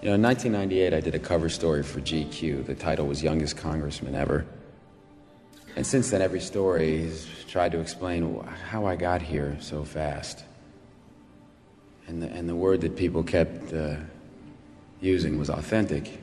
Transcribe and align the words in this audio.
You 0.00 0.10
know, 0.10 0.14
in 0.14 0.22
1998, 0.22 0.94
I 0.94 1.00
did 1.00 1.16
a 1.16 1.18
cover 1.18 1.48
story 1.48 1.82
for 1.82 2.00
GQ. 2.00 2.66
The 2.66 2.76
title 2.76 3.08
was 3.08 3.20
Youngest 3.20 3.56
Congressman 3.56 4.14
Ever. 4.14 4.46
And 5.74 5.84
since 5.84 6.10
then, 6.10 6.22
every 6.22 6.38
story 6.38 7.02
has 7.02 7.26
tried 7.48 7.72
to 7.72 7.80
explain 7.80 8.40
how 8.70 8.86
I 8.86 8.94
got 8.94 9.22
here 9.22 9.56
so 9.60 9.82
fast. 9.82 10.44
And 12.06 12.22
the, 12.22 12.28
and 12.28 12.48
the 12.48 12.54
word 12.54 12.82
that 12.82 12.94
people 12.94 13.24
kept 13.24 13.72
uh, 13.72 13.96
using 15.00 15.36
was 15.36 15.50
authentic. 15.50 16.20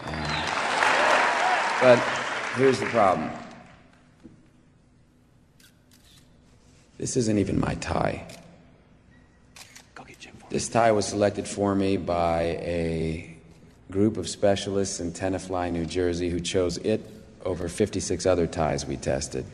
Uh, 0.00 1.78
but 1.80 2.00
here's 2.56 2.80
the 2.80 2.86
problem 2.86 3.30
this 6.98 7.16
isn't 7.16 7.38
even 7.38 7.60
my 7.60 7.74
tie. 7.76 8.26
This 10.48 10.68
tie 10.68 10.92
was 10.92 11.06
selected 11.06 11.48
for 11.48 11.74
me 11.74 11.96
by 11.96 12.42
a 12.62 13.36
group 13.90 14.16
of 14.16 14.28
specialists 14.28 15.00
in 15.00 15.12
Tenafly, 15.12 15.72
New 15.72 15.86
Jersey, 15.86 16.30
who 16.30 16.38
chose 16.38 16.76
it 16.78 17.04
over 17.44 17.68
56 17.68 18.26
other 18.26 18.46
ties 18.46 18.86
we 18.86 18.96
tested. 18.96 19.44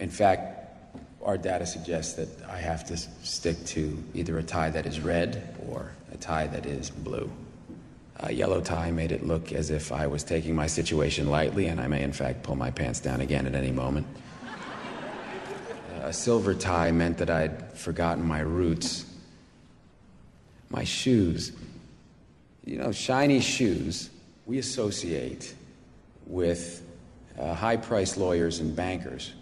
In 0.00 0.10
fact, 0.10 0.76
our 1.24 1.38
data 1.38 1.64
suggests 1.64 2.14
that 2.14 2.28
I 2.46 2.58
have 2.58 2.84
to 2.88 2.96
stick 2.96 3.64
to 3.66 4.02
either 4.12 4.38
a 4.38 4.42
tie 4.42 4.68
that 4.68 4.84
is 4.84 5.00
red 5.00 5.56
or 5.66 5.92
a 6.12 6.18
tie 6.18 6.46
that 6.48 6.66
is 6.66 6.90
blue. 6.90 7.30
A 8.20 8.32
yellow 8.32 8.60
tie 8.60 8.90
made 8.90 9.12
it 9.12 9.26
look 9.26 9.50
as 9.52 9.70
if 9.70 9.92
I 9.92 10.06
was 10.06 10.24
taking 10.24 10.54
my 10.54 10.66
situation 10.66 11.30
lightly, 11.30 11.68
and 11.68 11.80
I 11.80 11.86
may, 11.86 12.02
in 12.02 12.12
fact, 12.12 12.42
pull 12.42 12.56
my 12.56 12.70
pants 12.70 13.00
down 13.00 13.22
again 13.22 13.46
at 13.46 13.54
any 13.54 13.72
moment. 13.72 14.06
A 16.02 16.12
silver 16.12 16.52
tie 16.54 16.90
meant 16.90 17.16
that 17.16 17.30
I'd 17.30 17.72
forgotten 17.78 18.24
my 18.24 18.40
roots 18.40 19.06
my 20.72 20.84
shoes. 20.84 21.52
You 22.64 22.78
know, 22.78 22.92
shiny 22.92 23.40
shoes 23.40 24.10
we 24.46 24.58
associate 24.58 25.54
with 26.26 26.82
uh, 27.38 27.54
high 27.54 27.76
priced 27.76 28.16
lawyers 28.16 28.58
and 28.58 28.74
bankers. 28.74 29.32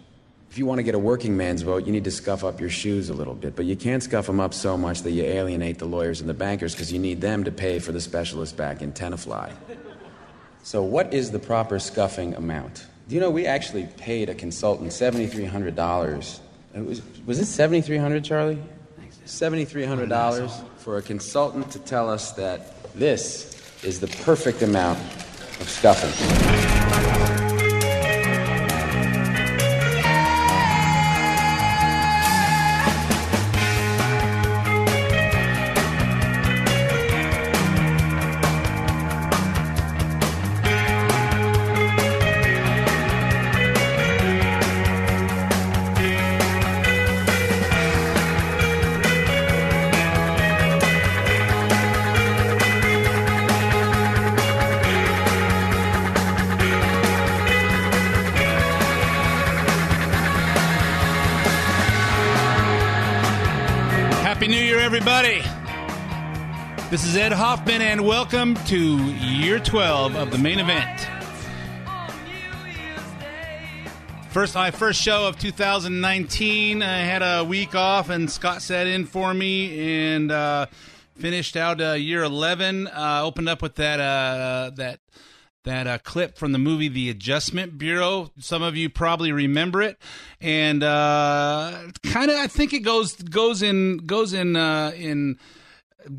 If 0.49 0.57
you 0.57 0.65
want 0.65 0.79
to 0.79 0.83
get 0.83 0.95
a 0.95 0.99
working 0.99 1.37
man's 1.37 1.61
vote, 1.61 1.85
you 1.85 1.93
need 1.93 2.03
to 2.03 2.11
scuff 2.11 2.43
up 2.43 2.59
your 2.59 2.69
shoes 2.69 3.09
a 3.09 3.13
little 3.13 3.33
bit, 3.33 3.55
but 3.55 3.65
you 3.65 3.77
can't 3.77 4.03
scuff 4.03 4.27
them 4.27 4.41
up 4.41 4.53
so 4.53 4.77
much 4.77 5.01
that 5.03 5.11
you 5.11 5.23
alienate 5.23 5.79
the 5.79 5.85
lawyers 5.85 6.19
and 6.19 6.29
the 6.29 6.33
bankers 6.33 6.73
because 6.73 6.91
you 6.91 6.99
need 6.99 7.21
them 7.21 7.45
to 7.45 7.51
pay 7.51 7.79
for 7.79 7.93
the 7.93 8.01
specialist 8.01 8.57
back 8.57 8.81
in 8.81 8.91
Tenafly. 8.91 9.53
So, 10.63 10.83
what 10.83 11.13
is 11.13 11.31
the 11.31 11.39
proper 11.39 11.79
scuffing 11.79 12.35
amount? 12.35 12.85
Do 13.07 13.15
you 13.15 13.21
know 13.21 13.29
we 13.29 13.45
actually 13.45 13.87
paid 13.97 14.29
a 14.29 14.35
consultant 14.35 14.89
$7,300? 14.91 16.39
It 16.75 16.85
was, 16.85 17.01
was 17.25 17.39
it 17.39 17.45
7,300, 17.45 18.23
Charlie? 18.23 18.61
$7,300 19.25 20.65
for 20.81 20.97
a 20.97 21.01
consultant 21.01 21.71
to 21.71 21.79
tell 21.79 22.09
us 22.09 22.31
that 22.33 22.73
this 22.95 23.55
is 23.83 23.99
the 23.99 24.07
perfect 24.23 24.63
amount 24.63 24.99
of 25.59 25.69
scuffing. 25.69 27.40
Is 67.11 67.17
Ed 67.17 67.33
Hoffman, 67.33 67.81
and 67.81 68.05
welcome 68.05 68.55
to 68.67 68.77
year 68.77 69.59
12 69.59 70.15
of 70.15 70.31
the 70.31 70.37
main 70.37 70.59
event. 70.59 71.09
First, 74.29 74.55
my 74.55 74.71
first 74.71 75.01
show 75.01 75.27
of 75.27 75.37
2019. 75.37 76.81
I 76.81 76.99
had 76.99 77.21
a 77.21 77.43
week 77.43 77.75
off, 77.75 78.09
and 78.09 78.31
Scott 78.31 78.61
sat 78.61 78.87
in 78.87 79.05
for 79.05 79.33
me 79.33 80.13
and 80.13 80.31
uh, 80.31 80.67
finished 81.17 81.57
out 81.57 81.81
uh, 81.81 81.93
year 81.93 82.23
11. 82.23 82.87
Uh, 82.87 83.21
opened 83.23 83.49
up 83.49 83.61
with 83.61 83.75
that 83.75 83.99
uh, 83.99 84.71
that 84.75 85.01
that 85.65 85.87
uh, 85.87 85.97
clip 85.97 86.37
from 86.37 86.53
the 86.53 86.59
movie 86.59 86.87
The 86.87 87.09
Adjustment 87.09 87.77
Bureau. 87.77 88.31
Some 88.39 88.63
of 88.63 88.77
you 88.77 88.89
probably 88.89 89.33
remember 89.33 89.81
it, 89.81 89.97
and 90.39 90.81
uh, 90.81 91.89
kind 92.03 92.31
of 92.31 92.37
I 92.37 92.47
think 92.47 92.71
it 92.71 92.81
goes 92.81 93.15
goes 93.15 93.61
in 93.61 93.97
goes 93.97 94.31
in 94.31 94.55
uh, 94.55 94.93
in 94.95 95.39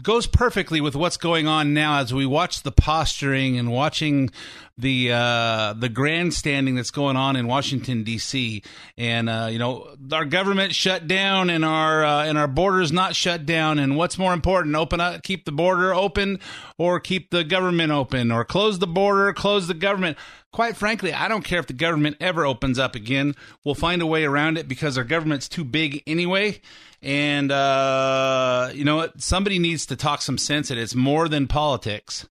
goes 0.03 0.27
perfectly 0.27 0.81
with 0.81 0.95
what's 0.95 1.17
going 1.17 1.47
on 1.47 1.75
now 1.75 1.99
as 1.99 2.13
we 2.13 2.27
watch 2.27 2.63
the 2.63 2.73
posturing 2.73 3.59
and 3.59 3.71
watching 3.71 4.31
the 4.79 5.13
uh, 5.13 5.75
the 5.75 5.89
grandstanding 5.89 6.75
that's 6.75 6.91
going 6.91 7.17
on 7.17 7.37
in 7.37 7.47
Washington 7.47 8.05
D.C. 8.05 8.63
and 8.97 9.29
uh, 9.29 9.49
you 9.51 9.59
know 9.59 9.95
our 10.13 10.25
government 10.25 10.75
shut 10.75 11.07
down 11.07 11.51
and 11.51 11.65
our 11.65 12.05
uh, 12.05 12.25
and 12.25 12.39
our 12.39 12.49
borders 12.49 12.93
not 12.93 13.15
shut 13.15 13.45
down 13.45 13.79
and 13.79 13.97
what's 13.97 14.19
more 14.19 14.33
important 14.33 14.75
open 14.75 15.01
up 15.01 15.23
keep 15.23 15.45
the 15.45 15.53
border 15.53 15.95
open 15.95 16.39
or 16.79 17.01
keep 17.01 17.31
the 17.31 17.45
government 17.45 17.93
open 17.93 18.31
or 18.31 18.45
close 18.45 18.79
the 18.79 18.87
border 18.87 19.33
close 19.33 19.67
the 19.67 19.75
government 19.75 20.17
quite 20.53 20.77
frankly 20.77 21.13
I 21.13 21.29
don't 21.29 21.45
care 21.45 21.59
if 21.59 21.67
the 21.67 21.73
government 21.73 22.17
ever 22.21 22.47
opens 22.47 22.79
up 22.79 22.95
again 22.95 23.35
we'll 23.65 23.75
find 23.75 24.03
a 24.03 24.07
way 24.07 24.25
around 24.25 24.59
it 24.59 24.69
because 24.69 24.99
our 24.99 25.05
government's 25.05 25.49
too 25.49 25.65
big 25.65 26.03
anyway 26.07 26.61
and 27.01 27.51
uh, 27.51 28.71
you 28.73 28.85
know 28.85 28.97
what 28.97 29.21
somebody 29.21 29.59
needs 29.59 29.87
to 29.87 29.97
talk 29.97 30.23
some 30.23 30.39
sense 30.39 30.71
it 30.71 30.79
it's 30.79 30.95
more 30.95 31.29
than 31.29 31.47
politics 31.47 32.27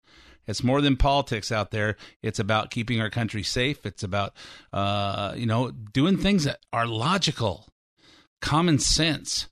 it's 0.48 0.64
more 0.64 0.82
than 0.82 0.98
politics 0.98 1.52
out 1.52 1.72
there. 1.72 1.96
It's 2.22 2.40
about 2.40 2.72
keeping 2.72 3.00
our 3.00 3.10
country 3.10 3.44
safe. 3.44 3.86
It's 3.86 4.04
about, 4.04 4.34
uh, 4.74 5.34
you 5.36 5.46
know, 5.46 5.72
doing 5.72 6.18
things 6.18 6.44
that 6.44 6.60
are 6.74 6.88
logical, 6.88 7.68
common 8.42 8.80
sense. 8.80 9.48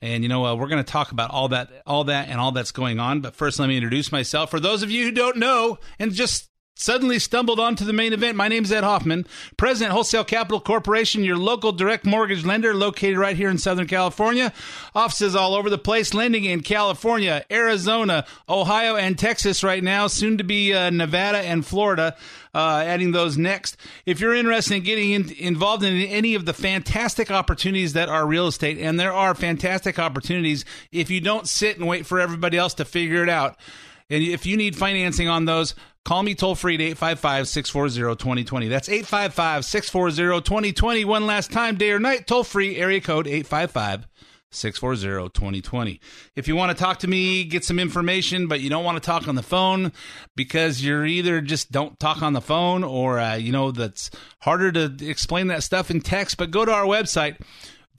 And 0.00 0.24
you 0.24 0.28
know, 0.28 0.44
uh, 0.44 0.54
we're 0.54 0.68
going 0.68 0.84
to 0.84 0.92
talk 0.92 1.12
about 1.12 1.30
all 1.30 1.48
that, 1.48 1.70
all 1.86 2.04
that, 2.04 2.28
and 2.28 2.40
all 2.40 2.52
that's 2.52 2.72
going 2.72 2.98
on. 2.98 3.20
But 3.20 3.36
first, 3.36 3.60
let 3.60 3.68
me 3.68 3.76
introduce 3.76 4.10
myself. 4.10 4.50
For 4.50 4.58
those 4.58 4.82
of 4.82 4.90
you 4.90 5.04
who 5.04 5.12
don't 5.12 5.36
know, 5.36 5.78
and 5.98 6.12
just 6.12 6.50
suddenly 6.74 7.18
stumbled 7.18 7.60
onto 7.60 7.84
the 7.84 7.92
main 7.92 8.12
event. 8.12 8.36
My 8.36 8.48
name 8.48 8.64
is 8.64 8.72
Ed 8.72 8.84
Hoffman, 8.84 9.26
President 9.56 9.92
Wholesale 9.92 10.24
Capital 10.24 10.60
Corporation, 10.60 11.22
your 11.22 11.36
local 11.36 11.72
direct 11.72 12.04
mortgage 12.04 12.44
lender 12.44 12.74
located 12.74 13.18
right 13.18 13.36
here 13.36 13.50
in 13.50 13.58
Southern 13.58 13.86
California. 13.86 14.52
Offices 14.94 15.36
all 15.36 15.54
over 15.54 15.68
the 15.70 15.78
place, 15.78 16.14
lending 16.14 16.44
in 16.44 16.62
California, 16.62 17.44
Arizona, 17.50 18.26
Ohio, 18.48 18.96
and 18.96 19.18
Texas 19.18 19.62
right 19.62 19.82
now, 19.82 20.06
soon 20.06 20.38
to 20.38 20.44
be 20.44 20.72
uh, 20.72 20.90
Nevada 20.90 21.38
and 21.38 21.64
Florida. 21.64 22.16
Uh, 22.54 22.84
adding 22.84 23.12
those 23.12 23.38
next. 23.38 23.78
If 24.04 24.20
you're 24.20 24.34
interested 24.34 24.74
in 24.74 24.82
getting 24.82 25.12
in, 25.12 25.30
involved 25.38 25.82
in 25.84 25.96
any 25.96 26.34
of 26.34 26.44
the 26.44 26.52
fantastic 26.52 27.30
opportunities 27.30 27.94
that 27.94 28.10
are 28.10 28.26
real 28.26 28.46
estate, 28.46 28.76
and 28.76 29.00
there 29.00 29.14
are 29.14 29.34
fantastic 29.34 29.98
opportunities 29.98 30.66
if 30.90 31.08
you 31.08 31.22
don't 31.22 31.48
sit 31.48 31.78
and 31.78 31.88
wait 31.88 32.04
for 32.04 32.20
everybody 32.20 32.58
else 32.58 32.74
to 32.74 32.84
figure 32.84 33.22
it 33.22 33.30
out. 33.30 33.56
And 34.10 34.22
if 34.22 34.46
you 34.46 34.56
need 34.56 34.76
financing 34.76 35.28
on 35.28 35.44
those, 35.44 35.74
call 36.04 36.22
me 36.22 36.34
toll 36.34 36.54
free 36.54 36.74
at 36.74 36.80
855 36.80 37.48
640 37.48 38.16
2020. 38.16 38.68
That's 38.68 38.88
855 38.88 39.64
640 39.64 40.40
2020. 40.42 41.04
One 41.04 41.26
last 41.26 41.50
time, 41.52 41.76
day 41.76 41.90
or 41.90 41.98
night, 41.98 42.26
toll 42.26 42.44
free, 42.44 42.76
area 42.76 43.00
code 43.00 43.26
855 43.26 44.06
640 44.52 45.30
2020. 45.30 46.00
If 46.36 46.46
you 46.46 46.56
want 46.56 46.76
to 46.76 46.82
talk 46.82 46.98
to 47.00 47.08
me, 47.08 47.44
get 47.44 47.64
some 47.64 47.78
information, 47.78 48.46
but 48.46 48.60
you 48.60 48.70
don't 48.70 48.84
want 48.84 49.02
to 49.02 49.06
talk 49.06 49.26
on 49.26 49.34
the 49.34 49.42
phone 49.42 49.92
because 50.36 50.84
you're 50.84 51.06
either 51.06 51.40
just 51.40 51.72
don't 51.72 51.98
talk 51.98 52.22
on 52.22 52.34
the 52.34 52.40
phone 52.40 52.84
or, 52.84 53.18
uh, 53.18 53.34
you 53.34 53.50
know, 53.50 53.72
that's 53.72 54.10
harder 54.40 54.70
to 54.72 55.08
explain 55.08 55.48
that 55.48 55.62
stuff 55.62 55.90
in 55.90 56.00
text, 56.00 56.36
but 56.36 56.50
go 56.50 56.64
to 56.64 56.72
our 56.72 56.84
website 56.84 57.40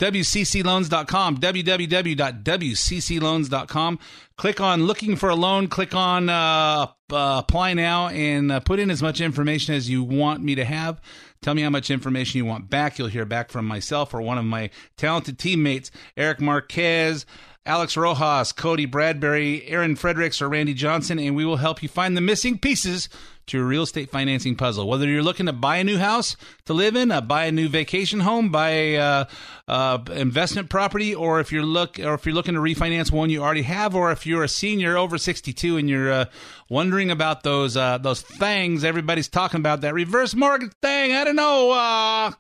WCCloans.com, 0.04 1.38
www.wccloans.com. 1.38 4.00
Click 4.36 4.60
on 4.60 4.84
looking 4.84 5.16
for 5.16 5.30
a 5.30 5.36
loan, 5.36 5.70
click 5.70 5.96
on 5.96 6.28
uh, 6.28 6.88
uh, 7.10 7.42
apply 7.48 7.74
now, 7.74 8.10
and 8.10 8.52
uh, 8.52 8.60
put 8.60 8.80
in 8.80 8.92
as 8.92 9.02
much 9.02 9.22
information 9.22 9.76
as 9.76 9.90
you 9.90 10.04
want 10.04 10.44
me 10.44 10.56
to 10.56 10.66
have. 10.66 11.00
Tell 11.42 11.54
me 11.54 11.62
how 11.62 11.70
much 11.70 11.90
information 11.90 12.40
you 12.40 12.46
want 12.46 12.70
back. 12.70 13.00
You'll 13.00 13.08
hear 13.08 13.24
back 13.24 13.50
from 13.50 13.66
myself 13.66 14.14
or 14.14 14.22
one 14.22 14.38
of 14.38 14.44
my 14.44 14.72
talented 14.98 15.40
teammates, 15.40 15.90
Eric 16.18 16.42
Marquez. 16.42 17.26
Alex 17.66 17.96
Rojas, 17.96 18.52
Cody 18.52 18.86
Bradbury, 18.86 19.66
Aaron 19.68 19.96
Fredericks, 19.96 20.42
or 20.42 20.50
Randy 20.50 20.74
Johnson, 20.74 21.18
and 21.18 21.34
we 21.34 21.46
will 21.46 21.58
help 21.58 21.82
you 21.82 21.88
find 21.88 22.18
the 22.18 22.22
missing 22.22 22.58
pieces 22.58 23.08
to 23.48 23.58
your 23.58 23.66
real 23.66 23.84
estate 23.84 24.10
financing 24.10 24.56
puzzle. 24.56 24.88
Whether 24.88 25.08
you're 25.08 25.24
looking 25.24 25.46
to 25.46 25.54
buy 25.54 25.78
a 25.78 25.84
new 25.84 25.98
house 25.98 26.36
to 26.66 26.74
live 26.74 26.98
in, 26.98 27.10
uh, 27.10 27.22
buy 27.22 27.46
a 27.46 27.52
new 27.54 27.70
vacation 27.70 28.20
home, 28.20 28.50
buy 28.50 28.70
a 28.70 28.98
uh, 28.98 29.26
uh, 29.70 30.00
investment 30.12 30.70
property, 30.70 31.16
or 31.16 31.40
if 31.40 31.54
you're 31.54 31.64
look 31.64 32.00
or 32.00 32.14
if 32.16 32.26
you're 32.26 32.36
looking 32.36 32.56
to 32.56 32.60
refinance 32.60 33.12
one 33.12 33.30
you 33.30 33.42
already 33.42 33.62
have, 33.62 33.96
or 33.96 34.12
if 34.12 34.26
you're 34.26 34.44
a 34.44 34.50
senior 34.50 34.98
over 34.98 35.18
62 35.18 35.78
and 35.78 35.90
you're 35.90 36.12
uh, 36.12 36.26
wondering 36.70 37.12
about 37.12 37.44
those 37.44 37.78
uh, 37.78 37.98
those 37.98 38.22
things 38.22 38.84
everybody's 38.84 39.30
talking 39.30 39.60
about, 39.60 39.82
that 39.82 39.94
reverse 39.94 40.36
mortgage 40.36 40.74
thing. 40.82 41.14
I 41.14 41.24
don't 41.24 41.38
know. 41.38 42.34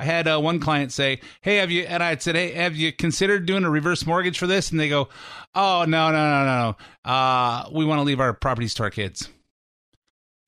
I 0.00 0.04
had 0.04 0.26
uh, 0.26 0.40
one 0.40 0.60
client 0.60 0.92
say, 0.92 1.20
"Hey, 1.42 1.56
have 1.56 1.70
you?" 1.70 1.82
And 1.82 2.02
I 2.02 2.16
said, 2.16 2.34
"Hey, 2.34 2.52
have 2.52 2.74
you 2.74 2.90
considered 2.90 3.44
doing 3.44 3.64
a 3.64 3.70
reverse 3.70 4.06
mortgage 4.06 4.38
for 4.38 4.46
this?" 4.46 4.70
And 4.70 4.80
they 4.80 4.88
go, 4.88 5.10
"Oh, 5.54 5.84
no, 5.86 6.10
no, 6.10 6.12
no, 6.12 6.44
no, 6.44 6.76
no. 7.04 7.10
Uh, 7.12 7.68
we 7.70 7.84
want 7.84 7.98
to 7.98 8.04
leave 8.04 8.18
our 8.18 8.32
properties 8.32 8.72
to 8.74 8.84
our 8.84 8.90
kids." 8.90 9.28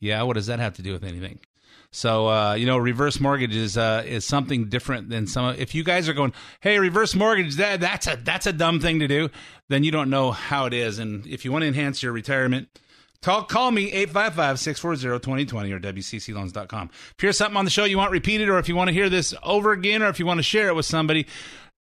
Yeah, 0.00 0.22
what 0.22 0.34
does 0.34 0.46
that 0.46 0.58
have 0.58 0.76
to 0.76 0.82
do 0.82 0.92
with 0.92 1.04
anything? 1.04 1.38
So 1.90 2.28
uh, 2.28 2.54
you 2.54 2.64
know, 2.64 2.78
reverse 2.78 3.20
mortgage 3.20 3.54
is 3.54 3.76
uh, 3.76 4.02
is 4.06 4.24
something 4.24 4.70
different 4.70 5.10
than 5.10 5.26
some. 5.26 5.54
If 5.58 5.74
you 5.74 5.84
guys 5.84 6.08
are 6.08 6.14
going, 6.14 6.32
hey, 6.60 6.78
reverse 6.78 7.14
mortgage, 7.14 7.56
that 7.56 7.80
that's 7.80 8.06
a 8.06 8.16
that's 8.16 8.46
a 8.46 8.54
dumb 8.54 8.80
thing 8.80 9.00
to 9.00 9.06
do, 9.06 9.28
then 9.68 9.84
you 9.84 9.90
don't 9.90 10.08
know 10.08 10.30
how 10.30 10.64
it 10.64 10.72
is. 10.72 10.98
And 10.98 11.26
if 11.26 11.44
you 11.44 11.52
want 11.52 11.62
to 11.62 11.68
enhance 11.68 12.02
your 12.02 12.12
retirement, 12.12 12.68
Call, 13.22 13.44
call 13.44 13.70
me 13.70 13.92
855-640-2020 14.06 15.72
or 15.72 15.78
WCCloans.com. 15.78 16.90
If 16.92 17.22
you 17.22 17.28
hear 17.28 17.32
something 17.32 17.56
on 17.56 17.64
the 17.64 17.70
show 17.70 17.84
you 17.84 17.96
want 17.96 18.10
repeated 18.10 18.48
or 18.48 18.58
if 18.58 18.68
you 18.68 18.74
want 18.74 18.88
to 18.88 18.94
hear 18.94 19.08
this 19.08 19.32
over 19.44 19.70
again 19.70 20.02
or 20.02 20.08
if 20.08 20.18
you 20.18 20.26
want 20.26 20.38
to 20.38 20.42
share 20.42 20.68
it 20.68 20.74
with 20.74 20.86
somebody, 20.86 21.28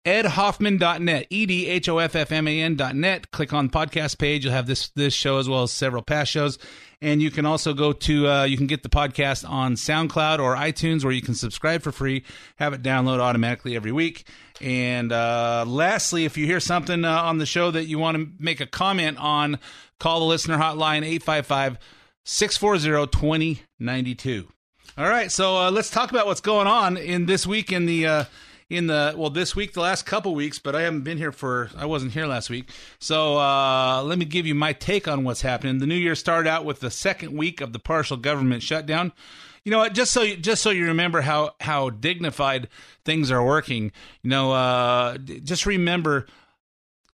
edhoffman.net, 0.05 1.27
E-D-H-O-F-F-M-A-N.net. 1.31 3.31
Click 3.33 3.53
on 3.53 3.69
podcast 3.69 4.19
page. 4.19 4.45
You'll 4.45 4.55
have 4.55 4.69
this, 4.69 4.91
this 4.91 5.13
show 5.13 5.39
as 5.39 5.49
well 5.49 5.65
as 5.65 5.73
several 5.73 6.03
past 6.03 6.31
shows. 6.31 6.57
And 7.01 7.21
you 7.21 7.33
can 7.33 7.47
also 7.47 7.75
go 7.75 7.93
to, 7.93 8.29
uh, 8.29 8.45
you 8.45 8.57
can 8.57 8.69
get 8.69 8.85
the 8.85 8.89
podcast 8.89 9.49
on 9.49 9.75
SoundCloud 9.75 10.39
or 10.39 10.55
iTunes 10.55 11.03
where 11.03 11.13
you 11.13 11.23
can 11.23 11.35
subscribe 11.35 11.83
for 11.83 11.91
free, 11.91 12.23
have 12.57 12.73
it 12.73 12.83
download 12.83 13.19
automatically 13.19 13.75
every 13.75 13.93
week. 13.93 14.25
And 14.61 15.13
uh, 15.13 15.65
lastly, 15.67 16.25
if 16.25 16.37
you 16.37 16.47
hear 16.47 16.61
something 16.61 17.05
uh, 17.05 17.23
on 17.23 17.39
the 17.39 17.47
show 17.47 17.71
that 17.71 17.87
you 17.87 17.99
want 17.99 18.17
to 18.17 18.29
make 18.39 18.61
a 18.61 18.67
comment 18.67 19.19
on, 19.19 19.59
call 19.99 20.21
the 20.21 20.27
listener 20.27 20.59
hotline 20.59 21.03
855 21.05 21.79
640 22.25 23.11
2092. 23.11 24.49
All 24.97 25.09
right, 25.09 25.31
so 25.31 25.57
uh, 25.57 25.71
let's 25.71 25.91
talk 25.91 26.11
about 26.11 26.27
what's 26.27 26.41
going 26.41 26.69
on 26.69 26.97
in 26.97 27.27
this 27.27 27.47
week 27.47 27.73
in 27.73 27.87
the 27.87 28.07
uh, 28.07 28.25
in 28.71 28.87
the 28.87 29.15
well 29.17 29.31
this 29.31 29.55
week 29.57 29.73
the 29.75 29.81
last 29.81 30.07
couple 30.07 30.35
weeks 30.35 30.59
but 30.59 30.75
i 30.75 30.83
haven't 30.83 31.03
been 31.03 31.19
here 31.19 31.33
for 31.33 31.71
i 31.77 31.85
wasn't 31.85 32.13
here 32.13 32.27
last 32.27 32.49
week. 32.49 32.71
So 32.99 33.39
uh, 33.39 34.03
let 34.05 34.19
me 34.19 34.25
give 34.25 34.47
you 34.47 34.55
my 34.55 34.73
take 34.73 35.09
on 35.09 35.25
what's 35.25 35.43
happening. 35.43 35.79
The 35.79 35.87
new 35.87 35.97
year 35.97 36.15
started 36.15 36.49
out 36.49 36.65
with 36.65 36.81
the 36.81 36.91
second 36.91 37.37
week 37.37 37.61
of 37.61 37.73
the 37.73 37.79
partial 37.79 38.17
government 38.17 38.63
shutdown 38.63 39.13
you 39.65 39.71
know 39.71 39.79
what 39.79 39.95
just 39.95 40.13
so 40.13 40.23
you, 40.23 40.37
just 40.37 40.63
so 40.63 40.71
you 40.71 40.87
remember 40.87 41.21
how 41.21 41.53
how 41.61 41.91
dignified 41.91 42.69
things 43.05 43.31
are 43.31 43.45
working 43.45 43.93
you 44.23 44.31
know 44.31 44.53
uh, 44.53 45.17
just 45.19 45.67
remember 45.67 46.27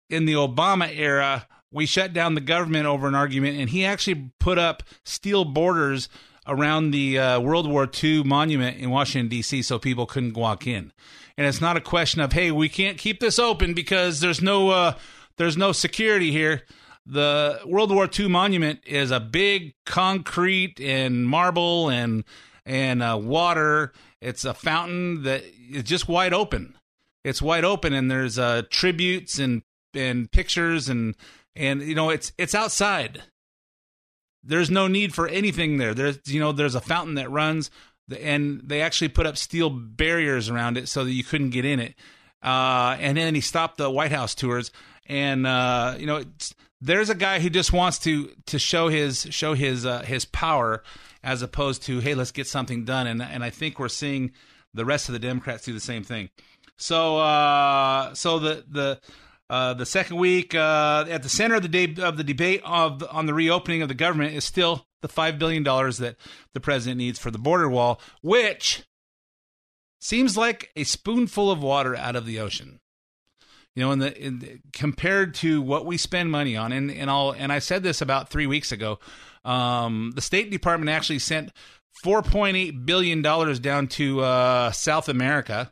in 0.09 0.25
the 0.25 0.33
obama 0.33 0.89
era 0.95 1.47
we 1.71 1.85
shut 1.85 2.13
down 2.13 2.35
the 2.35 2.41
government 2.41 2.85
over 2.85 3.07
an 3.07 3.15
argument 3.15 3.59
and 3.59 3.69
he 3.69 3.85
actually 3.85 4.31
put 4.39 4.57
up 4.57 4.83
steel 5.03 5.45
borders 5.45 6.09
around 6.49 6.91
the 6.91 7.17
uh, 7.17 7.39
World 7.39 7.69
War 7.69 7.87
II 8.03 8.23
monument 8.23 8.77
in 8.77 8.89
Washington 8.89 9.29
D.C. 9.29 9.61
so 9.61 9.77
people 9.77 10.05
couldn't 10.05 10.35
walk 10.35 10.65
in. 10.65 10.91
And 11.37 11.47
it's 11.47 11.61
not 11.61 11.77
a 11.77 11.81
question 11.81 12.21
of 12.21 12.33
hey, 12.33 12.51
we 12.51 12.67
can't 12.67 12.97
keep 12.97 13.19
this 13.19 13.39
open 13.39 13.73
because 13.73 14.19
there's 14.19 14.41
no 14.41 14.71
uh, 14.71 14.93
there's 15.37 15.55
no 15.55 15.71
security 15.71 16.31
here. 16.31 16.63
The 17.11 17.61
World 17.65 17.91
War 17.91 18.07
II 18.07 18.27
monument 18.27 18.81
is 18.85 19.09
a 19.09 19.19
big 19.19 19.73
concrete 19.85 20.79
and 20.79 21.27
marble 21.27 21.89
and 21.89 22.23
and 22.65 23.01
uh, 23.01 23.17
water. 23.19 23.93
It's 24.21 24.45
a 24.45 24.53
fountain 24.53 25.23
that 25.23 25.43
is 25.71 25.83
just 25.83 26.07
wide 26.07 26.33
open. 26.33 26.77
It's 27.23 27.41
wide 27.41 27.65
open, 27.65 27.93
and 27.93 28.11
there's 28.11 28.37
uh, 28.37 28.61
tributes 28.69 29.39
and 29.39 29.63
and 29.95 30.31
pictures 30.31 30.87
and 30.87 31.15
and 31.55 31.81
you 31.81 31.95
know 31.95 32.11
it's 32.11 32.31
it's 32.37 32.53
outside 32.53 33.23
there's 34.43 34.69
no 34.69 34.87
need 34.87 35.13
for 35.13 35.27
anything 35.27 35.77
there. 35.77 35.93
There's 35.93 36.19
you 36.25 36.39
know 36.39 36.51
there's 36.51 36.75
a 36.75 36.81
fountain 36.81 37.15
that 37.15 37.29
runs, 37.29 37.69
and 38.19 38.61
they 38.63 38.81
actually 38.81 39.09
put 39.09 39.25
up 39.25 39.37
steel 39.37 39.69
barriers 39.69 40.49
around 40.49 40.77
it 40.77 40.87
so 40.87 41.03
that 41.03 41.11
you 41.11 41.23
couldn't 41.23 41.51
get 41.51 41.65
in 41.65 41.79
it. 41.79 41.95
Uh, 42.41 42.95
and 42.99 43.17
then 43.17 43.35
he 43.35 43.41
stopped 43.41 43.77
the 43.77 43.89
White 43.89 44.11
House 44.11 44.33
tours, 44.33 44.71
and 45.09 45.45
uh, 45.45 45.95
you 45.97 46.05
know 46.05 46.23
there's 46.79 47.09
a 47.09 47.15
guy 47.15 47.39
who 47.39 47.49
just 47.49 47.73
wants 47.73 47.99
to 47.99 48.31
to 48.45 48.59
show 48.59 48.87
his 48.87 49.27
show 49.31 49.53
his 49.53 49.85
uh, 49.85 50.03
his 50.03 50.25
power 50.25 50.83
as 51.23 51.41
opposed 51.41 51.83
to 51.83 51.99
hey 51.99 52.15
let's 52.15 52.31
get 52.31 52.47
something 52.47 52.85
done. 52.85 53.07
And 53.07 53.21
and 53.21 53.43
I 53.43 53.49
think 53.49 53.79
we're 53.79 53.89
seeing 53.89 54.31
the 54.73 54.85
rest 54.85 55.09
of 55.09 55.13
the 55.13 55.19
Democrats 55.19 55.65
do 55.65 55.73
the 55.73 55.79
same 55.79 56.03
thing. 56.03 56.29
So 56.77 57.17
uh, 57.17 58.13
so 58.13 58.39
the 58.39 58.63
the 58.69 59.01
uh, 59.49 59.73
the 59.73 59.85
second 59.85 60.17
week, 60.17 60.53
uh, 60.53 61.05
at 61.09 61.23
the 61.23 61.29
center 61.29 61.55
of 61.55 61.63
the 61.63 61.67
day 61.67 61.95
of 62.01 62.17
the 62.17 62.23
debate 62.23 62.61
of 62.63 63.03
on 63.09 63.25
the 63.25 63.33
reopening 63.33 63.81
of 63.81 63.87
the 63.87 63.95
government 63.95 64.35
is 64.35 64.43
still 64.43 64.85
the 65.01 65.07
five 65.07 65.39
billion 65.39 65.63
dollars 65.63 65.97
that 65.97 66.17
the 66.53 66.59
president 66.59 66.99
needs 66.99 67.17
for 67.17 67.31
the 67.31 67.39
border 67.39 67.67
wall, 67.67 67.99
which 68.21 68.83
seems 69.99 70.37
like 70.37 70.71
a 70.75 70.83
spoonful 70.83 71.51
of 71.51 71.63
water 71.63 71.95
out 71.95 72.15
of 72.15 72.25
the 72.25 72.39
ocean. 72.39 72.79
You 73.75 73.85
know, 73.85 73.91
in 73.91 73.99
the, 73.99 74.17
in 74.21 74.61
compared 74.73 75.35
to 75.35 75.61
what 75.61 75.85
we 75.85 75.97
spend 75.97 76.31
money 76.31 76.57
on, 76.57 76.71
and 76.71 76.91
and 76.91 77.09
all, 77.09 77.31
and 77.31 77.51
I 77.51 77.59
said 77.59 77.83
this 77.83 78.01
about 78.01 78.29
three 78.29 78.47
weeks 78.47 78.71
ago. 78.71 78.99
Um, 79.45 80.11
the 80.15 80.21
State 80.21 80.51
Department 80.51 80.89
actually 80.89 81.19
sent 81.19 81.51
four 82.03 82.21
point 82.21 82.57
eight 82.57 82.85
billion 82.85 83.21
dollars 83.21 83.59
down 83.59 83.87
to 83.87 84.21
uh, 84.21 84.71
South 84.71 85.07
America. 85.07 85.71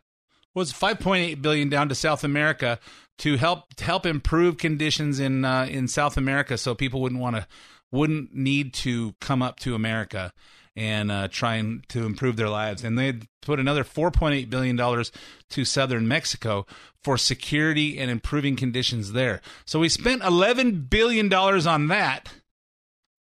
Was 0.53 0.71
five 0.71 0.99
point 0.99 1.23
eight 1.23 1.41
billion 1.41 1.69
down 1.69 1.89
to 1.89 1.95
South 1.95 2.23
America 2.23 2.79
to 3.19 3.37
help 3.37 3.73
to 3.75 3.83
help 3.83 4.05
improve 4.05 4.57
conditions 4.57 5.19
in 5.19 5.43
uh, 5.43 5.67
in 5.69 5.87
South 5.87 6.17
America, 6.17 6.57
so 6.57 6.75
people 6.75 7.01
wouldn't 7.01 7.21
want 7.21 7.35
to 7.35 7.47
wouldn't 7.91 8.33
need 8.33 8.73
to 8.73 9.15
come 9.19 9.41
up 9.41 9.59
to 9.59 9.75
America 9.75 10.33
and 10.77 11.11
uh, 11.11 11.27
trying 11.27 11.83
to 11.89 12.05
improve 12.05 12.37
their 12.37 12.49
lives. 12.49 12.83
And 12.83 12.97
they 12.97 13.19
put 13.41 13.59
another 13.59 13.83
four 13.83 14.11
point 14.11 14.35
eight 14.35 14.49
billion 14.49 14.77
dollars 14.77 15.11
to 15.49 15.65
southern 15.65 16.07
Mexico 16.07 16.65
for 17.03 17.17
security 17.17 17.97
and 17.97 18.11
improving 18.11 18.55
conditions 18.55 19.11
there. 19.11 19.41
So 19.65 19.79
we 19.79 19.89
spent 19.89 20.23
eleven 20.23 20.81
billion 20.81 21.27
dollars 21.27 21.65
on 21.67 21.87
that 21.87 22.31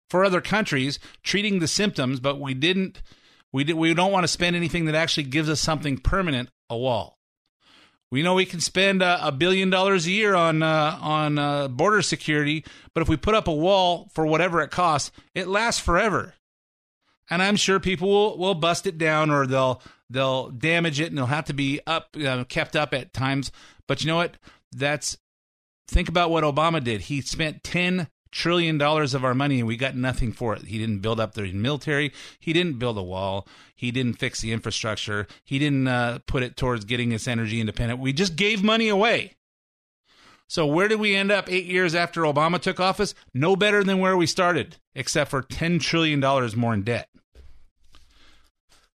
for 0.09 0.25
other 0.25 0.41
countries 0.41 0.97
treating 1.23 1.59
the 1.59 1.67
symptoms, 1.67 2.19
but 2.19 2.39
we 2.39 2.53
didn't. 2.53 3.03
We 3.53 3.65
did, 3.65 3.75
we 3.75 3.93
don't 3.93 4.13
want 4.13 4.23
to 4.23 4.29
spend 4.29 4.55
anything 4.55 4.85
that 4.85 4.95
actually 4.95 5.23
gives 5.23 5.49
us 5.49 5.59
something 5.59 5.97
permanent, 5.97 6.49
a 6.69 6.77
wall. 6.77 7.17
We 8.09 8.23
know 8.23 8.33
we 8.33 8.45
can 8.45 8.61
spend 8.61 9.03
uh, 9.03 9.19
a 9.21 9.31
billion 9.31 9.69
dollars 9.69 10.05
a 10.05 10.11
year 10.11 10.35
on 10.35 10.63
uh, 10.63 10.97
on 11.01 11.37
uh, 11.37 11.67
border 11.67 12.01
security, 12.01 12.63
but 12.93 13.01
if 13.01 13.09
we 13.09 13.17
put 13.17 13.35
up 13.35 13.49
a 13.49 13.53
wall 13.53 14.09
for 14.13 14.25
whatever 14.25 14.61
it 14.61 14.71
costs, 14.71 15.11
it 15.35 15.47
lasts 15.47 15.81
forever. 15.81 16.33
And 17.31 17.41
I'm 17.41 17.55
sure 17.55 17.79
people 17.79 18.09
will, 18.09 18.37
will 18.37 18.53
bust 18.53 18.85
it 18.85 18.97
down 18.97 19.31
or 19.31 19.47
they'll 19.47 19.81
they'll 20.09 20.49
damage 20.49 20.99
it 20.99 21.07
and 21.07 21.17
they'll 21.17 21.25
have 21.27 21.45
to 21.45 21.53
be 21.53 21.79
up 21.87 22.15
uh, 22.23 22.43
kept 22.43 22.75
up 22.75 22.93
at 22.93 23.13
times. 23.13 23.51
But 23.87 24.03
you 24.03 24.07
know 24.07 24.17
what? 24.17 24.35
That's 24.71 25.17
think 25.87 26.09
about 26.09 26.29
what 26.29 26.43
Obama 26.43 26.83
did. 26.83 27.01
He 27.01 27.21
spent 27.21 27.63
10 27.63 28.09
trillion 28.31 28.77
dollars 28.77 29.13
of 29.13 29.23
our 29.25 29.33
money 29.33 29.59
and 29.59 29.67
we 29.67 29.77
got 29.77 29.95
nothing 29.95 30.33
for 30.33 30.55
it. 30.55 30.63
He 30.63 30.77
didn't 30.77 30.99
build 30.99 31.21
up 31.21 31.33
the 31.33 31.51
military. 31.53 32.11
He 32.39 32.51
didn't 32.51 32.79
build 32.79 32.97
a 32.97 33.03
wall. 33.03 33.47
He 33.75 33.91
didn't 33.91 34.19
fix 34.19 34.41
the 34.41 34.51
infrastructure. 34.51 35.25
He 35.45 35.57
didn't 35.57 35.87
uh, 35.87 36.19
put 36.27 36.43
it 36.43 36.57
towards 36.57 36.83
getting 36.85 37.13
us 37.13 37.27
energy 37.27 37.59
independent. 37.61 38.01
We 38.01 38.13
just 38.13 38.35
gave 38.35 38.61
money 38.61 38.89
away. 38.89 39.35
So 40.47 40.65
where 40.65 40.89
did 40.89 40.99
we 40.99 41.15
end 41.15 41.31
up 41.31 41.49
eight 41.49 41.65
years 41.65 41.95
after 41.95 42.23
Obama 42.23 42.59
took 42.59 42.81
office? 42.81 43.15
No 43.33 43.55
better 43.55 43.85
than 43.85 43.99
where 43.99 44.17
we 44.17 44.27
started, 44.27 44.75
except 44.93 45.31
for 45.31 45.41
ten 45.41 45.79
trillion 45.79 46.19
dollars 46.19 46.57
more 46.57 46.73
in 46.73 46.83
debt. 46.83 47.07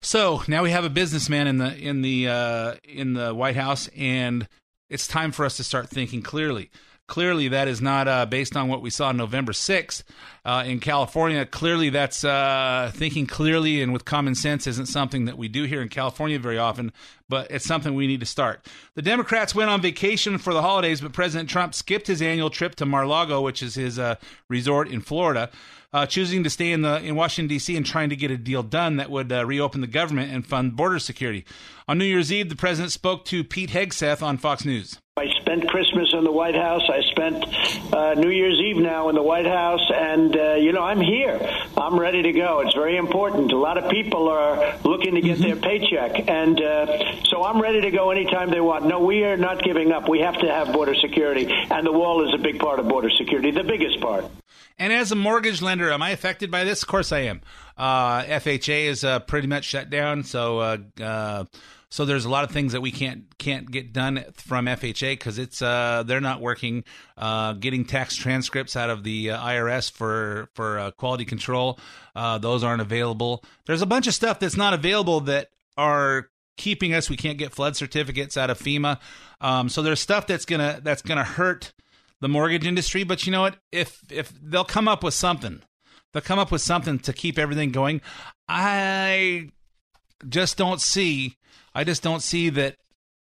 So 0.05 0.43
now 0.47 0.63
we 0.63 0.71
have 0.71 0.85
a 0.85 0.91
businessman 0.91 1.47
in 1.47 1.57
the 1.57 1.75
in 1.75 2.03
the 2.03 2.29
uh, 2.29 2.75
in 2.85 3.15
the 3.15 3.35
White 3.35 3.57
House, 3.57 3.89
and 3.97 4.47
it's 4.91 5.09
time 5.09 5.33
for 5.33 5.47
us 5.47 5.57
to 5.57 5.65
start 5.65 5.89
thinking 5.89 6.21
clearly. 6.21 6.71
Clearly, 7.09 7.49
that 7.49 7.69
is 7.69 7.81
not 7.81 8.07
uh, 8.07 8.27
based 8.27 8.55
on 8.55 8.69
what 8.69 8.83
we 8.83 8.91
saw 8.91 9.13
November 9.13 9.53
6th. 9.53 10.03
uh, 10.45 10.63
in 10.67 10.79
California. 10.79 11.47
Clearly, 11.47 11.91
that's 11.91 12.25
uh, 12.25 12.93
thinking 12.95 13.27
clearly 13.27 13.83
and 13.83 13.93
with 13.93 14.05
common 14.05 14.35
sense 14.35 14.67
isn't 14.67 14.87
something 14.87 15.25
that 15.25 15.39
we 15.39 15.49
do 15.49 15.65
here 15.65 15.81
in 15.81 15.89
California 15.89 16.39
very 16.39 16.59
often, 16.59 16.93
but 17.29 17.51
it's 17.51 17.65
something 17.65 17.95
we 17.95 18.07
need 18.07 18.21
to 18.21 18.27
start. 18.27 18.67
The 18.95 19.03
Democrats 19.03 19.55
went 19.55 19.71
on 19.71 19.81
vacation 19.81 20.39
for 20.39 20.53
the 20.53 20.63
holidays, 20.63 21.01
but 21.01 21.13
President 21.13 21.49
Trump 21.49 21.75
skipped 21.75 22.07
his 22.07 22.23
annual 22.23 22.51
trip 22.51 22.75
to 22.77 22.87
Mar-a-Lago, 22.87 23.41
which 23.41 23.63
is 23.63 23.75
his 23.75 23.99
uh, 23.99 24.17
resort 24.49 24.89
in 24.89 25.01
Florida. 25.01 25.51
Uh, 25.93 26.05
choosing 26.05 26.43
to 26.43 26.51
stay 26.51 26.73
in 26.73 26.83
the 26.83 27.01
in 27.05 27.15
Washington 27.15 27.47
D.C. 27.47 27.77
and 27.77 27.87
trying 27.87 28.09
to 28.09 28.17
get 28.17 28.29
a 28.29 28.37
deal 28.37 28.65
done 28.65 28.97
that 28.97 29.11
would 29.11 29.31
uh, 29.31 29.47
reopen 29.47 29.81
the 29.81 29.87
government 29.87 30.33
and 30.33 30.45
fund 30.45 30.75
border 30.75 30.99
security. 30.99 31.45
On 31.87 31.97
New 31.97 32.05
Year's 32.05 32.33
Eve, 32.33 32.49
the 32.49 32.57
president 32.57 32.91
spoke 32.91 33.25
to 33.27 33.45
Pete 33.45 33.71
Hegseth 33.71 34.21
on 34.21 34.37
Fox 34.37 34.65
News. 34.65 34.99
I 35.17 35.29
spent 35.39 35.69
Christmas 35.69 36.13
in 36.13 36.25
the 36.25 36.33
White 36.33 36.57
House. 36.57 36.83
I 36.91 37.01
spent 37.03 37.95
uh, 37.95 38.15
New 38.15 38.31
Year's 38.31 38.59
Eve 38.59 38.79
now 38.79 39.09
in 39.11 39.15
the 39.15 39.23
White 39.23 39.47
House, 39.47 39.89
and 39.95 40.37
uh, 40.37 40.55
you 40.55 40.73
know 40.73 40.83
I'm 40.83 41.01
here. 41.01 41.39
I'm 41.77 41.97
ready 41.97 42.23
to 42.23 42.33
go. 42.33 42.59
It's 42.61 42.75
very 42.75 42.97
important. 42.97 43.53
A 43.53 43.57
lot 43.57 43.79
of 43.79 43.89
people 43.89 44.29
are 44.29 44.77
looking 44.83 45.15
to 45.15 45.21
get 45.21 45.39
mm-hmm. 45.39 45.45
their 45.45 45.57
paycheck, 45.57 46.29
and 46.29 46.61
uh, 46.61 46.87
so 47.25 47.43
I'm 47.45 47.61
ready 47.61 47.81
to 47.83 47.91
go 47.91 48.11
anytime 48.11 48.51
they 48.51 48.61
want. 48.61 48.87
No, 48.87 49.01
we 49.01 49.25
are 49.25 49.37
not 49.37 49.63
giving 49.63 49.93
up. 49.93 50.09
We 50.09 50.21
have 50.21 50.39
to 50.39 50.49
have 50.49 50.73
border 50.73 50.95
security, 50.95 51.47
and 51.51 51.87
the 51.87 51.93
wall 51.93 52.27
is 52.27 52.35
a 52.35 52.43
big 52.43 52.59
part 52.59 52.79
of 52.79 52.89
border 52.89 53.11
security, 53.11 53.51
the 53.51 53.65
biggest 53.65 54.01
part. 54.01 54.25
And 54.79 54.93
as 54.93 55.13
a 55.13 55.15
mortgage 55.15 55.63
lender, 55.63 55.93
am 55.93 56.03
I 56.03 56.11
affected 56.11 56.51
by 56.51 56.65
this? 56.65 56.83
Of 56.83 56.89
course 56.89 57.13
I 57.13 57.21
am. 57.21 57.43
Uh, 57.77 58.23
FHA 58.25 58.87
is 58.87 59.05
uh, 59.05 59.21
pretty 59.21 59.47
much 59.47 59.65
shut 59.65 59.89
down, 59.91 60.25
so 60.25 60.59
uh, 60.59 60.79
uh, 61.01 61.45
so 61.91 62.05
there's 62.05 62.25
a 62.25 62.29
lot 62.29 62.43
of 62.43 62.51
things 62.51 62.73
that 62.73 62.81
we 62.81 62.91
can't 62.91 63.37
can't 63.39 63.71
get 63.71 63.93
done 63.93 64.25
from 64.35 64.67
FHA 64.67 65.13
because 65.13 65.39
it's 65.39 65.63
uh, 65.63 66.03
they're 66.05 66.21
not 66.21 66.41
working. 66.41 66.85
Uh, 67.17 67.53
getting 67.53 67.85
tax 67.85 68.17
transcripts 68.17 68.77
out 68.77 68.91
of 68.91 69.05
the 69.05 69.29
IRS 69.29 69.91
for 69.93 70.49
for 70.55 70.91
quality 70.97 71.25
control, 71.25 71.79
those 72.41 72.65
aren't 72.65 72.83
available. 72.83 73.45
There's 73.67 73.83
a 73.83 73.87
bunch 73.87 74.09
of 74.09 74.15
stuff 74.15 74.41
that's 74.41 74.57
not 74.57 74.75
available 74.75 75.21
that 75.23 75.51
are 75.77 76.31
keeping 76.57 76.95
us. 76.95 77.11
We 77.11 77.17
can't 77.17 77.39
get 77.39 77.53
flood 77.53 77.77
certificates 77.77 78.37
out 78.37 78.51
of 78.51 78.59
FEMA. 78.59 78.99
Um, 79.41 79.69
so 79.69 79.83
there's 79.83 80.01
stuff 80.01 80.27
that's 80.27 80.45
gonna 80.45 80.81
that's 80.83 81.03
gonna 81.03 81.25
hurt 81.25 81.73
the 82.21 82.29
mortgage 82.29 82.67
industry. 82.67 83.05
But 83.05 83.27
you 83.27 83.33
know 83.33 83.43
what? 83.43 83.57
If 83.73 84.01
if 84.11 84.33
they'll 84.43 84.65
come 84.65 84.89
up 84.89 85.03
with 85.03 85.15
something, 85.15 85.63
they'll 86.13 86.23
come 86.23 86.39
up 86.39 86.53
with 86.53 86.63
something 86.63 86.99
to 87.01 87.13
keep 87.13 87.39
everything 87.39 87.71
going. 87.73 88.01
I 88.49 89.51
just 90.29 90.57
don't 90.57 90.81
see. 90.81 91.37
I 91.75 91.85
just 91.85 92.03
don't 92.03 92.21
see 92.21 92.51
that 92.51 92.77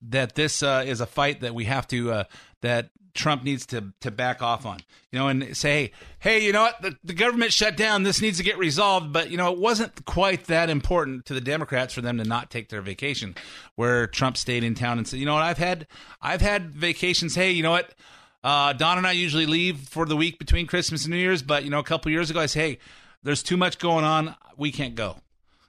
that 0.01 0.35
this 0.35 0.61
uh, 0.61 0.83
is 0.85 1.01
a 1.01 1.05
fight 1.05 1.41
that 1.41 1.55
we 1.55 1.65
have 1.65 1.87
to 1.87 2.11
uh, 2.11 2.23
that 2.61 2.89
Trump 3.15 3.43
needs 3.43 3.65
to 3.67 3.93
to 4.01 4.11
back 4.11 4.41
off 4.41 4.65
on. 4.65 4.79
You 5.11 5.19
know, 5.19 5.27
and 5.29 5.55
say, 5.55 5.91
hey, 6.19 6.45
you 6.45 6.51
know 6.51 6.63
what? 6.63 6.81
The, 6.81 6.97
the 7.03 7.13
government 7.13 7.53
shut 7.53 7.77
down. 7.77 8.03
This 8.03 8.21
needs 8.21 8.37
to 8.37 8.43
get 8.43 8.57
resolved. 8.57 9.13
But 9.13 9.31
you 9.31 9.37
know, 9.37 9.51
it 9.51 9.57
wasn't 9.57 10.05
quite 10.05 10.45
that 10.45 10.69
important 10.69 11.25
to 11.27 11.33
the 11.33 11.41
Democrats 11.41 11.93
for 11.93 12.01
them 12.01 12.17
to 12.17 12.25
not 12.25 12.51
take 12.51 12.69
their 12.69 12.81
vacation, 12.81 13.35
where 13.75 14.05
Trump 14.05 14.37
stayed 14.37 14.63
in 14.63 14.75
town 14.75 14.97
and 14.97 15.07
said, 15.07 15.19
you 15.19 15.25
know 15.25 15.33
what? 15.33 15.43
I've 15.43 15.57
had 15.57 15.87
I've 16.21 16.41
had 16.41 16.75
vacations. 16.75 17.33
Hey, 17.33 17.51
you 17.51 17.63
know 17.63 17.71
what? 17.71 17.95
Uh, 18.43 18.73
Don 18.73 18.99
and 18.99 19.07
I 19.07 19.13
usually 19.13 19.47
leave 19.47 19.79
for 19.79 20.05
the 20.05 20.15
week 20.15 20.37
between 20.37 20.67
Christmas 20.67 21.05
and 21.05 21.11
New 21.11 21.17
Year's, 21.17 21.41
but 21.41 21.63
you 21.63 21.71
know, 21.71 21.79
a 21.79 21.83
couple 21.83 22.11
years 22.11 22.29
ago, 22.29 22.41
I 22.41 22.45
said, 22.45 22.59
"Hey, 22.59 22.77
there's 23.23 23.41
too 23.41 23.57
much 23.57 23.79
going 23.79 24.05
on. 24.05 24.35
We 24.55 24.71
can't 24.71 24.93
go," 24.93 25.17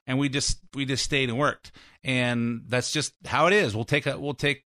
and 0.07 0.19
we 0.19 0.29
just 0.29 0.59
we 0.75 0.85
just 0.85 1.03
stayed 1.03 1.31
and 1.31 1.39
worked, 1.39 1.73
and 2.05 2.65
that's 2.69 2.91
just 2.91 3.15
how 3.25 3.47
it 3.47 3.55
is. 3.55 3.75
We'll 3.75 3.87
take 3.87 4.05
a 4.05 4.19
we'll 4.21 4.35
take 4.35 4.66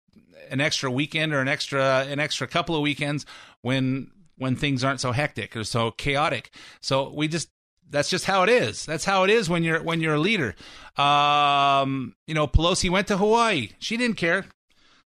an 0.50 0.62
extra 0.62 0.90
weekend 0.90 1.34
or 1.34 1.42
an 1.42 1.48
extra 1.48 2.06
an 2.08 2.20
extra 2.20 2.48
couple 2.48 2.76
of 2.76 2.82
weekends 2.82 3.26
when 3.62 4.12
when 4.38 4.56
things 4.56 4.84
aren't 4.84 5.02
so 5.02 5.12
hectic 5.12 5.56
or 5.56 5.64
so 5.64 5.92
chaotic. 5.92 6.52
So 6.82 7.14
we 7.14 7.28
just 7.28 7.50
that's 7.90 8.10
just 8.10 8.26
how 8.26 8.44
it 8.44 8.50
is. 8.50 8.86
That's 8.86 9.06
how 9.06 9.24
it 9.24 9.30
is 9.30 9.50
when 9.50 9.64
you're 9.64 9.82
when 9.82 10.02
you're 10.02 10.16
a 10.16 10.20
leader. 10.20 10.56
Um, 10.98 12.16
you 12.28 12.34
know, 12.34 12.48
Pelosi 12.48 12.90
went 12.90 13.08
to 13.08 13.18
Hawaii. 13.18 13.70
She 13.80 13.98
didn't 13.98 14.18
care. 14.18 14.46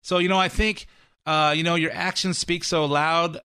So 0.01 0.17
you 0.17 0.27
know, 0.27 0.39
I 0.39 0.49
think 0.49 0.87
uh, 1.25 1.53
you 1.55 1.63
know, 1.63 1.75
your 1.75 1.91
actions 1.93 2.37
speak 2.37 2.63
so 2.63 2.85
loud, 2.85 3.39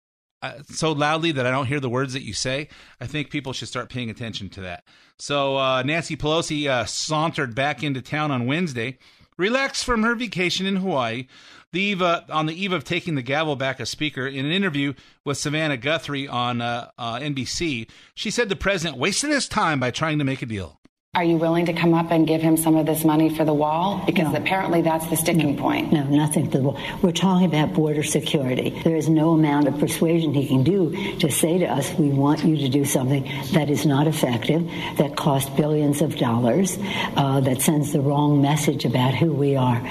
uh, 0.42 0.62
so 0.68 0.92
loudly 0.92 1.32
that 1.32 1.46
I 1.46 1.50
don't 1.50 1.66
hear 1.66 1.80
the 1.80 1.90
words 1.90 2.12
that 2.12 2.22
you 2.22 2.32
say. 2.32 2.68
I 3.00 3.06
think 3.06 3.30
people 3.30 3.52
should 3.52 3.68
start 3.68 3.88
paying 3.88 4.10
attention 4.10 4.48
to 4.50 4.60
that. 4.62 4.84
So 5.18 5.56
uh, 5.56 5.82
Nancy 5.82 6.16
Pelosi 6.16 6.68
uh, 6.68 6.84
sauntered 6.84 7.54
back 7.54 7.82
into 7.82 8.02
town 8.02 8.30
on 8.30 8.46
Wednesday, 8.46 8.98
relaxed 9.36 9.84
from 9.84 10.02
her 10.02 10.14
vacation 10.14 10.66
in 10.66 10.76
Hawaii. 10.76 11.26
The 11.72 11.80
eve, 11.80 12.02
uh, 12.02 12.22
on 12.30 12.46
the 12.46 12.54
eve 12.54 12.72
of 12.72 12.84
taking 12.84 13.16
the 13.16 13.22
gavel 13.22 13.56
back 13.56 13.80
as 13.80 13.90
speaker, 13.90 14.26
in 14.26 14.46
an 14.46 14.52
interview 14.52 14.94
with 15.24 15.38
Savannah 15.38 15.76
Guthrie 15.76 16.28
on 16.28 16.60
uh, 16.60 16.90
NBC, 16.98 17.88
she 18.14 18.30
said 18.30 18.48
the 18.48 18.56
president 18.56 18.96
wasted 18.96 19.30
his 19.30 19.48
time 19.48 19.80
by 19.80 19.90
trying 19.90 20.18
to 20.18 20.24
make 20.24 20.40
a 20.40 20.46
deal. 20.46 20.78
Are 21.14 21.22
you 21.22 21.36
willing 21.36 21.66
to 21.66 21.72
come 21.72 21.94
up 21.94 22.10
and 22.10 22.26
give 22.26 22.42
him 22.42 22.56
some 22.56 22.74
of 22.74 22.86
this 22.86 23.04
money 23.04 23.32
for 23.32 23.44
the 23.44 23.54
wall? 23.54 24.02
Because 24.04 24.32
no. 24.32 24.38
apparently 24.38 24.82
that's 24.82 25.06
the 25.06 25.16
sticking 25.16 25.54
no, 25.54 25.62
point. 25.62 25.92
No, 25.92 26.02
nothing 26.02 26.50
for 26.50 26.58
the 26.58 26.64
wall. 26.64 26.80
We're 27.02 27.12
talking 27.12 27.46
about 27.46 27.72
border 27.72 28.02
security. 28.02 28.70
There 28.82 28.96
is 28.96 29.08
no 29.08 29.32
amount 29.32 29.68
of 29.68 29.78
persuasion 29.78 30.34
he 30.34 30.48
can 30.48 30.64
do 30.64 31.16
to 31.18 31.30
say 31.30 31.58
to 31.58 31.66
us, 31.66 31.92
we 31.94 32.08
want 32.08 32.44
you 32.44 32.56
to 32.56 32.68
do 32.68 32.84
something 32.84 33.30
that 33.52 33.70
is 33.70 33.86
not 33.86 34.08
effective, 34.08 34.68
that 34.96 35.16
costs 35.16 35.48
billions 35.50 36.02
of 36.02 36.16
dollars, 36.16 36.76
uh, 37.16 37.38
that 37.42 37.62
sends 37.62 37.92
the 37.92 38.00
wrong 38.00 38.42
message 38.42 38.84
about 38.84 39.14
who 39.14 39.32
we 39.32 39.54
are. 39.54 39.88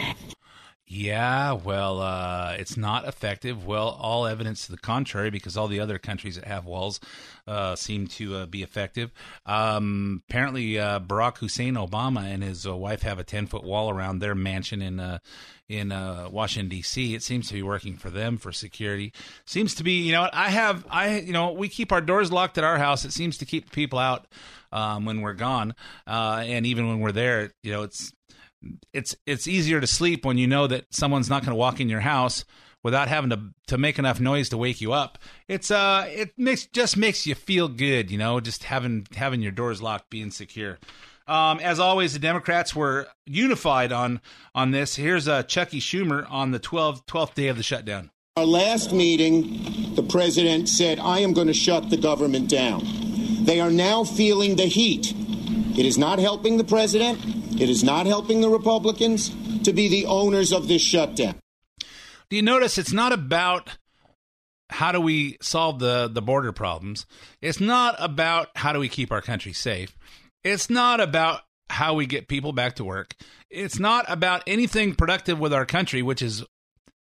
Yeah, 0.95 1.53
well, 1.53 2.01
uh, 2.01 2.55
it's 2.59 2.77
not 2.77 3.07
effective. 3.07 3.65
Well, 3.65 3.89
all 3.99 4.27
evidence 4.27 4.67
to 4.67 4.71
the 4.71 4.77
contrary, 4.77 5.31
because 5.31 5.57
all 5.57 5.67
the 5.67 5.79
other 5.79 5.97
countries 5.97 6.35
that 6.35 6.45
have 6.45 6.67
walls 6.67 6.99
uh, 7.47 7.75
seem 7.75 8.05
to 8.09 8.35
uh, 8.35 8.45
be 8.45 8.61
effective. 8.61 9.11
Um, 9.47 10.21
apparently, 10.29 10.77
uh, 10.77 10.99
Barack 10.99 11.39
Hussein 11.39 11.73
Obama 11.73 12.31
and 12.31 12.43
his 12.43 12.67
uh, 12.67 12.75
wife 12.75 13.01
have 13.01 13.17
a 13.17 13.23
ten 13.23 13.47
foot 13.47 13.63
wall 13.63 13.89
around 13.89 14.19
their 14.19 14.35
mansion 14.35 14.83
in 14.83 14.99
uh, 14.99 15.17
in 15.67 15.89
Washington 15.89 16.69
D.C. 16.69 17.15
It 17.15 17.23
seems 17.23 17.47
to 17.47 17.55
be 17.55 17.63
working 17.63 17.97
for 17.97 18.11
them 18.11 18.37
for 18.37 18.51
security. 18.51 19.13
Seems 19.47 19.73
to 19.75 19.83
be, 19.83 20.03
you 20.03 20.11
know, 20.11 20.29
I 20.31 20.51
have, 20.51 20.85
I, 20.91 21.21
you 21.21 21.33
know, 21.33 21.53
we 21.53 21.69
keep 21.69 21.91
our 21.91 22.01
doors 22.01 22.31
locked 22.31 22.59
at 22.59 22.63
our 22.63 22.77
house. 22.77 23.03
It 23.03 23.13
seems 23.13 23.39
to 23.39 23.45
keep 23.45 23.71
people 23.71 23.97
out 23.97 24.27
um, 24.71 25.05
when 25.05 25.21
we're 25.21 25.33
gone, 25.33 25.73
and 26.05 26.67
even 26.67 26.87
when 26.87 26.99
we're 26.99 27.11
there, 27.11 27.51
you 27.63 27.71
know, 27.71 27.81
it's 27.81 28.13
it's 28.91 29.15
it's 29.25 29.47
easier 29.47 29.79
to 29.81 29.87
sleep 29.87 30.25
when 30.25 30.37
you 30.37 30.47
know 30.47 30.67
that 30.67 30.85
someone's 30.93 31.29
not 31.29 31.41
going 31.41 31.51
to 31.51 31.55
walk 31.55 31.79
in 31.79 31.89
your 31.89 32.01
house 32.01 32.45
without 32.83 33.07
having 33.07 33.29
to 33.29 33.39
to 33.67 33.77
make 33.77 33.97
enough 33.97 34.19
noise 34.19 34.49
to 34.49 34.57
wake 34.57 34.81
you 34.81 34.93
up. 34.93 35.17
It's 35.47 35.71
uh 35.71 36.05
it 36.09 36.37
makes 36.37 36.65
just 36.67 36.97
makes 36.97 37.25
you 37.25 37.35
feel 37.35 37.67
good, 37.67 38.11
you 38.11 38.17
know, 38.17 38.39
just 38.39 38.65
having 38.65 39.07
having 39.15 39.41
your 39.41 39.51
doors 39.51 39.81
locked, 39.81 40.09
being 40.09 40.31
secure. 40.31 40.79
Um, 41.25 41.59
as 41.59 41.79
always, 41.79 42.13
the 42.13 42.19
Democrats 42.19 42.75
were 42.75 43.07
unified 43.25 43.91
on 43.91 44.21
on 44.53 44.71
this. 44.71 44.95
Here's 44.95 45.27
uh, 45.27 45.43
Chuckie 45.43 45.79
Schumer 45.79 46.29
on 46.29 46.51
the 46.51 46.59
12th, 46.59 47.05
12th 47.05 47.33
day 47.33 47.47
of 47.47 47.55
the 47.55 47.63
shutdown. 47.63 48.11
Our 48.35 48.45
last 48.45 48.91
meeting, 48.91 49.93
the 49.95 50.03
president 50.03 50.67
said, 50.67 50.99
I 50.99 51.19
am 51.19 51.33
going 51.33 51.47
to 51.47 51.53
shut 51.53 51.89
the 51.89 51.97
government 51.97 52.49
down. 52.49 52.83
They 53.43 53.61
are 53.61 53.71
now 53.71 54.03
feeling 54.03 54.55
the 54.55 54.65
heat. 54.65 55.13
It 55.77 55.85
is 55.85 55.97
not 55.97 56.19
helping 56.19 56.57
the 56.57 56.63
president. 56.63 57.19
It 57.59 57.69
is 57.69 57.83
not 57.83 58.05
helping 58.05 58.41
the 58.41 58.49
Republicans 58.49 59.29
to 59.63 59.73
be 59.73 59.87
the 59.87 60.05
owners 60.05 60.51
of 60.51 60.67
this 60.67 60.81
shutdown. 60.81 61.35
Do 62.29 62.35
you 62.35 62.41
notice 62.41 62.77
it's 62.77 62.93
not 62.93 63.11
about 63.11 63.77
how 64.69 64.91
do 64.91 64.99
we 64.99 65.37
solve 65.41 65.79
the, 65.79 66.09
the 66.11 66.21
border 66.21 66.51
problems? 66.51 67.05
It's 67.41 67.59
not 67.59 67.95
about 67.99 68.49
how 68.55 68.73
do 68.73 68.79
we 68.79 68.89
keep 68.89 69.11
our 69.11 69.21
country 69.21 69.53
safe. 69.53 69.95
It's 70.43 70.69
not 70.69 70.99
about 70.99 71.41
how 71.69 71.95
we 71.95 72.05
get 72.05 72.27
people 72.27 72.53
back 72.53 72.75
to 72.75 72.83
work. 72.83 73.15
It's 73.49 73.79
not 73.79 74.05
about 74.07 74.43
anything 74.45 74.95
productive 74.95 75.39
with 75.39 75.53
our 75.53 75.65
country, 75.65 76.01
which 76.01 76.21
is 76.21 76.43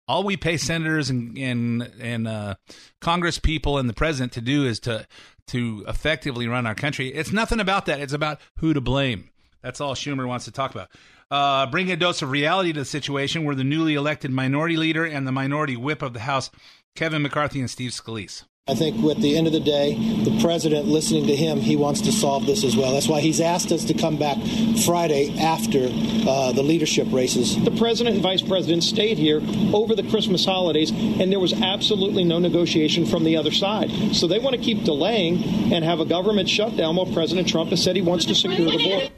all 0.07 0.23
we 0.23 0.37
pay 0.37 0.57
senators 0.57 1.09
and 1.09 1.37
and, 1.37 1.91
and 1.99 2.27
uh, 2.27 2.55
Congress 3.01 3.39
people 3.39 3.77
and 3.77 3.87
the 3.87 3.93
president 3.93 4.33
to 4.33 4.41
do 4.41 4.65
is 4.65 4.79
to 4.81 5.07
to 5.49 5.83
effectively 5.87 6.47
run 6.47 6.65
our 6.65 6.75
country. 6.75 7.09
It's 7.09 7.31
nothing 7.31 7.59
about 7.59 7.85
that. 7.85 7.99
It's 7.99 8.13
about 8.13 8.39
who 8.57 8.73
to 8.73 8.81
blame. 8.81 9.29
That's 9.61 9.81
all 9.81 9.93
Schumer 9.93 10.27
wants 10.27 10.45
to 10.45 10.51
talk 10.51 10.71
about. 10.71 10.89
Uh, 11.31 11.67
bringing 11.67 11.93
a 11.93 11.97
dose 11.97 12.21
of 12.21 12.31
reality 12.31 12.73
to 12.73 12.79
the 12.79 12.85
situation 12.85 13.43
where 13.43 13.55
the 13.55 13.63
newly 13.63 13.93
elected 13.93 14.31
minority 14.31 14.77
leader 14.77 15.05
and 15.05 15.27
the 15.27 15.31
minority 15.31 15.75
whip 15.75 16.01
of 16.01 16.13
the 16.13 16.21
House, 16.21 16.49
Kevin 16.95 17.21
McCarthy 17.21 17.59
and 17.59 17.69
Steve 17.69 17.91
Scalise. 17.91 18.45
I 18.69 18.75
think 18.75 19.03
at 19.03 19.17
the 19.17 19.35
end 19.35 19.47
of 19.47 19.53
the 19.53 19.59
day, 19.59 19.95
the 19.95 20.39
president, 20.41 20.87
listening 20.87 21.25
to 21.25 21.35
him, 21.35 21.59
he 21.59 21.75
wants 21.75 22.01
to 22.01 22.11
solve 22.11 22.45
this 22.45 22.63
as 22.63 22.77
well. 22.77 22.93
That's 22.93 23.07
why 23.07 23.19
he's 23.19 23.41
asked 23.41 23.71
us 23.71 23.85
to 23.85 23.95
come 23.95 24.17
back 24.17 24.37
Friday 24.85 25.35
after 25.39 25.89
uh, 26.29 26.51
the 26.51 26.61
leadership 26.61 27.07
races. 27.11 27.61
The 27.63 27.71
president 27.71 28.15
and 28.15 28.23
vice 28.23 28.43
president 28.43 28.83
stayed 28.83 29.17
here 29.17 29.41
over 29.73 29.95
the 29.95 30.07
Christmas 30.09 30.45
holidays, 30.45 30.91
and 30.91 31.31
there 31.31 31.39
was 31.39 31.53
absolutely 31.53 32.23
no 32.23 32.37
negotiation 32.37 33.07
from 33.07 33.23
the 33.23 33.37
other 33.37 33.51
side. 33.51 33.89
So 34.13 34.27
they 34.27 34.37
want 34.37 34.55
to 34.55 34.61
keep 34.61 34.83
delaying 34.83 35.73
and 35.73 35.83
have 35.83 35.99
a 35.99 36.05
government 36.05 36.47
shutdown 36.47 36.95
while 36.95 37.11
President 37.11 37.47
Trump 37.47 37.71
has 37.71 37.83
said 37.83 37.95
he 37.95 38.03
wants 38.03 38.25
to 38.25 38.35
secure 38.35 38.69
the 38.69 38.83
border. 38.83 39.09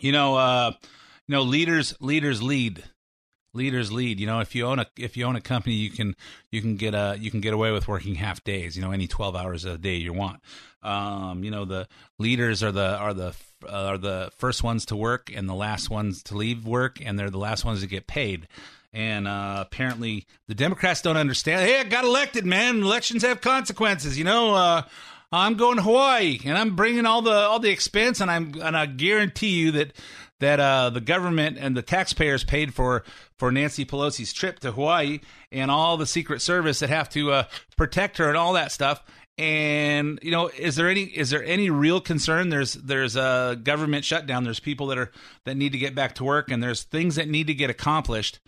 You 0.00 0.12
know, 0.12 0.36
uh, 0.36 0.72
you 1.26 1.34
know, 1.34 1.42
leaders 1.42 1.94
leaders 2.00 2.42
lead 2.42 2.84
leaders 3.56 3.90
lead. 3.90 4.20
You 4.20 4.26
know, 4.26 4.40
if 4.40 4.54
you 4.54 4.66
own 4.66 4.78
a 4.78 4.86
if 4.96 5.16
you 5.16 5.24
own 5.24 5.36
a 5.36 5.40
company, 5.40 5.74
you 5.74 5.90
can 5.90 6.14
you 6.50 6.60
can 6.60 6.76
get 6.76 6.94
a 6.94 7.16
you 7.18 7.30
can 7.30 7.40
get 7.40 7.54
away 7.54 7.72
with 7.72 7.88
working 7.88 8.14
half 8.14 8.44
days. 8.44 8.76
You 8.76 8.82
know, 8.82 8.92
any 8.92 9.06
twelve 9.06 9.34
hours 9.34 9.64
a 9.64 9.78
day 9.78 9.96
you 9.96 10.12
want. 10.12 10.40
Um, 10.82 11.42
you 11.42 11.50
know, 11.50 11.64
the 11.64 11.88
leaders 12.18 12.62
are 12.62 12.72
the 12.72 12.96
are 12.96 13.14
the 13.14 13.34
uh, 13.64 13.68
are 13.68 13.98
the 13.98 14.30
first 14.36 14.62
ones 14.62 14.86
to 14.86 14.96
work 14.96 15.32
and 15.34 15.48
the 15.48 15.54
last 15.54 15.90
ones 15.90 16.22
to 16.24 16.36
leave 16.36 16.66
work, 16.66 16.98
and 17.04 17.18
they're 17.18 17.30
the 17.30 17.38
last 17.38 17.64
ones 17.64 17.80
to 17.80 17.86
get 17.86 18.06
paid. 18.06 18.46
And 18.92 19.26
uh, 19.28 19.64
apparently, 19.66 20.26
the 20.48 20.54
Democrats 20.54 21.02
don't 21.02 21.16
understand. 21.16 21.68
Hey, 21.68 21.80
I 21.80 21.84
got 21.84 22.04
elected, 22.04 22.46
man. 22.46 22.82
Elections 22.82 23.22
have 23.22 23.40
consequences. 23.40 24.16
You 24.16 24.24
know, 24.24 24.54
uh, 24.54 24.82
I'm 25.32 25.56
going 25.56 25.76
to 25.76 25.82
Hawaii, 25.82 26.38
and 26.44 26.56
I'm 26.56 26.76
bringing 26.76 27.04
all 27.04 27.20
the 27.20 27.32
all 27.32 27.58
the 27.58 27.70
expense, 27.70 28.20
and 28.20 28.30
I'm 28.30 28.54
and 28.62 28.76
I 28.76 28.86
guarantee 28.86 29.50
you 29.50 29.72
that 29.72 29.92
that 30.40 30.60
uh, 30.60 30.90
the 30.90 31.00
government 31.00 31.56
and 31.58 31.76
the 31.76 31.82
taxpayers 31.82 32.44
paid 32.44 32.74
for 32.74 33.04
for 33.38 33.50
Nancy 33.52 33.84
Pelosi's 33.84 34.32
trip 34.32 34.58
to 34.60 34.72
Hawaii 34.72 35.20
and 35.52 35.70
all 35.70 35.96
the 35.96 36.06
Secret 36.06 36.40
Service 36.40 36.80
that 36.80 36.90
have 36.90 37.08
to 37.10 37.32
uh, 37.32 37.44
protect 37.76 38.18
her 38.18 38.28
and 38.28 38.36
all 38.36 38.52
that 38.54 38.72
stuff. 38.72 39.02
And 39.38 40.18
you 40.22 40.30
know, 40.30 40.48
is 40.48 40.76
there 40.76 40.88
any 40.88 41.02
is 41.02 41.30
there 41.30 41.44
any 41.44 41.68
real 41.68 42.00
concern? 42.00 42.48
There's 42.48 42.74
there's 42.74 43.16
a 43.16 43.58
government 43.62 44.04
shutdown. 44.04 44.44
There's 44.44 44.60
people 44.60 44.86
that 44.88 44.98
are 44.98 45.10
that 45.44 45.56
need 45.56 45.72
to 45.72 45.78
get 45.78 45.94
back 45.94 46.14
to 46.16 46.24
work, 46.24 46.50
and 46.50 46.62
there's 46.62 46.82
things 46.82 47.16
that 47.16 47.28
need 47.28 47.46
to 47.48 47.54
get 47.54 47.68
accomplished. 47.68 48.40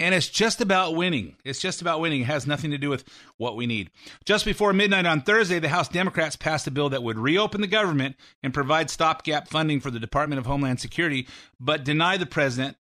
And 0.00 0.14
it's 0.14 0.28
just 0.28 0.60
about 0.60 0.96
winning. 0.96 1.36
It's 1.44 1.60
just 1.60 1.80
about 1.80 2.00
winning. 2.00 2.22
It 2.22 2.26
has 2.26 2.46
nothing 2.48 2.72
to 2.72 2.78
do 2.78 2.90
with 2.90 3.04
what 3.36 3.54
we 3.54 3.66
need. 3.66 3.90
Just 4.24 4.44
before 4.44 4.72
midnight 4.72 5.06
on 5.06 5.20
Thursday, 5.20 5.60
the 5.60 5.68
House 5.68 5.88
Democrats 5.88 6.34
passed 6.34 6.66
a 6.66 6.72
bill 6.72 6.88
that 6.88 7.04
would 7.04 7.18
reopen 7.18 7.60
the 7.60 7.68
government 7.68 8.16
and 8.42 8.52
provide 8.52 8.90
stopgap 8.90 9.48
funding 9.48 9.80
for 9.80 9.92
the 9.92 10.00
Department 10.00 10.40
of 10.40 10.46
Homeland 10.46 10.80
Security, 10.80 11.28
but 11.60 11.84
deny 11.84 12.16
the 12.16 12.26
president 12.26 12.76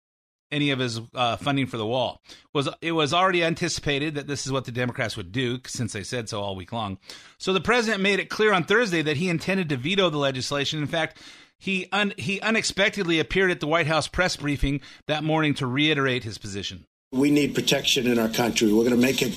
any 0.52 0.72
of 0.72 0.80
his 0.80 1.00
uh, 1.16 1.38
funding 1.38 1.66
for 1.66 1.78
the 1.78 1.86
wall. 1.86 2.22
Was 2.54 2.70
it 2.82 2.92
was 2.92 3.14
already 3.14 3.44
anticipated 3.44 4.16
that 4.16 4.28
this 4.28 4.46
is 4.46 4.52
what 4.52 4.66
the 4.66 4.72
Democrats 4.72 5.18
would 5.18 5.32
do 5.32 5.60
since 5.66 5.94
they 5.94 6.04
said 6.04 6.30
so 6.30 6.42
all 6.42 6.56
week 6.56 6.72
long. 6.72 6.98
So 7.38 7.54
the 7.54 7.62
president 7.62 8.02
made 8.02 8.20
it 8.20 8.30
clear 8.30 8.54
on 8.54 8.66
Thursday 8.66 9.02
that 9.02 9.18
he 9.18 9.30
intended 9.30 9.70
to 9.70 9.78
veto 9.78 10.10
the 10.10 10.18
legislation. 10.18 10.82
In 10.82 10.88
fact, 10.88 11.22
he 11.58 11.88
un- 11.92 12.14
he 12.18 12.42
unexpectedly 12.42 13.20
appeared 13.20 13.52
at 13.52 13.60
the 13.60 13.68
White 13.68 13.88
House 13.88 14.08
press 14.08 14.36
briefing 14.36 14.82
that 15.08 15.24
morning 15.24 15.54
to 15.56 15.68
reiterate 15.68 16.24
his 16.24 16.38
position. 16.38 16.86
We 17.14 17.30
need 17.30 17.56
protection 17.56 18.08
in 18.08 18.18
our 18.20 18.30
country. 18.30 18.72
We're 18.72 18.86
going 18.86 18.96
to 18.96 18.96
make 18.96 19.22
it 19.22 19.34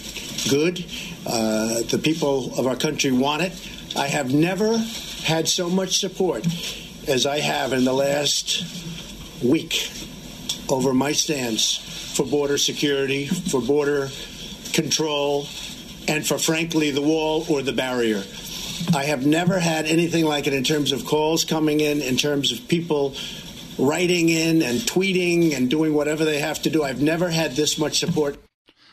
good. 0.49 0.87
Uh, 1.27 1.83
the 1.83 1.99
people 2.01 2.57
of 2.57 2.69
our 2.69 2.77
country 2.77 3.11
want 3.11 3.43
it. 3.43 3.53
I 3.97 4.07
have 4.07 4.33
never 4.33 4.79
had 5.25 5.49
so 5.49 5.69
much 5.69 5.99
support 5.99 6.47
as 7.09 7.27
I 7.27 7.41
have 7.41 7.73
in 7.73 7.85
the 7.85 7.93
last 7.93 8.65
week 9.43 9.91
over 10.69 10.95
my 10.95 11.11
stance 11.11 12.15
for 12.17 12.25
border 12.25 12.59
security, 12.59 13.27
for 13.27 13.61
border 13.61 14.09
control, 14.73 15.49
and 16.07 16.25
for, 16.25 16.39
frankly, 16.39 16.93
the 16.93 17.03
wall 17.03 17.45
or 17.49 17.61
the 17.61 17.73
barrier. 17.73 18.23
I 18.95 19.03
have 19.03 19.27
never 19.27 19.59
had 19.59 19.87
anything 19.87 20.25
like 20.25 20.47
it 20.47 20.55
in 20.55 20.63
terms 20.63 20.93
of 20.93 21.05
calls 21.05 21.45
coming 21.45 21.81
in, 21.81 22.03
in 22.03 22.19
terms 22.19 22.53
of 22.53 22.69
people 22.69 23.17
writing 23.79 24.29
in 24.29 24.63
and 24.63 24.81
tweeting 24.81 25.57
and 25.57 25.71
doing 25.71 25.95
whatever 25.95 26.25
they 26.25 26.39
have 26.39 26.63
to 26.63 26.71
do. 26.71 26.83
I've 26.83 27.03
never 27.03 27.29
had 27.29 27.53
this 27.53 27.79
much 27.79 27.99
support. 27.99 28.37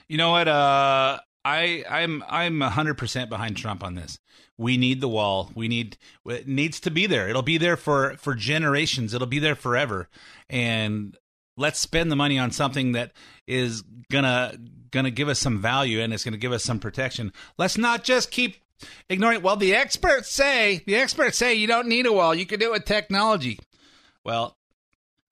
You 0.08 0.18
know 0.18 0.32
what? 0.32 0.48
Uh, 0.48 1.20
I 1.44 1.84
I'm 1.90 2.24
I'm 2.28 2.62
hundred 2.62 2.98
percent 2.98 3.30
behind 3.30 3.58
Trump 3.58 3.84
on 3.84 3.96
this. 3.96 4.20
We 4.58 4.78
need 4.78 5.02
the 5.02 5.08
wall. 5.08 5.52
We 5.56 5.68
need 5.68 5.98
it 6.26 6.48
needs 6.48 6.80
to 6.82 6.92
be 6.92 7.08
there. 7.08 7.30
It'll 7.30 7.42
be 7.42 7.58
there 7.58 7.78
for 7.78 8.16
for 8.18 8.36
generations. 8.36 9.14
It'll 9.14 9.28
be 9.28 9.40
there 9.40 9.56
forever. 9.56 10.08
And 10.50 11.18
let's 11.58 11.80
spend 11.80 12.12
the 12.12 12.16
money 12.16 12.38
on 12.38 12.52
something 12.52 12.92
that 12.92 13.14
is 13.48 13.84
gonna 14.12 14.58
gonna 14.92 15.12
give 15.12 15.30
us 15.30 15.40
some 15.40 15.60
value 15.62 16.00
and 16.02 16.14
it's 16.14 16.24
gonna 16.24 16.38
give 16.38 16.52
us 16.52 16.64
some 16.64 16.80
protection. 16.80 17.32
Let's 17.58 17.78
not 17.78 18.04
just 18.04 18.30
keep 18.30 18.58
ignoring. 19.10 19.42
Well, 19.42 19.56
the 19.56 19.74
experts 19.74 20.32
say 20.32 20.84
the 20.86 20.96
experts 20.96 21.38
say 21.38 21.56
you 21.56 21.68
don't 21.68 21.88
need 21.88 22.06
a 22.06 22.14
wall. 22.14 22.36
You 22.36 22.46
can 22.46 22.60
do 22.60 22.68
it 22.68 22.72
with 22.74 22.86
technology. 22.86 23.60
Well, 24.24 24.58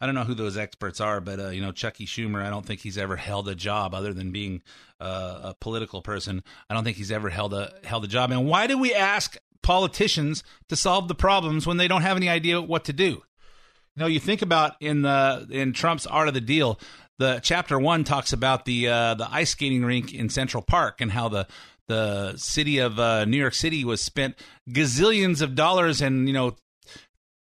I 0.02 0.06
don't 0.06 0.16
know 0.16 0.24
who 0.24 0.34
those 0.34 0.58
experts 0.58 1.02
are, 1.02 1.20
but 1.20 1.40
uh, 1.40 1.50
you 1.50 1.62
know, 1.62 1.72
Chucky 1.72 2.06
Schumer. 2.06 2.44
I 2.44 2.50
don't 2.50 2.66
think 2.66 2.82
he's 2.82 2.98
ever 2.98 3.18
held 3.18 3.50
a 3.50 3.56
job 3.56 3.94
other 3.94 4.14
than 4.14 4.32
being 4.32 4.62
uh, 5.00 5.40
a 5.44 5.56
political 5.60 6.02
person. 6.02 6.44
I 6.70 6.74
don't 6.74 6.84
think 6.84 6.98
he's 6.98 7.12
ever 7.12 7.30
held 7.30 7.54
a 7.54 7.74
held 7.84 8.06
a 8.06 8.08
job. 8.08 8.32
And 8.32 8.48
why 8.48 8.68
do 8.68 8.78
we 8.78 8.94
ask 8.94 9.38
politicians 9.62 10.44
to 10.70 10.76
solve 10.76 11.08
the 11.10 11.16
problems 11.16 11.68
when 11.68 11.78
they 11.78 11.88
don't 11.88 12.02
have 12.02 12.18
any 12.18 12.30
idea 12.30 12.62
what 12.62 12.86
to 12.86 12.94
do? 12.94 13.24
You 13.96 14.06
know, 14.06 14.08
you 14.08 14.20
think 14.20 14.42
about 14.42 14.76
in 14.80 15.02
the 15.02 15.48
in 15.52 15.74
Trump's 15.74 16.08
Art 16.08 16.30
of 16.30 16.34
the 16.34 16.42
Deal, 16.42 16.80
the 17.18 17.42
chapter 17.44 17.78
one 17.78 18.06
talks 18.06 18.32
about 18.32 18.64
the 18.64 18.88
uh, 18.88 19.14
the 19.16 19.28
ice 19.30 19.50
skating 19.52 19.84
rink 19.84 20.14
in 20.14 20.30
Central 20.30 20.64
Park 20.64 21.02
and 21.02 21.12
how 21.12 21.28
the 21.28 21.46
the 21.88 22.38
city 22.38 22.78
of 22.78 23.00
uh, 23.00 23.26
New 23.26 23.38
York 23.38 23.56
City 23.56 23.84
was 23.84 24.02
spent 24.02 24.36
gazillions 24.70 25.42
of 25.42 25.56
dollars 25.56 26.02
and 26.02 26.28
you 26.28 26.34
know 26.34 26.56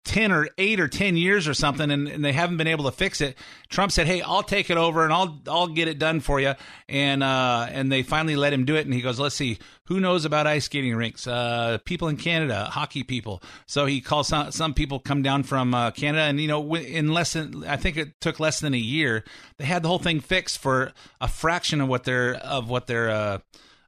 10 0.04 0.32
or 0.32 0.48
8 0.58 0.80
or 0.80 0.88
10 0.88 1.16
years 1.16 1.46
or 1.46 1.54
something 1.54 1.88
and, 1.90 2.08
and, 2.08 2.24
they 2.24 2.32
haven't 2.32 2.56
been 2.56 2.66
able 2.66 2.84
to 2.86 2.90
fix 2.90 3.20
it. 3.20 3.36
Trump 3.68 3.92
said, 3.92 4.06
"Hey, 4.06 4.20
I'll 4.20 4.42
take 4.42 4.68
it 4.68 4.76
over 4.76 5.04
and 5.04 5.12
I'll 5.12 5.40
I'll 5.48 5.68
get 5.68 5.86
it 5.86 5.98
done 5.98 6.20
for 6.20 6.40
you." 6.40 6.54
And 6.88 7.22
uh, 7.22 7.68
and 7.70 7.90
they 7.90 8.02
finally 8.02 8.34
let 8.36 8.52
him 8.52 8.64
do 8.64 8.74
it 8.74 8.84
and 8.84 8.92
he 8.92 9.00
goes, 9.00 9.20
"Let's 9.20 9.34
see. 9.34 9.58
Who 9.86 10.00
knows 10.00 10.24
about 10.24 10.46
ice 10.46 10.64
skating 10.64 10.96
rinks? 10.96 11.26
Uh, 11.26 11.78
people 11.84 12.08
in 12.08 12.16
Canada, 12.16 12.64
hockey 12.64 13.04
people." 13.04 13.42
So 13.66 13.86
he 13.86 14.00
calls 14.00 14.28
some 14.28 14.50
some 14.50 14.74
people 14.74 14.98
come 14.98 15.22
down 15.22 15.44
from 15.44 15.72
uh, 15.74 15.92
Canada 15.92 16.24
and 16.24 16.40
you 16.40 16.48
know 16.48 16.74
in 16.74 17.12
less 17.12 17.34
than 17.34 17.64
I 17.64 17.76
think 17.76 17.96
it 17.96 18.20
took 18.20 18.40
less 18.40 18.60
than 18.60 18.74
a 18.74 18.78
year, 18.78 19.24
they 19.58 19.64
had 19.64 19.82
the 19.82 19.88
whole 19.88 19.98
thing 19.98 20.20
fixed 20.20 20.58
for 20.58 20.92
a 21.20 21.28
fraction 21.28 21.80
of 21.80 21.88
what 21.88 22.04
their 22.04 22.34
of 22.34 22.68
what 22.68 22.88
their 22.88 23.10
uh, 23.10 23.38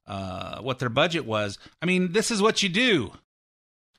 uh, 0.07 0.61
what 0.61 0.79
their 0.79 0.89
budget 0.89 1.25
was. 1.25 1.59
I 1.83 1.87
mean, 1.87 2.13
this 2.13 2.31
is 2.31 2.41
what 2.41 2.63
you 2.63 2.69
do 2.69 3.13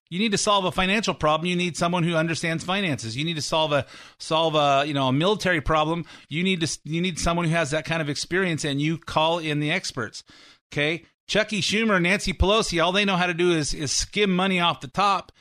you 0.09 0.19
need 0.19 0.31
to 0.31 0.37
solve 0.37 0.65
a 0.65 0.71
financial 0.71 1.13
problem 1.13 1.47
you 1.47 1.55
need 1.55 1.75
someone 1.75 2.03
who 2.03 2.15
understands 2.15 2.63
finances. 2.63 3.17
You 3.17 3.25
need 3.25 3.35
to 3.35 3.41
solve 3.41 3.71
a 3.71 3.85
solve 4.19 4.55
a 4.55 4.87
you 4.87 4.93
know 4.93 5.07
a 5.07 5.13
military 5.13 5.61
problem. 5.61 6.05
You 6.29 6.43
need 6.43 6.61
to 6.61 6.79
you 6.83 7.01
need 7.01 7.19
someone 7.19 7.45
who 7.45 7.51
has 7.51 7.71
that 7.71 7.85
kind 7.85 8.01
of 8.01 8.09
experience 8.09 8.63
and 8.63 8.81
you 8.81 8.97
call 8.97 9.39
in 9.39 9.59
the 9.59 9.71
experts 9.71 10.23
okay? 10.71 11.05
Chucky 11.27 11.61
schumer 11.61 12.01
nancy 12.01 12.33
pelosi 12.33 12.83
all 12.83 12.91
they 12.91 13.05
know 13.05 13.15
how 13.15 13.25
to 13.25 13.33
do 13.33 13.51
is 13.51 13.73
is 13.73 13.91
skim 13.91 14.35
money 14.35 14.59
off 14.59 14.81
the 14.81 14.87
top 14.87 15.31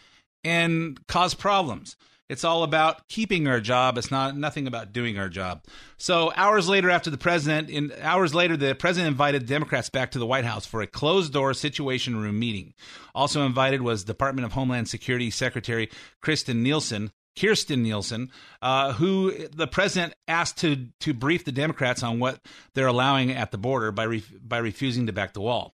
and 0.43 0.99
cause 1.07 1.35
problems 1.35 1.97
it's 2.29 2.45
all 2.45 2.63
about 2.63 3.07
keeping 3.09 3.47
our 3.47 3.61
job. 3.61 3.99
It's 3.99 4.11
not 4.11 4.37
nothing 4.37 4.67
about 4.67 4.93
doing 4.93 5.19
our 5.19 5.29
job. 5.29 5.65
So 5.97 6.33
hours 6.37 6.69
later, 6.69 6.91
after 6.91 7.11
the 7.11 7.19
president, 7.19 7.71
in 7.71 7.93
hours 8.01 8.35
later, 8.35 8.57
the 8.57 8.75
president 8.75 9.13
invited 9.13 9.47
Democrats 9.47 9.91
back 9.91 10.11
to 10.13 10.19
the 10.19 10.27
White 10.27 10.45
House 10.45 10.67
for 10.67 10.81
a 10.81 10.87
closed-door 10.87 11.55
Situation 11.55 12.17
Room 12.17 12.39
meeting. 12.39 12.75
Also 13.15 13.45
invited 13.45 13.83
was 13.83 14.05
Department 14.05 14.47
of 14.47 14.53
Homeland 14.53 14.89
Security 14.89 15.31
Secretary 15.31 15.91
Kristen 16.21 16.63
Nielsen. 16.63 17.13
Kirstjen 17.37 17.83
Nielsen, 17.83 18.31
uh, 18.63 18.93
who 18.93 19.49
the 19.49 19.67
president 19.67 20.15
asked 20.29 20.59
to 20.59 20.87
to 21.01 21.13
brief 21.13 21.45
the 21.45 21.51
Democrats 21.51 22.01
on 22.05 22.21
what 22.21 22.39
they're 22.75 22.87
allowing 22.87 23.33
at 23.33 23.51
the 23.51 23.59
border 23.59 23.91
by 23.91 24.23
by 24.41 24.59
refusing 24.59 25.07
to 25.07 25.13
back 25.13 25.33
the 25.33 25.41
wall. 25.41 25.75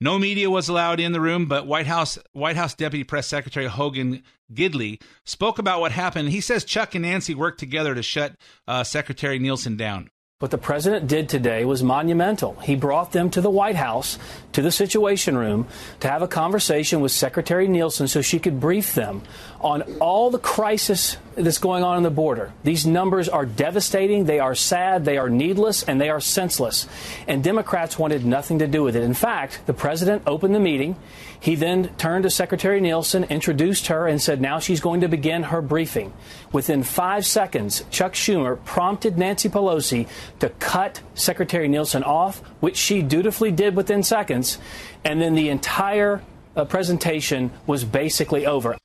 No 0.00 0.18
media 0.18 0.50
was 0.50 0.68
allowed 0.68 0.98
in 0.98 1.12
the 1.12 1.20
room, 1.20 1.46
but 1.46 1.66
White 1.66 1.86
House 1.86 2.18
White 2.32 2.56
House 2.56 2.74
Deputy 2.74 3.04
Press 3.04 3.28
Secretary 3.28 3.66
Hogan 3.66 4.24
Gidley 4.52 5.00
spoke 5.24 5.58
about 5.58 5.80
what 5.80 5.92
happened. 5.92 6.28
He 6.30 6.40
says 6.40 6.64
Chuck 6.64 6.94
and 6.94 7.02
Nancy 7.02 7.34
worked 7.34 7.60
together 7.60 7.94
to 7.94 8.02
shut 8.02 8.34
uh, 8.66 8.84
Secretary 8.84 9.38
Nielsen 9.38 9.76
down. 9.76 10.10
What 10.38 10.50
the 10.50 10.58
president 10.58 11.06
did 11.06 11.30
today 11.30 11.64
was 11.64 11.82
monumental. 11.82 12.56
He 12.56 12.76
brought 12.76 13.12
them 13.12 13.30
to 13.30 13.40
the 13.40 13.48
White 13.48 13.76
House, 13.76 14.18
to 14.52 14.60
the 14.60 14.70
Situation 14.70 15.34
Room, 15.38 15.66
to 16.00 16.08
have 16.08 16.20
a 16.20 16.28
conversation 16.28 17.00
with 17.00 17.10
Secretary 17.10 17.66
Nielsen 17.66 18.06
so 18.06 18.20
she 18.20 18.38
could 18.38 18.60
brief 18.60 18.94
them 18.94 19.22
on 19.62 19.80
all 19.98 20.30
the 20.30 20.38
crisis 20.38 21.16
that's 21.36 21.56
going 21.56 21.82
on 21.82 21.96
in 21.96 22.02
the 22.02 22.10
border. 22.10 22.52
These 22.64 22.84
numbers 22.84 23.30
are 23.30 23.46
devastating, 23.46 24.26
they 24.26 24.38
are 24.38 24.54
sad, 24.54 25.06
they 25.06 25.16
are 25.16 25.30
needless, 25.30 25.82
and 25.84 25.98
they 25.98 26.10
are 26.10 26.20
senseless. 26.20 26.86
And 27.26 27.42
Democrats 27.42 27.98
wanted 27.98 28.26
nothing 28.26 28.58
to 28.58 28.66
do 28.66 28.82
with 28.82 28.94
it. 28.94 29.04
In 29.04 29.14
fact, 29.14 29.62
the 29.64 29.72
president 29.72 30.24
opened 30.26 30.54
the 30.54 30.60
meeting. 30.60 30.96
He 31.38 31.54
then 31.54 31.90
turned 31.96 32.24
to 32.24 32.30
Secretary 32.30 32.80
Nielsen, 32.80 33.24
introduced 33.24 33.88
her, 33.88 34.06
and 34.06 34.20
said 34.20 34.40
now 34.40 34.58
she's 34.58 34.80
going 34.80 35.00
to 35.00 35.08
begin 35.08 35.44
her 35.44 35.60
briefing. 35.60 36.12
Within 36.52 36.82
five 36.82 37.26
seconds, 37.26 37.84
Chuck 37.90 38.14
Schumer 38.14 38.62
prompted 38.64 39.18
Nancy 39.18 39.48
Pelosi 39.48 40.08
to 40.40 40.48
cut 40.48 41.02
Secretary 41.14 41.68
Nielsen 41.68 42.02
off, 42.02 42.38
which 42.60 42.76
she 42.76 43.02
dutifully 43.02 43.50
did 43.50 43.76
within 43.76 44.02
seconds, 44.02 44.58
and 45.04 45.20
then 45.20 45.34
the 45.34 45.48
entire 45.48 46.22
uh, 46.56 46.64
presentation 46.64 47.50
was 47.66 47.84
basically 47.84 48.46
over. 48.46 48.76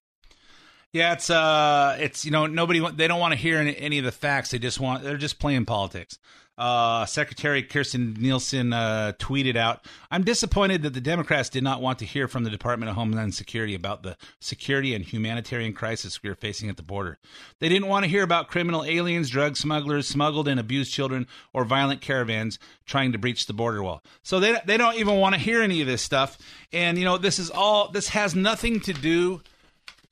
Yeah, 0.93 1.13
it's 1.13 1.29
uh, 1.29 1.97
it's 1.99 2.25
you 2.25 2.31
know 2.31 2.47
nobody 2.47 2.85
they 2.91 3.07
don't 3.07 3.19
want 3.19 3.31
to 3.33 3.39
hear 3.39 3.57
any, 3.59 3.77
any, 3.77 3.99
of 3.99 4.03
the 4.03 4.11
facts. 4.11 4.51
They 4.51 4.59
just 4.59 4.79
want 4.79 5.03
they're 5.03 5.17
just 5.17 5.39
playing 5.39 5.65
politics. 5.65 6.19
uh, 6.57 7.05
Secretary 7.05 7.63
Kirstjen 7.63 8.17
Nielsen 8.17 8.73
uh, 8.73 9.13
tweeted 9.17 9.55
out, 9.55 9.85
I'm 10.11 10.23
disappointed 10.23 10.83
that 10.83 10.93
the 10.93 11.01
Democrats 11.01 11.49
did 11.49 11.63
not 11.63 11.81
want 11.81 11.97
to 11.99 12.05
hear 12.05 12.27
from 12.27 12.43
the 12.43 12.49
Department 12.49 12.89
of 12.89 12.95
Homeland 12.95 13.33
Security 13.33 13.73
about 13.73 14.03
the 14.03 14.17
security 14.39 14.93
and 14.93 15.03
humanitarian 15.03 15.73
crisis 15.73 16.21
we 16.21 16.29
are 16.29 16.35
facing 16.35 16.69
at 16.69 16.77
the 16.77 16.83
border. 16.83 17.17
They 17.59 17.69
didn't 17.69 17.87
want 17.87 18.03
to 18.03 18.11
hear 18.11 18.21
about 18.21 18.49
criminal 18.49 18.83
aliens, 18.83 19.29
drug 19.29 19.57
smugglers, 19.57 20.07
smuggled 20.07 20.47
and 20.47 20.59
abused 20.59 20.93
children, 20.93 21.25
or 21.53 21.65
violent 21.65 22.01
caravans 22.01 22.59
trying 22.85 23.13
to 23.13 23.17
breach 23.17 23.47
the 23.47 23.53
border 23.53 23.81
wall. 23.81 24.03
So 24.21 24.39
they, 24.39 24.55
they 24.65 24.77
don't 24.77 24.97
even 24.97 25.17
want 25.17 25.33
to 25.35 25.41
hear 25.41 25.61
any 25.61 25.81
of 25.81 25.87
this 25.87 26.01
stuff. 26.01 26.37
And, 26.71 26.97
you 26.97 27.05
know, 27.05 27.17
this 27.17 27.39
is 27.39 27.49
all, 27.49 27.89
this 27.89 28.09
has 28.09 28.35
nothing 28.35 28.81
to 28.81 28.93
do 28.93 29.41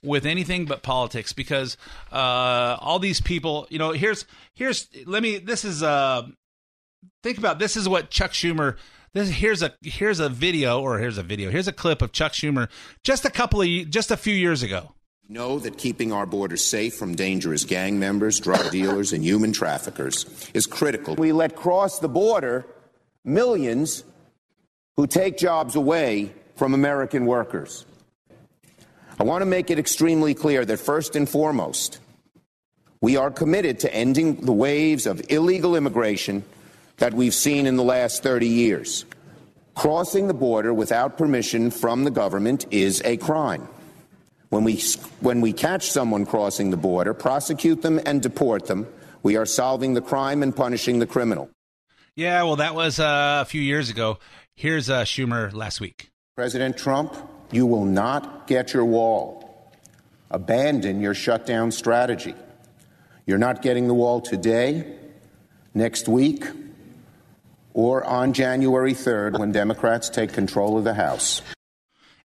with 0.04 0.26
anything 0.26 0.66
but 0.66 0.82
politics 0.82 1.34
because 1.34 1.78
uh, 2.12 2.78
all 2.80 3.00
these 3.00 3.22
people, 3.22 3.68
you 3.70 3.80
know, 3.80 3.92
here's 3.92 4.26
here's 4.54 4.88
let 5.06 5.22
me 5.22 5.38
this 5.38 5.66
is 5.66 5.84
uh 5.84 6.24
think 7.24 7.38
about 7.38 7.60
this 7.60 7.76
is 7.76 7.88
what 7.88 8.10
Chuck 8.10 8.32
Schumer 8.32 8.78
this 9.14 9.30
here's 9.30 9.62
a 9.62 9.74
here's 9.82 10.20
a 10.20 10.30
video 10.30 10.82
or 10.82 11.00
here's 11.00 11.18
a 11.18 11.24
video 11.24 11.50
here's 11.50 11.68
a 11.68 11.74
clip 11.74 12.02
of 12.02 12.12
Chuck 12.12 12.34
Schumer 12.34 12.70
just 13.04 13.26
a 13.26 13.30
couple 13.30 13.62
of 13.62 13.68
just 13.90 14.12
a 14.12 14.18
few 14.18 14.34
years 14.34 14.64
ago. 14.64 14.94
Know 15.32 15.60
that 15.60 15.78
keeping 15.78 16.12
our 16.12 16.26
borders 16.26 16.66
safe 16.66 16.96
from 16.96 17.14
dangerous 17.14 17.64
gang 17.64 18.00
members, 18.00 18.40
drug 18.40 18.72
dealers, 18.72 19.14
and 19.14 19.24
human 19.24 19.54
traffickers 19.54 20.26
is 20.56 20.66
critical. 20.66 21.16
We 21.16 21.34
let 21.34 21.56
cross 21.56 22.00
the 22.00 22.10
border 22.10 22.66
millions 23.24 24.04
who 24.98 25.06
take 25.06 25.38
jobs 25.38 25.76
away 25.76 26.34
from 26.56 26.74
American 26.74 27.26
workers. 27.26 27.86
I 29.20 29.24
want 29.24 29.42
to 29.42 29.46
make 29.46 29.70
it 29.70 29.78
extremely 29.78 30.34
clear 30.34 30.64
that 30.64 30.78
first 30.78 31.18
and 31.18 31.28
foremost, 31.28 32.00
we 33.02 33.18
are 33.18 33.30
committed 33.30 33.82
to 33.82 33.94
ending 33.94 34.38
the 34.46 34.54
waves 34.54 35.06
of 35.06 35.22
illegal 35.30 35.76
immigration 35.76 36.46
that 36.98 37.14
we've 37.14 37.34
seen 37.34 37.66
in 37.66 37.76
the 37.76 37.84
last 37.84 38.24
30 38.24 38.48
years. 38.48 39.04
Crossing 39.76 40.28
the 40.28 40.34
border 40.34 40.74
without 40.74 41.18
permission 41.18 41.70
from 41.70 42.06
the 42.06 42.12
government 42.12 42.66
is 42.72 43.02
a 43.04 43.18
crime. 43.18 43.68
When 44.50 44.64
we, 44.64 44.82
when 45.20 45.42
we 45.42 45.52
catch 45.52 45.90
someone 45.90 46.26
crossing 46.26 46.72
the 46.72 46.78
border, 46.78 47.14
prosecute 47.14 47.82
them 47.82 48.00
and 48.06 48.22
deport 48.22 48.68
them, 48.68 48.88
we 49.22 49.36
are 49.36 49.46
solving 49.46 49.96
the 49.96 50.02
crime 50.02 50.44
and 50.44 50.56
punishing 50.56 51.00
the 51.00 51.06
criminal. 51.06 51.50
Yeah, 52.16 52.44
well, 52.44 52.56
that 52.56 52.74
was 52.74 53.02
uh, 53.02 53.40
a 53.42 53.46
few 53.46 53.62
years 53.62 53.90
ago. 53.90 54.20
Here's 54.56 54.90
uh, 54.90 55.04
Schumer 55.04 55.54
last 55.54 55.82
week. 55.82 56.10
President 56.36 56.78
Trump, 56.78 57.14
you 57.52 57.66
will 57.66 57.86
not 57.86 58.48
get 58.48 58.74
your 58.74 58.86
wall. 58.86 59.72
Abandon 60.32 61.02
your 61.02 61.14
shutdown 61.14 61.72
strategy. 61.72 62.36
You're 63.26 63.38
not 63.38 63.62
getting 63.62 63.88
the 63.88 63.94
wall 63.94 64.22
today, 64.22 64.96
next 65.74 66.08
week, 66.08 66.46
or 67.74 68.04
on 68.04 68.34
January 68.34 68.94
3rd 68.94 69.40
when 69.40 69.52
Democrats 69.52 70.10
take 70.10 70.34
control 70.34 70.78
of 70.78 70.84
the 70.84 70.94
House. 70.94 71.42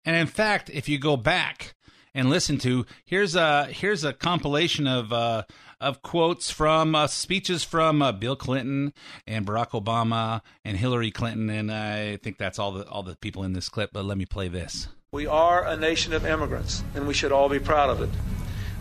And 0.04 0.16
in 0.16 0.26
fact, 0.26 0.70
if 0.70 0.88
you 0.88 0.98
go 0.98 1.16
back 1.16 1.74
and 2.14 2.30
listen 2.30 2.58
to 2.58 2.86
here's 3.04 3.34
a 3.34 3.66
here's 3.66 4.04
a 4.04 4.12
compilation 4.12 4.86
of 4.86 5.12
uh, 5.12 5.42
of 5.80 6.02
quotes 6.02 6.50
from 6.50 6.94
uh, 6.94 7.06
speeches 7.06 7.64
from 7.64 8.00
uh, 8.00 8.12
Bill 8.12 8.36
Clinton 8.36 8.92
and 9.26 9.46
Barack 9.46 9.70
Obama 9.70 10.40
and 10.64 10.76
Hillary 10.76 11.10
Clinton, 11.10 11.50
and 11.50 11.72
I 11.72 12.16
think 12.16 12.38
that's 12.38 12.58
all 12.58 12.72
the 12.72 12.88
all 12.88 13.02
the 13.02 13.16
people 13.16 13.42
in 13.42 13.52
this 13.52 13.68
clip. 13.68 13.90
But 13.92 14.04
let 14.04 14.16
me 14.16 14.26
play 14.26 14.48
this. 14.48 14.88
We 15.14 15.28
are 15.28 15.64
a 15.64 15.76
nation 15.76 16.12
of 16.12 16.26
immigrants, 16.26 16.82
and 16.96 17.06
we 17.06 17.14
should 17.14 17.30
all 17.30 17.48
be 17.48 17.60
proud 17.60 17.88
of 17.88 18.00
it. 18.00 18.10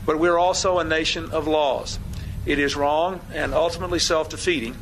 But 0.04 0.18
we're 0.18 0.40
also 0.40 0.80
a 0.80 0.84
nation 0.84 1.30
of 1.30 1.48
laws. 1.48 2.00
It 2.48 2.58
is 2.58 2.76
wrong 2.76 3.22
and 3.32 3.54
ultimately 3.54 4.00
self 4.00 4.30
defeating 4.30 4.76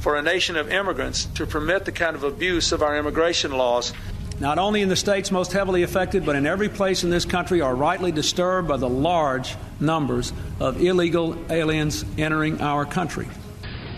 for 0.00 0.14
a 0.14 0.20
nation 0.20 0.58
of 0.58 0.70
immigrants 0.70 1.24
to 1.36 1.46
permit 1.46 1.86
the 1.86 1.92
kind 1.92 2.14
of 2.14 2.22
abuse 2.22 2.70
of 2.70 2.82
our 2.82 2.98
immigration 2.98 3.52
laws. 3.52 3.94
Not 4.40 4.58
only 4.58 4.82
in 4.82 4.90
the 4.90 4.94
states 4.94 5.30
most 5.30 5.54
heavily 5.54 5.84
affected, 5.84 6.26
but 6.26 6.36
in 6.36 6.44
every 6.44 6.68
place 6.68 7.02
in 7.02 7.08
this 7.08 7.24
country 7.24 7.62
are 7.62 7.74
rightly 7.74 8.12
disturbed 8.12 8.68
by 8.68 8.76
the 8.76 8.86
large 8.86 9.56
numbers 9.80 10.34
of 10.60 10.82
illegal 10.82 11.34
aliens 11.48 12.04
entering 12.18 12.60
our 12.60 12.84
country. 12.84 13.26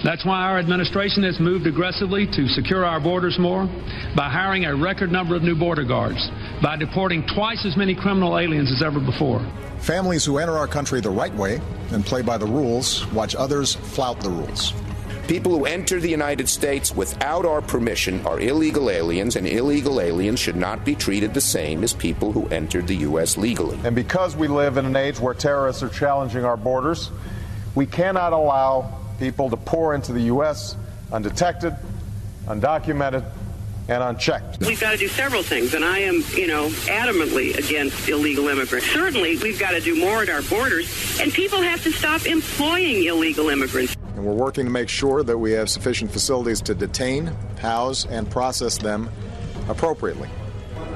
That's 0.06 0.24
why 0.24 0.42
our 0.42 0.60
administration 0.60 1.24
has 1.24 1.40
moved 1.40 1.66
aggressively 1.66 2.28
to 2.28 2.46
secure 2.46 2.84
our 2.84 3.00
borders 3.00 3.40
more 3.40 3.66
by 4.14 4.30
hiring 4.30 4.64
a 4.64 4.76
record 4.76 5.10
number 5.10 5.34
of 5.34 5.42
new 5.42 5.56
border 5.56 5.82
guards, 5.82 6.30
by 6.62 6.76
deporting 6.76 7.26
twice 7.34 7.66
as 7.66 7.76
many 7.76 7.92
criminal 7.92 8.38
aliens 8.38 8.70
as 8.70 8.84
ever 8.84 9.00
before. 9.00 9.44
Families 9.80 10.24
who 10.24 10.38
enter 10.38 10.56
our 10.56 10.68
country 10.68 11.00
the 11.00 11.10
right 11.10 11.34
way 11.34 11.60
and 11.90 12.06
play 12.06 12.22
by 12.22 12.38
the 12.38 12.46
rules 12.46 13.04
watch 13.08 13.34
others 13.34 13.74
flout 13.74 14.20
the 14.20 14.30
rules. 14.30 14.72
People 15.26 15.58
who 15.58 15.64
enter 15.64 15.98
the 15.98 16.08
United 16.08 16.48
States 16.48 16.94
without 16.94 17.44
our 17.44 17.60
permission 17.60 18.24
are 18.24 18.38
illegal 18.38 18.90
aliens, 18.90 19.34
and 19.34 19.44
illegal 19.44 20.00
aliens 20.00 20.38
should 20.38 20.54
not 20.54 20.84
be 20.84 20.94
treated 20.94 21.34
the 21.34 21.40
same 21.40 21.82
as 21.82 21.92
people 21.92 22.30
who 22.30 22.46
entered 22.50 22.86
the 22.86 22.98
U.S. 22.98 23.36
legally. 23.36 23.76
And 23.82 23.96
because 23.96 24.36
we 24.36 24.46
live 24.46 24.76
in 24.76 24.86
an 24.86 24.94
age 24.94 25.18
where 25.18 25.34
terrorists 25.34 25.82
are 25.82 25.88
challenging 25.88 26.44
our 26.44 26.56
borders, 26.56 27.10
we 27.74 27.86
cannot 27.86 28.32
allow 28.32 29.00
people 29.18 29.50
to 29.50 29.56
pour 29.56 29.94
into 29.94 30.12
the 30.12 30.22
U.S. 30.22 30.76
undetected, 31.12 31.74
undocumented, 32.46 33.24
and 33.88 34.02
unchecked. 34.02 34.58
We've 34.60 34.80
got 34.80 34.92
to 34.92 34.96
do 34.96 35.08
several 35.08 35.42
things, 35.42 35.74
and 35.74 35.84
I 35.84 35.98
am, 35.98 36.24
you 36.34 36.46
know, 36.46 36.68
adamantly 36.86 37.56
against 37.56 38.08
illegal 38.08 38.48
immigrants. 38.48 38.86
Certainly, 38.90 39.38
we've 39.38 39.60
got 39.60 39.70
to 39.70 39.80
do 39.80 39.96
more 39.96 40.22
at 40.22 40.28
our 40.28 40.42
borders, 40.42 41.20
and 41.20 41.32
people 41.32 41.60
have 41.60 41.82
to 41.84 41.92
stop 41.92 42.26
employing 42.26 43.04
illegal 43.04 43.48
immigrants. 43.48 43.96
And 44.16 44.24
we're 44.24 44.32
working 44.32 44.64
to 44.64 44.70
make 44.70 44.88
sure 44.88 45.22
that 45.22 45.38
we 45.38 45.52
have 45.52 45.70
sufficient 45.70 46.10
facilities 46.10 46.60
to 46.62 46.74
detain, 46.74 47.26
house, 47.60 48.06
and 48.06 48.28
process 48.28 48.78
them 48.78 49.08
appropriately. 49.68 50.28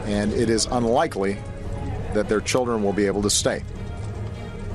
And 0.07 0.33
it 0.33 0.51
is 0.51 0.67
unlikely 0.67 1.39
that 2.15 2.29
their 2.29 2.41
children 2.41 2.83
will 2.83 2.93
be 2.93 3.07
able 3.07 3.23
to 3.23 3.31
stay. 3.31 3.63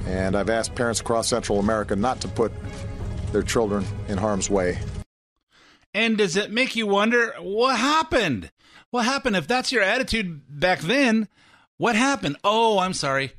And 0.08 0.38
I've 0.38 0.50
asked 0.50 0.76
parents 0.76 1.02
across 1.02 1.28
Central 1.28 1.60
America 1.60 1.96
not 1.96 2.22
to 2.22 2.28
put 2.28 2.54
their 3.36 3.44
children 3.44 3.86
in 4.08 4.18
harm's 4.18 4.50
way. 4.50 4.80
And 5.94 6.18
does 6.18 6.38
it 6.38 6.52
make 6.52 6.78
you 6.78 6.88
wonder 6.88 7.34
what 7.42 7.78
happened? 7.78 8.50
What 8.92 9.04
happened? 9.04 9.36
If 9.36 9.46
that's 9.46 9.74
your 9.74 9.84
attitude 9.84 10.42
back 10.48 10.80
then, 10.80 11.28
what 11.76 11.98
happened? 11.98 12.38
Oh, 12.46 12.80
I'm 12.80 12.94
sorry. 12.94 13.34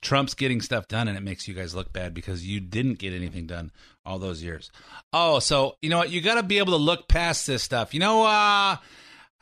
Trump's 0.00 0.34
getting 0.34 0.60
stuff 0.60 0.86
done 0.86 1.08
and 1.08 1.18
it 1.18 1.22
makes 1.22 1.48
you 1.48 1.54
guys 1.54 1.74
look 1.74 1.92
bad 1.92 2.14
because 2.14 2.46
you 2.46 2.60
didn't 2.60 3.00
get 3.00 3.12
anything 3.12 3.48
done 3.48 3.72
all 4.04 4.20
those 4.20 4.44
years. 4.44 4.70
Oh, 5.12 5.40
so 5.40 5.76
you 5.82 5.90
know 5.90 5.98
what? 5.98 6.10
You 6.10 6.20
got 6.20 6.36
to 6.36 6.44
be 6.44 6.58
able 6.58 6.74
to 6.74 6.84
look 6.84 7.08
past 7.08 7.48
this 7.48 7.64
stuff. 7.64 7.94
You 7.94 7.98
know, 7.98 8.24
uh, 8.24 8.76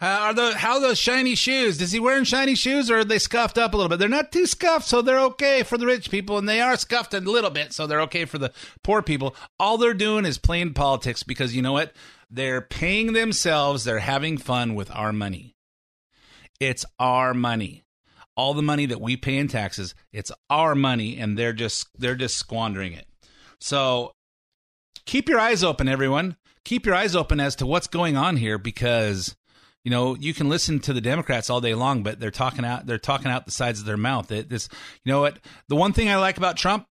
Uh, 0.02 0.06
are 0.06 0.34
the 0.34 0.58
how 0.58 0.74
are 0.74 0.80
those 0.80 0.98
shiny 0.98 1.34
shoes? 1.36 1.80
Is 1.80 1.92
he 1.92 2.00
wearing 2.00 2.24
shiny 2.24 2.56
shoes 2.56 2.90
or 2.90 2.98
are 2.98 3.04
they 3.04 3.18
scuffed 3.18 3.58
up 3.58 3.72
a 3.72 3.76
little 3.76 3.88
bit? 3.88 4.00
They're 4.00 4.08
not 4.08 4.32
too 4.32 4.46
scuffed, 4.46 4.88
so 4.88 5.00
they're 5.00 5.20
okay 5.20 5.62
for 5.62 5.78
the 5.78 5.86
rich 5.86 6.10
people, 6.10 6.36
and 6.36 6.48
they 6.48 6.60
are 6.60 6.76
scuffed 6.76 7.14
a 7.14 7.20
little 7.20 7.50
bit, 7.50 7.72
so 7.72 7.86
they're 7.86 8.00
okay 8.02 8.24
for 8.24 8.38
the 8.38 8.52
poor 8.82 9.02
people. 9.02 9.36
All 9.60 9.78
they're 9.78 9.94
doing 9.94 10.24
is 10.24 10.36
playing 10.36 10.74
politics 10.74 11.22
because 11.22 11.54
you 11.54 11.62
know 11.62 11.72
what? 11.72 11.92
They're 12.28 12.60
paying 12.60 13.12
themselves. 13.12 13.84
They're 13.84 14.00
having 14.00 14.36
fun 14.36 14.74
with 14.74 14.90
our 14.90 15.12
money. 15.12 15.54
It's 16.58 16.84
our 16.98 17.32
money. 17.32 17.84
All 18.36 18.52
the 18.52 18.62
money 18.62 18.86
that 18.86 19.00
we 19.00 19.16
pay 19.16 19.36
in 19.36 19.46
taxes, 19.46 19.94
it's 20.12 20.32
our 20.50 20.74
money, 20.74 21.18
and 21.18 21.38
they're 21.38 21.52
just 21.52 21.86
they're 21.96 22.16
just 22.16 22.36
squandering 22.36 22.94
it. 22.94 23.06
So 23.60 24.10
keep 25.06 25.28
your 25.28 25.38
eyes 25.38 25.62
open, 25.62 25.88
everyone. 25.88 26.36
Keep 26.64 26.84
your 26.84 26.96
eyes 26.96 27.14
open 27.14 27.38
as 27.38 27.54
to 27.56 27.66
what's 27.66 27.86
going 27.86 28.16
on 28.16 28.36
here 28.36 28.58
because 28.58 29.36
you 29.84 29.90
know 29.90 30.16
you 30.16 30.34
can 30.34 30.48
listen 30.48 30.80
to 30.80 30.92
the 30.92 31.00
democrats 31.00 31.50
all 31.50 31.60
day 31.60 31.74
long 31.74 32.02
but 32.02 32.18
they're 32.18 32.30
talking 32.30 32.64
out 32.64 32.86
they're 32.86 32.98
talking 32.98 33.30
out 33.30 33.44
the 33.44 33.52
sides 33.52 33.78
of 33.80 33.86
their 33.86 33.96
mouth. 33.96 34.32
It, 34.32 34.48
this 34.48 34.68
you 35.04 35.12
know 35.12 35.20
what? 35.20 35.38
The 35.68 35.76
one 35.76 35.92
thing 35.92 36.08
i 36.08 36.16
like 36.16 36.38
about 36.38 36.56
trump 36.56 36.86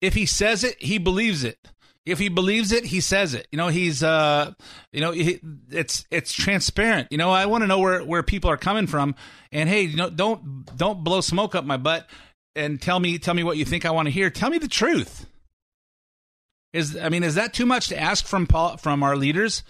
if 0.00 0.14
he 0.14 0.26
says 0.26 0.64
it 0.64 0.82
he 0.82 0.98
believes 0.98 1.44
it. 1.44 1.58
If 2.04 2.18
he 2.18 2.28
believes 2.28 2.72
it 2.72 2.84
he 2.84 3.00
says 3.00 3.32
it. 3.32 3.46
You 3.52 3.56
know 3.56 3.68
he's 3.68 4.02
uh 4.02 4.52
you 4.92 5.00
know 5.00 5.12
he, 5.12 5.40
it's 5.70 6.04
it's 6.10 6.32
transparent. 6.32 7.08
You 7.10 7.18
know 7.18 7.30
i 7.30 7.46
want 7.46 7.62
to 7.62 7.68
know 7.68 7.78
where 7.78 8.04
where 8.04 8.22
people 8.22 8.50
are 8.50 8.56
coming 8.56 8.86
from. 8.86 9.14
And 9.52 9.68
hey 9.68 9.82
you 9.82 9.96
know 9.96 10.10
don't 10.10 10.76
don't 10.76 11.02
blow 11.04 11.20
smoke 11.20 11.54
up 11.54 11.64
my 11.64 11.76
butt 11.76 12.08
and 12.54 12.82
tell 12.82 12.98
me 12.98 13.18
tell 13.18 13.34
me 13.34 13.44
what 13.44 13.56
you 13.56 13.64
think 13.64 13.86
i 13.86 13.92
want 13.92 14.06
to 14.06 14.12
hear. 14.12 14.30
Tell 14.30 14.50
me 14.50 14.58
the 14.58 14.68
truth. 14.68 15.26
Is 16.72 16.96
i 16.96 17.08
mean 17.08 17.22
is 17.22 17.36
that 17.36 17.54
too 17.54 17.66
much 17.66 17.88
to 17.88 18.00
ask 18.00 18.26
from 18.26 18.46
from 18.46 19.02
our 19.04 19.16
leaders 19.16 19.62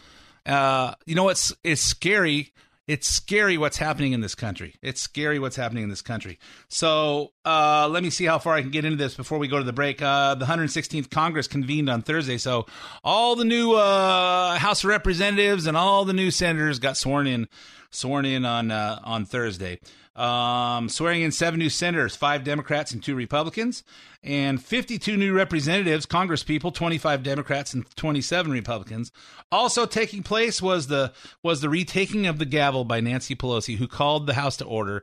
uh, 0.47 0.95
you 1.07 1.15
know 1.15 1.29
it's 1.29 1.53
it's 1.65 1.83
scary. 1.83 2.53
It's 2.89 3.07
scary 3.07 3.57
what's 3.57 3.77
happening 3.77 4.13
in 4.13 4.21
this 4.21 4.35
country. 4.35 4.75
It's 4.83 5.01
scary 5.01 5.39
what's 5.39 5.55
happening 5.55 5.85
in 5.85 5.89
this 5.89 6.03
country. 6.03 6.39
So 6.69 7.33
uh, 7.45 7.89
let 7.91 8.03
me 8.03 8.11
see 8.11 8.25
how 8.25 8.39
far 8.39 8.55
I 8.55 8.63
can 8.63 8.71
get 8.71 8.85
into 8.85 8.97
this 8.97 9.15
before 9.15 9.39
we 9.39 9.49
go 9.49 9.59
to 9.59 9.65
the 9.65 9.73
break. 9.73 10.01
Uh, 10.01 10.35
the 10.35 10.45
116th 10.45 11.11
Congress 11.11 11.49
convened 11.49 11.91
on 11.91 12.03
Thursday, 12.03 12.39
so 12.39 12.67
all 13.03 13.35
the 13.35 13.45
new 13.45 13.75
uh, 13.75 14.57
House 14.59 14.85
of 14.85 14.91
Representatives 14.91 15.67
and 15.67 15.77
all 15.77 16.05
the 16.05 16.13
new 16.13 16.31
senators 16.31 16.79
got 16.79 16.97
sworn 16.97 17.27
in, 17.27 17.49
sworn 17.91 18.25
in 18.25 18.45
on 18.45 18.71
uh, 18.71 19.01
on 19.03 19.25
Thursday. 19.25 19.81
Um, 20.15 20.91
swearing 20.91 21.23
in 21.23 21.33
seven 21.33 21.59
new 21.59 21.71
senators, 21.71 22.15
five 22.15 22.45
Democrats 22.45 22.93
and 22.93 23.03
two 23.03 23.15
Republicans, 23.15 23.83
and 24.23 24.63
52 24.63 25.17
new 25.17 25.33
representatives, 25.33 26.05
Congress 26.05 26.45
people, 26.45 26.71
25 26.71 27.23
Democrats 27.23 27.73
and 27.73 27.91
27 27.97 28.53
Republicans. 28.53 29.11
Also 29.51 29.87
taking 29.87 30.23
place 30.23 30.61
was 30.61 30.89
the 30.89 31.13
was 31.43 31.63
the 31.63 31.71
retaking 31.71 32.27
of 32.27 32.39
the 32.39 32.45
gavel 32.45 32.85
by 32.85 33.01
Nancy 33.01 33.35
Pelosi, 33.35 33.77
who 33.79 33.89
called 33.89 34.27
the 34.27 34.35
House 34.35 34.59
to 34.59 34.65
order. 34.65 35.03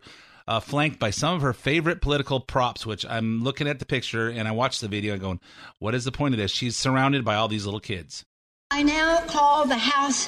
Uh, 0.50 0.60
flanked 0.60 0.98
by 0.98 1.12
some 1.12 1.36
of 1.36 1.44
her 1.44 1.54
favorite 1.54 2.02
political 2.02 2.40
props, 2.40 2.84
which 2.84 3.06
I'm 3.06 3.44
looking 3.44 3.68
at 3.68 3.78
the 3.78 3.86
picture 3.86 4.30
and 4.30 4.48
I 4.48 4.52
watched 4.52 4.82
the 4.82 4.88
video 4.88 5.14
and 5.14 5.22
going, 5.22 5.40
what 5.78 5.94
is 5.94 6.06
the 6.06 6.12
point 6.12 6.34
of 6.34 6.40
this? 6.40 6.50
She's 6.50 6.76
surrounded 6.76 7.24
by 7.24 7.36
all 7.36 7.48
these 7.48 7.66
little 7.66 7.80
kids. 7.80 8.26
I 8.72 8.82
now 8.82 9.20
call 9.28 9.68
the 9.68 9.78
House 9.78 10.28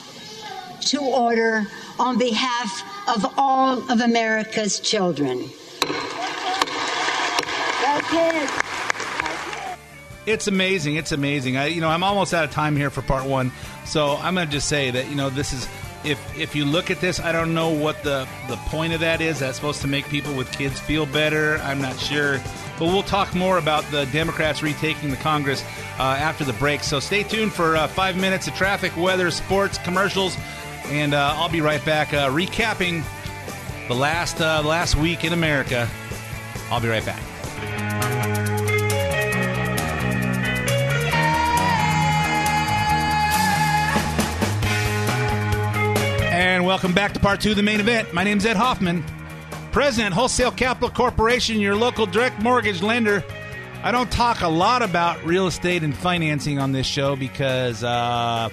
to 0.92 1.00
order 1.00 1.66
on 1.98 2.20
behalf 2.20 2.84
of 3.08 3.34
all 3.36 3.80
of 3.92 4.02
America's 4.02 4.80
children. 4.80 5.40
It's 10.28 10.46
amazing. 10.46 10.98
It's 10.98 11.12
amazing. 11.12 11.58
I, 11.58 11.66
you 11.66 11.82
know, 11.82 11.90
I'm 11.90 12.04
almost 12.04 12.32
out 12.36 12.44
of 12.44 12.52
time 12.52 12.76
here 12.76 12.92
for 12.92 13.02
part 13.02 13.26
one, 13.26 13.52
so 13.86 14.18
I'm 14.18 14.36
going 14.36 14.46
to 14.46 14.52
just 14.52 14.70
say 14.70 14.92
that 14.92 15.10
you 15.10 15.16
know 15.16 15.32
this 15.32 15.52
is. 15.52 15.68
If 16.04 16.20
if 16.38 16.56
you 16.56 16.66
look 16.66 16.90
at 16.90 17.00
this, 17.00 17.20
I 17.20 17.32
don't 17.32 17.54
know 17.54 17.70
what 17.70 18.02
the 18.04 18.28
the 18.48 18.58
point 18.68 18.94
of 18.94 19.00
that 19.02 19.22
is. 19.22 19.40
That's 19.40 19.56
supposed 19.56 19.82
to 19.82 19.88
make 19.88 20.08
people 20.10 20.34
with 20.34 20.52
kids 20.52 20.80
feel 20.80 21.06
better. 21.06 21.58
I'm 21.58 21.80
not 21.82 22.00
sure, 22.00 22.40
but 22.80 22.86
we'll 22.86 23.04
talk 23.04 23.36
more 23.36 23.58
about 23.58 23.84
the 23.92 24.06
Democrats 24.06 24.64
retaking 24.64 25.12
the 25.12 25.18
Congress 25.18 25.64
uh, 26.00 26.18
after 26.20 26.44
the 26.44 26.54
break. 26.54 26.82
So 26.82 27.00
stay 27.00 27.24
tuned 27.24 27.54
for 27.54 27.76
uh, 27.76 27.88
five 27.88 28.18
minutes 28.18 28.48
of 28.48 28.56
traffic, 28.56 28.96
weather, 28.98 29.30
sports, 29.30 29.78
commercials, 29.78 30.36
and 30.88 31.14
uh, 31.14 31.36
I'll 31.38 31.50
be 31.50 31.62
right 31.62 31.84
back 31.86 32.14
uh, 32.14 32.30
recapping 32.30 33.04
the 33.88 33.96
last 33.96 34.42
uh, 34.42 34.64
last 34.64 34.96
week 34.96 35.24
in 35.24 35.34
America. 35.34 35.88
I'll 36.70 36.82
be 36.82 36.88
right 36.88 37.06
back. 37.06 38.51
And 46.42 46.66
welcome 46.66 46.92
back 46.92 47.14
to 47.14 47.20
part 47.20 47.40
two 47.40 47.52
of 47.52 47.56
the 47.56 47.62
main 47.62 47.80
event. 47.80 48.16
My 48.16 48.24
name's 48.24 48.48
Ed 48.48 48.56
Hoffman, 48.56 49.06
President, 49.72 50.12
Wholesale 50.12 50.50
Capital 50.50 50.90
Corporation, 50.90 51.60
your 51.60 51.76
local 51.76 52.08
direct 52.08 52.42
mortgage 52.42 52.82
lender. 52.82 53.24
I 53.84 53.92
don't 53.92 54.12
talk 54.12 54.42
a 54.42 54.48
lot 54.48 54.82
about 54.82 55.24
real 55.24 55.46
estate 55.46 55.84
and 55.84 55.96
financing 55.96 56.58
on 56.58 56.72
this 56.72 56.88
show 56.88 57.16
because 57.16 57.84
uh, 57.84 58.50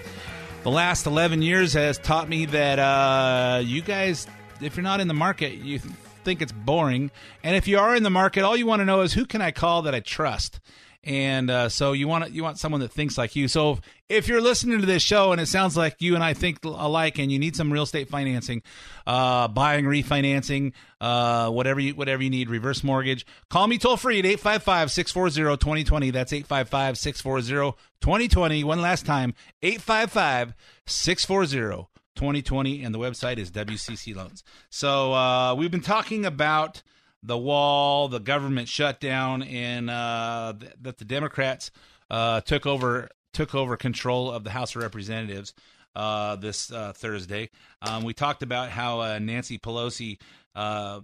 the 0.65 0.71
last 0.71 1.07
11 1.07 1.41
years 1.41 1.73
has 1.73 1.97
taught 1.97 2.29
me 2.29 2.45
that 2.45 2.79
uh, 2.79 3.63
you 3.65 3.81
guys, 3.81 4.27
if 4.61 4.77
you're 4.77 4.83
not 4.83 5.01
in 5.01 5.09
the 5.09 5.15
market, 5.15 5.55
you 5.55 5.79
think 6.25 6.43
it's 6.43 6.53
boring. 6.53 7.11
And 7.43 7.57
if 7.57 7.67
you 7.67 7.79
are 7.79 7.97
in 7.97 8.03
the 8.03 8.11
market, 8.11 8.43
all 8.43 8.55
you 8.55 8.67
want 8.67 8.81
to 8.81 8.85
know 8.85 9.01
is 9.01 9.15
who 9.15 9.25
can 9.25 9.41
I 9.41 9.51
call 9.51 9.81
that 9.83 9.95
I 9.95 10.01
trust? 10.01 10.61
And 11.05 11.51
uh, 11.51 11.69
so 11.69 11.93
you 11.93 12.09
want 12.09 12.33
you 12.33 12.43
want 12.43 12.59
someone 12.59 12.81
that 12.81 12.91
thinks 12.91 13.17
like 13.17 13.37
you. 13.37 13.47
So 13.49 13.79
if 14.09 14.27
you're 14.27 14.41
listening 14.41 14.81
to 14.81 14.87
this 14.87 15.03
show 15.03 15.31
and 15.33 15.41
it 15.41 15.47
sounds 15.47 15.77
like 15.77 16.03
you 16.03 16.17
and 16.17 16.25
I 16.25 16.35
think 16.35 16.65
alike, 16.65 17.19
and 17.19 17.31
you 17.31 17.39
need 17.39 17.55
some 17.55 17.73
real 17.73 17.85
estate 17.85 18.09
financing, 18.09 18.63
uh, 19.07 19.47
buying, 19.49 19.85
refinancing, 19.85 20.73
uh, 21.01 21.51
whatever 21.51 21.79
you 21.81 21.95
whatever 21.95 22.21
you 22.23 22.31
need, 22.31 22.49
reverse 22.51 22.83
mortgage, 22.83 23.25
call 23.49 23.69
me 23.69 23.79
toll 23.79 23.97
free 23.97 24.19
at 24.19 24.25
855-640-2020. 24.25 26.13
That's 26.13 26.33
855-640-2020. 26.33 28.65
One 28.65 28.83
last 28.83 29.07
time, 29.07 29.35
855-640 29.63 31.87
2020 32.17 32.83
and 32.83 32.93
the 32.93 32.99
website 32.99 33.39
is 33.39 33.53
WCC 33.53 34.13
Loans. 34.15 34.43
So 34.71 35.15
uh, 35.15 35.55
we've 35.55 35.71
been 35.71 35.81
talking 35.81 36.27
about 36.27 36.83
the 37.23 37.39
wall, 37.39 38.09
the 38.09 38.21
government 38.21 38.69
shutdown, 38.69 39.43
and 39.43 39.91
uh, 39.91 40.55
th- 40.59 40.73
that 40.81 40.99
the 40.99 41.05
Democrats 41.05 41.71
uh, 42.11 42.41
took 42.43 42.67
over 42.67 43.09
took 43.33 43.55
over 43.55 43.77
control 43.77 44.31
of 44.31 44.45
the 44.45 44.51
House 44.51 44.75
of 44.75 44.83
Representatives 44.83 45.53
uh, 45.97 46.37
this 46.37 46.73
uh, 46.73 46.93
Thursday. 46.95 47.51
Um, 47.83 48.05
we 48.05 48.15
talked 48.15 48.43
about 48.43 48.71
how 48.71 49.01
uh, 49.01 49.19
Nancy 49.19 49.59
Pelosi 49.59 50.19
uh, 50.55 51.01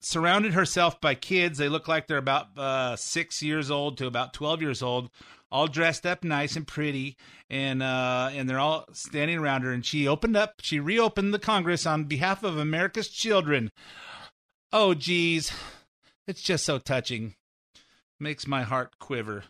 surrounded 0.00 0.54
herself 0.54 1.00
by 1.00 1.14
kids. 1.14 1.58
They 1.58 1.68
look 1.68 1.86
like 1.86 2.06
they're 2.06 2.16
about 2.16 2.98
six 2.98 3.42
years 3.42 3.70
old 3.70 3.98
to 3.98 4.06
about 4.06 4.32
twelve 4.32 4.62
years 4.62 4.82
old. 4.82 5.10
All 5.52 5.68
dressed 5.68 6.06
up 6.06 6.24
nice 6.24 6.56
and 6.56 6.66
pretty, 6.66 7.16
and 7.48 7.82
and 7.82 8.48
they're 8.50 8.58
all 8.58 8.86
standing 8.92 9.38
around 9.38 9.62
her. 9.62 9.72
And 9.72 9.86
she 9.86 10.08
opened 10.08 10.36
up, 10.36 10.54
she 10.60 10.80
reopened 10.80 11.32
the 11.32 11.38
Congress 11.38 11.86
on 11.86 12.04
behalf 12.04 12.42
of 12.42 12.56
America's 12.56 13.08
children. 13.08 13.70
Oh, 14.72 14.94
geez. 14.94 15.52
It's 16.26 16.42
just 16.42 16.64
so 16.64 16.78
touching. 16.78 17.34
Makes 18.18 18.46
my 18.46 18.62
heart 18.62 18.98
quiver. 18.98 19.44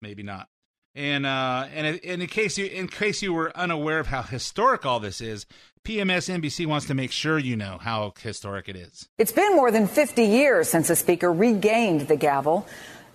Maybe 0.00 0.22
not. 0.22 0.48
And 0.94 1.24
uh, 1.24 1.68
and, 1.74 1.96
in 2.00 2.26
case 2.26 2.58
you 2.58 2.66
in 2.66 2.86
case 2.86 3.22
you 3.22 3.32
were 3.32 3.56
unaware 3.56 3.98
of 3.98 4.08
how 4.08 4.20
historic 4.22 4.84
all 4.84 5.00
this 5.00 5.22
is, 5.22 5.46
PMS 5.84 6.28
NBC 6.28 6.66
wants 6.66 6.86
to 6.86 6.94
make 6.94 7.12
sure 7.12 7.38
you 7.38 7.56
know 7.56 7.78
how 7.80 8.12
historic 8.20 8.68
it 8.68 8.76
is. 8.76 9.08
It's 9.16 9.32
been 9.32 9.56
more 9.56 9.70
than 9.70 9.86
50 9.88 10.22
years 10.22 10.68
since 10.68 10.88
the 10.88 10.96
speaker 10.96 11.32
regained 11.32 12.02
the 12.08 12.16
gavel, 12.16 12.66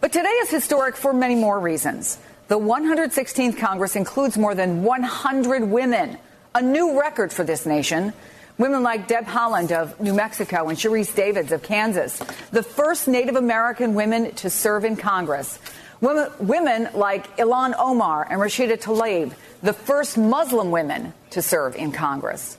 but 0.01 0.12
today 0.12 0.29
is 0.29 0.49
historic 0.49 0.97
for 0.97 1.13
many 1.13 1.36
more 1.36 1.60
reasons. 1.60 2.17
The 2.47 2.57
116th 2.57 3.57
Congress 3.60 3.95
includes 3.95 4.38
more 4.38 4.55
than 4.55 4.81
100 4.83 5.63
women, 5.65 6.17
a 6.55 6.62
new 6.62 6.99
record 6.99 7.31
for 7.31 7.43
this 7.43 7.67
nation. 7.67 8.12
Women 8.58 8.82
like 8.82 9.08
Deb 9.08 9.26
Haaland 9.26 9.72
of 9.72 10.00
New 10.00 10.15
Mexico 10.15 10.67
and 10.70 10.78
Sharice 10.78 11.13
Davids 11.13 11.52
of 11.52 11.62
Kansas, 11.62 12.17
the 12.50 12.63
first 12.63 13.08
Native 13.08 13.36
American 13.36 13.93
women 13.93 14.34
to 14.36 14.50
serve 14.50 14.84
in 14.84 14.96
Congress. 14.96 15.60
Women, 16.02 16.32
women 16.39 16.89
like 16.96 17.38
Ilhan 17.38 17.76
Omar 17.78 18.28
and 18.28 18.41
Rashida 18.41 18.82
Tlaib, 18.82 19.34
the 19.62 19.74
first 19.74 20.17
Muslim 20.17 20.72
women 20.72 21.13
to 21.32 21.41
serve 21.43 21.76
in 21.76 21.91
Congress. 21.91 22.58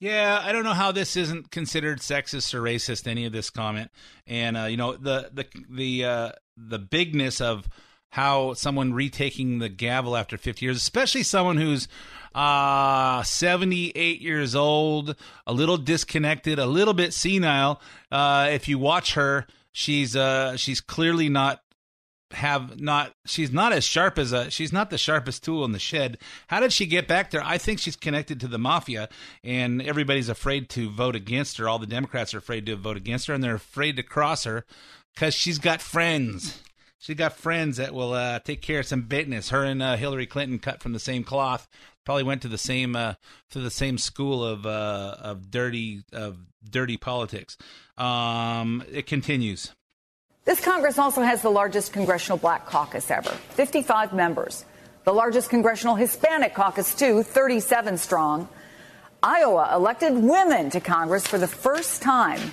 Yeah, 0.00 0.40
I 0.42 0.52
don't 0.52 0.64
know 0.64 0.72
how 0.72 0.92
this 0.92 1.14
isn't 1.14 1.50
considered 1.50 2.00
sexist 2.00 2.54
or 2.54 2.62
racist. 2.62 3.06
Any 3.06 3.26
of 3.26 3.32
this 3.32 3.50
comment, 3.50 3.90
and 4.26 4.56
uh, 4.56 4.64
you 4.64 4.76
know 4.76 4.96
the 4.96 5.30
the 5.32 5.46
the 5.70 6.04
uh, 6.04 6.32
the 6.56 6.78
bigness 6.78 7.40
of 7.40 7.68
how 8.14 8.54
someone 8.54 8.94
retaking 8.94 9.58
the 9.58 9.68
gavel 9.68 10.16
after 10.16 10.38
50 10.38 10.64
years, 10.64 10.76
especially 10.76 11.24
someone 11.24 11.56
who's 11.56 11.88
uh, 12.32 13.20
78 13.24 14.20
years 14.20 14.54
old, 14.54 15.16
a 15.48 15.52
little 15.52 15.76
disconnected, 15.76 16.60
a 16.60 16.66
little 16.66 16.94
bit 16.94 17.12
senile. 17.12 17.80
Uh, 18.12 18.50
if 18.52 18.68
you 18.68 18.78
watch 18.78 19.14
her, 19.14 19.48
she's 19.72 20.14
uh, 20.14 20.56
she's 20.56 20.80
clearly 20.80 21.28
not 21.28 21.60
have 22.30 22.80
not 22.80 23.12
she's 23.26 23.50
not 23.50 23.72
as 23.72 23.82
sharp 23.82 24.16
as 24.16 24.30
a 24.30 24.48
she's 24.48 24.72
not 24.72 24.90
the 24.90 24.98
sharpest 24.98 25.42
tool 25.42 25.64
in 25.64 25.72
the 25.72 25.80
shed. 25.80 26.16
How 26.46 26.60
did 26.60 26.72
she 26.72 26.86
get 26.86 27.08
back 27.08 27.32
there? 27.32 27.42
I 27.44 27.58
think 27.58 27.80
she's 27.80 27.96
connected 27.96 28.38
to 28.40 28.46
the 28.46 28.58
mafia 28.58 29.08
and 29.42 29.82
everybody's 29.82 30.28
afraid 30.28 30.68
to 30.70 30.88
vote 30.88 31.16
against 31.16 31.56
her. 31.56 31.68
All 31.68 31.80
the 31.80 31.86
democrats 31.86 32.32
are 32.32 32.38
afraid 32.38 32.64
to 32.66 32.76
vote 32.76 32.96
against 32.96 33.26
her 33.26 33.34
and 33.34 33.42
they're 33.42 33.56
afraid 33.56 33.96
to 33.96 34.04
cross 34.04 34.44
her 34.44 34.64
because 35.16 35.34
she's 35.34 35.58
got 35.58 35.82
friends 35.82 36.62
she's 37.04 37.16
got 37.16 37.34
friends 37.34 37.76
that 37.76 37.94
will 37.94 38.12
uh, 38.12 38.38
take 38.40 38.62
care 38.62 38.80
of 38.80 38.86
some 38.86 39.02
business 39.02 39.50
her 39.50 39.64
and 39.64 39.82
uh, 39.82 39.96
hillary 39.96 40.26
clinton 40.26 40.58
cut 40.58 40.82
from 40.82 40.92
the 40.92 40.98
same 40.98 41.22
cloth 41.22 41.68
probably 42.04 42.22
went 42.22 42.42
to 42.42 42.48
the 42.48 42.58
same 42.58 42.94
uh, 42.94 43.14
to 43.50 43.60
the 43.60 43.70
same 43.70 43.98
school 43.98 44.44
of 44.44 44.66
uh, 44.66 45.16
of 45.20 45.50
dirty 45.50 46.02
of 46.12 46.38
dirty 46.68 46.96
politics. 46.96 47.56
Um, 47.96 48.84
it 48.90 49.06
continues. 49.06 49.72
This 50.44 50.62
Congress 50.62 50.98
also 50.98 51.22
has 51.22 51.40
the 51.40 51.50
largest 51.50 51.92
congressional 51.92 52.36
black 52.36 52.66
caucus 52.66 53.10
ever, 53.10 53.30
55 53.30 54.12
members. 54.12 54.64
The 55.04 55.12
largest 55.12 55.48
congressional 55.48 55.96
Hispanic 55.96 56.54
caucus, 56.54 56.94
too, 56.94 57.22
37 57.22 57.98
strong. 57.98 58.48
Iowa 59.22 59.70
elected 59.74 60.12
women 60.14 60.70
to 60.70 60.80
Congress 60.80 61.26
for 61.26 61.38
the 61.38 61.46
first 61.46 62.02
time. 62.02 62.52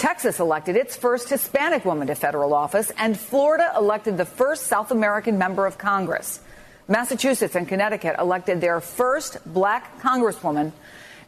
Texas 0.00 0.40
elected 0.40 0.76
its 0.76 0.96
first 0.96 1.28
Hispanic 1.28 1.84
woman 1.84 2.06
to 2.06 2.14
federal 2.14 2.54
office, 2.54 2.90
and 2.96 3.20
Florida 3.20 3.70
elected 3.76 4.16
the 4.16 4.24
first 4.24 4.66
South 4.66 4.90
American 4.90 5.36
member 5.36 5.66
of 5.66 5.76
Congress. 5.76 6.40
Massachusetts 6.88 7.54
and 7.54 7.68
Connecticut 7.68 8.16
elected 8.18 8.62
their 8.62 8.80
first 8.80 9.36
black 9.44 10.00
congresswoman, 10.00 10.72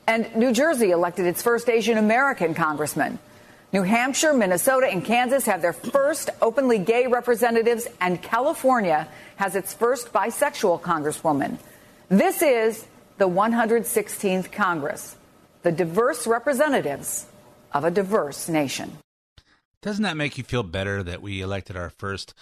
and 0.07 0.35
New 0.35 0.55
Jersey 0.55 0.91
elected 0.91 1.27
its 1.27 1.43
first 1.43 1.69
Asian 1.69 1.99
American 1.99 2.55
congressman. 2.55 3.19
New 3.75 3.83
Hampshire, 3.83 4.33
Minnesota, 4.33 4.87
and 4.91 5.05
Kansas 5.05 5.45
have 5.45 5.61
their 5.61 5.75
first 5.75 6.31
openly 6.41 6.79
gay 6.79 7.07
representatives, 7.09 7.87
and 8.01 8.23
California 8.23 9.07
has 9.37 9.55
its 9.55 9.75
first 9.75 10.15
bisexual 10.15 10.81
congresswoman. 10.81 11.59
This 12.09 12.41
is 12.41 12.87
the 13.19 13.29
116th 13.29 14.51
Congress, 14.51 15.15
the 15.63 15.73
diverse 15.73 16.27
representatives 16.27 17.27
of 17.73 17.85
a 17.85 17.91
diverse 17.91 18.49
nation. 18.49 18.99
Doesn't 19.81 20.03
that 20.05 20.17
make 20.17 20.39
you 20.39 20.45
feel 20.45 20.63
better 20.63 21.03
that 21.03 21.23
we 21.23 21.41
elected 21.41 21.77
our 21.77 21.91
first 21.91 22.35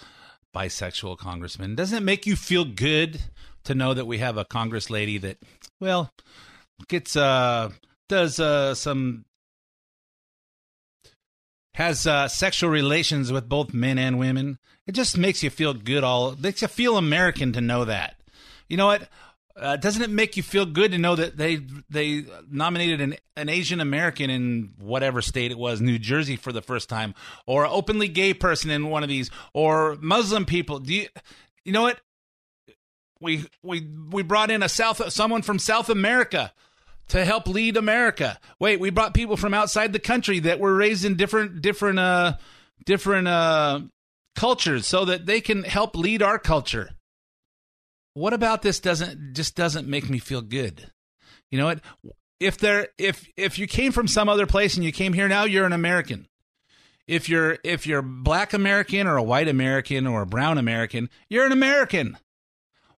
bisexual 0.53 1.17
congressman. 1.17 1.75
Doesn't 1.75 1.97
it 1.97 2.03
make 2.03 2.25
you 2.25 2.35
feel 2.35 2.65
good 2.65 3.21
to 3.63 3.75
know 3.75 3.93
that 3.93 4.07
we 4.07 4.17
have 4.19 4.37
a 4.37 4.45
congress 4.45 4.89
lady 4.89 5.17
that, 5.19 5.37
well, 5.79 6.11
gets 6.87 7.15
uh 7.15 7.69
does 8.09 8.39
uh 8.39 8.75
some 8.75 9.25
has 11.75 12.05
uh, 12.05 12.27
sexual 12.27 12.69
relations 12.69 13.31
with 13.31 13.47
both 13.47 13.73
men 13.73 13.97
and 13.97 14.19
women, 14.19 14.59
it 14.85 14.91
just 14.91 15.17
makes 15.17 15.41
you 15.41 15.49
feel 15.49 15.73
good. 15.73 16.03
All 16.03 16.35
makes 16.35 16.61
you 16.61 16.67
feel 16.67 16.97
American 16.97 17.53
to 17.53 17.61
know 17.61 17.85
that. 17.85 18.15
You 18.67 18.75
know 18.77 18.87
what? 18.87 19.07
Uh, 19.55 19.75
doesn't 19.75 20.01
it 20.01 20.09
make 20.09 20.37
you 20.37 20.43
feel 20.43 20.65
good 20.65 20.91
to 20.91 20.97
know 20.97 21.15
that 21.15 21.37
they 21.37 21.61
they 21.89 22.25
nominated 22.49 23.01
an, 23.01 23.15
an 23.35 23.49
Asian 23.49 23.79
American 23.79 24.29
in 24.29 24.73
whatever 24.79 25.21
state 25.21 25.51
it 25.51 25.57
was, 25.57 25.81
New 25.81 25.99
Jersey, 25.99 26.35
for 26.35 26.51
the 26.51 26.61
first 26.61 26.89
time, 26.89 27.13
or 27.45 27.65
openly 27.65 28.07
gay 28.07 28.33
person 28.33 28.69
in 28.69 28.89
one 28.89 29.03
of 29.03 29.09
these, 29.09 29.29
or 29.53 29.97
Muslim 30.01 30.45
people? 30.45 30.79
Do 30.79 30.93
you 30.93 31.07
you 31.65 31.73
know 31.73 31.83
what? 31.83 31.99
We 33.19 33.45
we 33.61 33.87
we 34.09 34.23
brought 34.23 34.51
in 34.51 34.63
a 34.63 34.69
South 34.69 35.11
someone 35.11 35.41
from 35.41 35.59
South 35.59 35.89
America 35.89 36.53
to 37.09 37.25
help 37.25 37.47
lead 37.47 37.77
America. 37.77 38.39
Wait, 38.59 38.79
we 38.79 38.89
brought 38.89 39.13
people 39.13 39.37
from 39.37 39.53
outside 39.53 39.91
the 39.93 39.99
country 39.99 40.39
that 40.39 40.59
were 40.59 40.73
raised 40.73 41.05
in 41.05 41.17
different 41.17 41.61
different 41.61 41.99
uh 41.99 42.33
different 42.85 43.27
uh 43.27 43.81
cultures 44.35 44.87
so 44.87 45.05
that 45.05 45.25
they 45.25 45.41
can 45.41 45.63
help 45.63 45.95
lead 45.95 46.21
our 46.21 46.39
culture. 46.39 46.91
What 48.13 48.33
about 48.33 48.61
this 48.61 48.79
doesn't 48.79 49.33
just 49.33 49.55
doesn't 49.55 49.87
make 49.87 50.09
me 50.09 50.19
feel 50.19 50.41
good? 50.41 50.91
You 51.49 51.59
know 51.59 51.65
what? 51.65 51.79
If 52.39 52.57
there 52.57 52.89
if 52.97 53.27
if 53.37 53.59
you 53.59 53.67
came 53.67 53.91
from 53.91 54.07
some 54.07 54.29
other 54.29 54.45
place 54.45 54.75
and 54.75 54.83
you 54.83 54.91
came 54.91 55.13
here 55.13 55.27
now, 55.27 55.43
you're 55.43 55.65
an 55.65 55.73
American. 55.73 56.27
If 57.07 57.29
you're 57.29 57.57
if 57.63 57.87
you're 57.87 58.01
black 58.01 58.53
American 58.53 59.07
or 59.07 59.17
a 59.17 59.23
white 59.23 59.47
American 59.47 60.07
or 60.07 60.21
a 60.21 60.27
brown 60.27 60.57
American, 60.57 61.09
you're 61.29 61.45
an 61.45 61.51
American. 61.51 62.17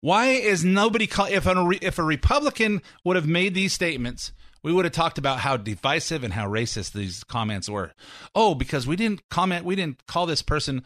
Why 0.01 0.29
is 0.29 0.65
nobody 0.65 1.07
call, 1.07 1.27
if 1.27 1.45
a 1.45 1.69
if 1.81 1.99
a 1.99 2.03
Republican 2.03 2.81
would 3.03 3.15
have 3.15 3.27
made 3.27 3.53
these 3.53 3.73
statements, 3.73 4.31
we 4.63 4.73
would 4.73 4.85
have 4.85 4.93
talked 4.93 5.17
about 5.17 5.39
how 5.39 5.57
divisive 5.57 6.23
and 6.23 6.33
how 6.33 6.47
racist 6.47 6.93
these 6.93 7.23
comments 7.23 7.69
were. 7.69 7.93
Oh, 8.33 8.55
because 8.55 8.87
we 8.87 8.95
didn't 8.95 9.27
comment, 9.29 9.65
we 9.65 9.75
didn't 9.75 10.05
call 10.07 10.25
this 10.25 10.41
person 10.41 10.83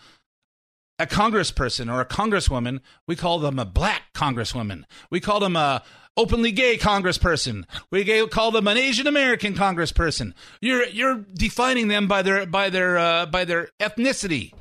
a 1.00 1.06
congressperson 1.06 1.92
or 1.92 2.02
a 2.02 2.06
congresswoman. 2.06 2.80
We 3.08 3.16
call 3.16 3.40
them 3.40 3.60
a 3.60 3.66
black 3.66 4.14
congresswoman. 4.14 4.84
We 5.10 5.20
call 5.20 5.40
them 5.40 5.56
a 5.56 5.84
openly 6.18 6.52
gay 6.52 6.78
congressperson. 6.78 7.66
We 7.92 8.28
call 8.28 8.52
them 8.52 8.68
an 8.68 8.78
Asian 8.78 9.08
American 9.08 9.54
congressperson. 9.54 10.34
You're 10.62 10.86
you're 10.88 11.26
defining 11.34 11.88
them 11.88 12.08
by 12.08 12.22
their 12.22 12.46
by 12.46 12.70
their 12.70 12.98
uh, 12.98 13.26
by 13.26 13.46
their 13.46 13.70
ethnicity. 13.80 14.54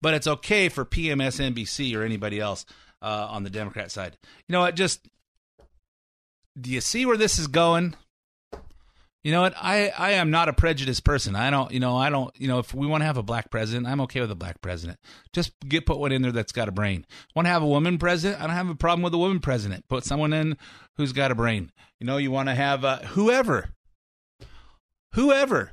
But 0.00 0.14
it's 0.14 0.26
okay 0.26 0.68
for 0.68 0.84
PMSNBC 0.84 1.96
or 1.96 2.02
anybody 2.02 2.40
else 2.40 2.66
uh, 3.00 3.28
on 3.30 3.44
the 3.44 3.50
Democrat 3.50 3.92
side. 3.92 4.16
You 4.48 4.52
know 4.52 4.60
what? 4.60 4.74
Just 4.74 5.08
do 6.60 6.70
you 6.70 6.80
see 6.80 7.06
where 7.06 7.16
this 7.16 7.38
is 7.38 7.46
going? 7.46 7.94
You 9.22 9.30
know 9.30 9.42
what? 9.42 9.54
I, 9.56 9.92
I 9.96 10.12
am 10.12 10.30
not 10.30 10.48
a 10.48 10.52
prejudiced 10.52 11.04
person. 11.04 11.36
I 11.36 11.50
don't, 11.50 11.70
you 11.70 11.78
know, 11.78 11.96
I 11.96 12.10
don't, 12.10 12.34
you 12.40 12.48
know, 12.48 12.58
if 12.58 12.74
we 12.74 12.88
want 12.88 13.02
to 13.02 13.06
have 13.06 13.16
a 13.16 13.22
black 13.22 13.50
president, 13.50 13.86
I'm 13.86 14.00
okay 14.02 14.20
with 14.20 14.32
a 14.32 14.36
black 14.36 14.60
president. 14.60 14.98
Just 15.32 15.52
get 15.60 15.86
put 15.86 15.98
one 15.98 16.10
in 16.10 16.22
there 16.22 16.32
that's 16.32 16.50
got 16.50 16.68
a 16.68 16.72
brain. 16.72 17.06
Want 17.34 17.46
to 17.46 17.50
have 17.50 17.62
a 17.62 17.66
woman 17.66 17.98
president? 17.98 18.42
I 18.42 18.46
don't 18.46 18.56
have 18.56 18.68
a 18.68 18.74
problem 18.74 19.02
with 19.02 19.14
a 19.14 19.18
woman 19.18 19.38
president. 19.38 19.86
Put 19.88 20.04
someone 20.04 20.32
in 20.32 20.56
who's 20.96 21.12
got 21.12 21.30
a 21.30 21.36
brain. 21.36 21.70
You 22.00 22.06
know, 22.06 22.16
you 22.16 22.32
want 22.32 22.48
to 22.48 22.54
have 22.56 22.84
uh, 22.84 22.98
whoever, 22.98 23.70
whoever. 25.14 25.72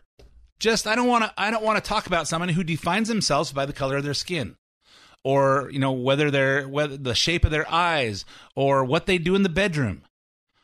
Just 0.60 0.86
I 0.86 0.94
don't 0.94 1.08
want 1.08 1.24
to. 1.24 1.34
I 1.38 1.50
don't 1.50 1.64
want 1.64 1.84
to 1.84 1.88
talk 1.88 2.06
about 2.06 2.28
someone 2.28 2.50
who 2.50 2.64
defines 2.64 3.08
themselves 3.08 3.52
by 3.52 3.66
the 3.66 3.74
color 3.74 3.98
of 3.98 4.04
their 4.04 4.14
skin 4.14 4.58
or 5.24 5.70
you 5.72 5.80
know 5.80 5.92
whether 5.92 6.30
they're 6.30 6.68
whether 6.68 6.98
the 6.98 7.16
shape 7.16 7.46
of 7.46 7.52
their 7.52 7.70
eyes 7.72 8.26
or 8.56 8.84
what 8.84 9.06
they 9.06 9.18
do 9.18 9.36
in 9.36 9.44
the 9.44 9.50
bedroom 9.50 10.04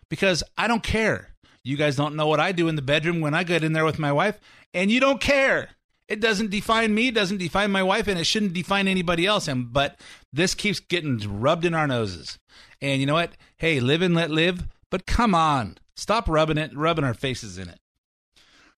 because 0.09 0.43
I 0.57 0.67
don't 0.67 0.83
care. 0.83 1.34
You 1.65 1.77
guys 1.77 1.95
don't 1.95 2.15
know 2.15 2.27
what 2.27 2.39
I 2.39 2.51
do 2.51 2.67
in 2.67 2.75
the 2.75 2.83
bedroom 2.83 3.21
when 3.21 3.33
I 3.33 3.43
get 3.43 3.63
in 3.63 3.73
there 3.73 3.83
with 3.83 3.97
my 3.97 4.11
wife 4.11 4.39
and 4.71 4.91
you 4.91 4.99
don't 4.99 5.19
care. 5.19 5.71
It 6.07 6.19
doesn't 6.19 6.51
define 6.51 6.93
me, 6.93 7.09
doesn't 7.09 7.39
define 7.39 7.71
my 7.71 7.81
wife 7.81 8.07
and 8.07 8.19
it 8.19 8.25
shouldn't 8.25 8.53
define 8.53 8.87
anybody 8.87 9.25
else 9.25 9.47
and 9.47 9.73
but 9.73 9.99
this 10.31 10.53
keeps 10.53 10.79
getting 10.79 11.17
rubbed 11.17 11.65
in 11.65 11.73
our 11.73 11.87
noses. 11.87 12.37
And 12.81 13.01
you 13.01 13.07
know 13.07 13.15
what? 13.15 13.31
Hey, 13.57 13.79
live 13.79 14.03
and 14.03 14.13
let 14.13 14.29
live, 14.29 14.67
but 14.91 15.07
come 15.07 15.33
on. 15.33 15.79
Stop 15.95 16.29
rubbing 16.29 16.59
it, 16.59 16.77
rubbing 16.77 17.03
our 17.03 17.15
faces 17.15 17.57
in 17.57 17.67
it. 17.67 17.79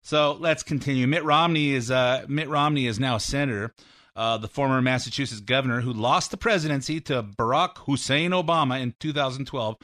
So 0.02 0.38
let's 0.40 0.64
continue. 0.64 1.08
Mitt 1.08 1.26
Romney 1.26 1.74
is 1.74 1.92
uh, 1.92 2.24
Mitt 2.30 2.48
Romney 2.48 2.88
is 2.88 3.02
now 3.02 3.18
a 3.18 3.20
senator 3.20 3.74
uh, 4.18 4.36
the 4.36 4.48
former 4.48 4.82
Massachusetts 4.82 5.42
governor 5.42 5.82
who 5.82 5.94
lost 5.94 6.32
the 6.32 6.38
presidency 6.38 7.00
to 7.02 7.22
Barack 7.22 7.78
Hussein 7.86 8.32
Obama 8.32 8.82
in 8.82 8.96
2012, 9.00 9.78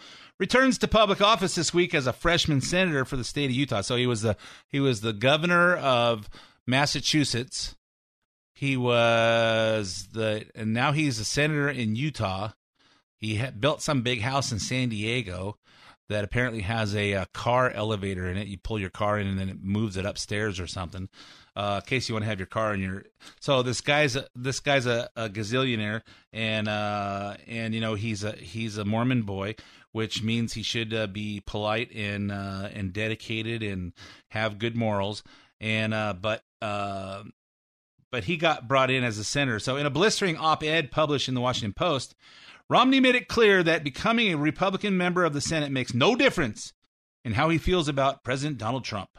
returns 0.44 0.78
to 0.78 0.90
public 0.90 1.22
office 1.22 1.56
this 1.56 1.74
week 1.74 1.96
as 1.96 2.06
a 2.06 2.12
freshman 2.12 2.60
senator 2.60 3.06
for 3.06 3.16
the 3.16 3.24
state 3.24 3.46
of 3.46 3.56
Utah. 3.56 3.80
So 3.80 3.96
he 3.96 4.06
was 4.06 4.24
the 4.24 4.36
he 4.68 4.82
was 4.82 5.00
the 5.00 5.14
governor 5.14 5.78
of 5.78 6.30
Massachusetts. 6.68 7.78
He 8.54 8.76
was 8.76 10.10
the 10.12 10.46
and 10.54 10.74
now 10.74 10.92
he's 10.92 11.18
a 11.18 11.24
senator 11.24 11.70
in 11.70 11.96
Utah. 11.96 12.50
He 13.16 13.42
built 13.58 13.82
some 13.82 14.02
big 14.02 14.20
house 14.20 14.52
in 14.52 14.60
San 14.60 14.90
Diego 14.90 15.56
that 16.10 16.26
apparently 16.26 16.60
has 16.60 16.94
a, 16.94 17.14
a, 17.14 17.26
car 17.28 17.72
elevator 17.72 18.30
in 18.30 18.36
it. 18.36 18.48
You 18.48 18.58
pull 18.58 18.78
your 18.78 18.90
car 18.90 19.18
in 19.18 19.28
and 19.28 19.40
then 19.40 19.48
it 19.48 19.64
moves 19.64 19.96
it 19.96 20.06
upstairs 20.06 20.60
or 20.60 20.68
something 20.68 21.08
uh, 21.56 21.80
in 21.82 21.88
case 21.88 22.10
you 22.10 22.16
want 22.16 22.24
to 22.24 22.30
have 22.30 22.40
your 22.40 22.48
car 22.48 22.74
in 22.74 22.82
your. 22.82 23.06
So 23.40 23.64
this 23.64 23.82
guy's 23.82 24.16
a, 24.16 24.28
this 24.36 24.60
guy's 24.60 24.86
a, 24.86 25.10
a 25.16 25.30
gazillionaire, 25.30 26.02
and 26.32 26.68
uh, 26.68 27.36
and 27.48 27.74
you 27.74 27.82
know 27.82 27.96
he's 27.96 28.24
a 28.24 28.34
he's 28.34 28.78
a 28.78 28.86
Mormon 28.86 29.22
boy, 29.24 29.56
which 29.94 30.22
means 30.22 30.54
he 30.54 30.64
should 30.64 30.94
uh, 30.94 31.08
be 31.08 31.42
polite 31.46 31.92
and 31.96 32.32
uh, 32.32 32.68
and 32.74 32.92
dedicated 32.92 33.64
and 33.64 33.94
have 34.30 34.60
good 34.60 34.76
morals. 34.76 35.24
And 35.62 35.94
uh, 35.94 36.14
but 36.20 36.44
uh, 36.62 37.24
but 38.12 38.26
he 38.26 38.36
got 38.36 38.68
brought 38.68 38.92
in 38.92 39.04
as 39.04 39.18
a 39.18 39.24
senator. 39.24 39.60
So 39.60 39.78
in 39.78 39.86
a 39.86 39.90
blistering 39.90 40.38
op-ed 40.38 40.92
published 40.92 41.30
in 41.30 41.36
the 41.36 41.42
Washington 41.42 41.74
Post, 41.74 42.16
Romney 42.70 43.00
made 43.00 43.16
it 43.16 43.28
clear 43.28 43.64
that 43.64 43.84
becoming 43.84 44.34
a 44.34 44.38
Republican 44.38 44.98
member 44.98 45.24
of 45.24 45.34
the 45.34 45.42
Senate 45.42 45.72
makes 45.72 45.94
no 45.94 46.16
difference 46.16 46.74
in 47.24 47.34
how 47.34 47.50
he 47.50 47.58
feels 47.58 47.88
about 47.88 48.24
President 48.24 48.58
Donald 48.58 48.84
Trump. 48.84 49.10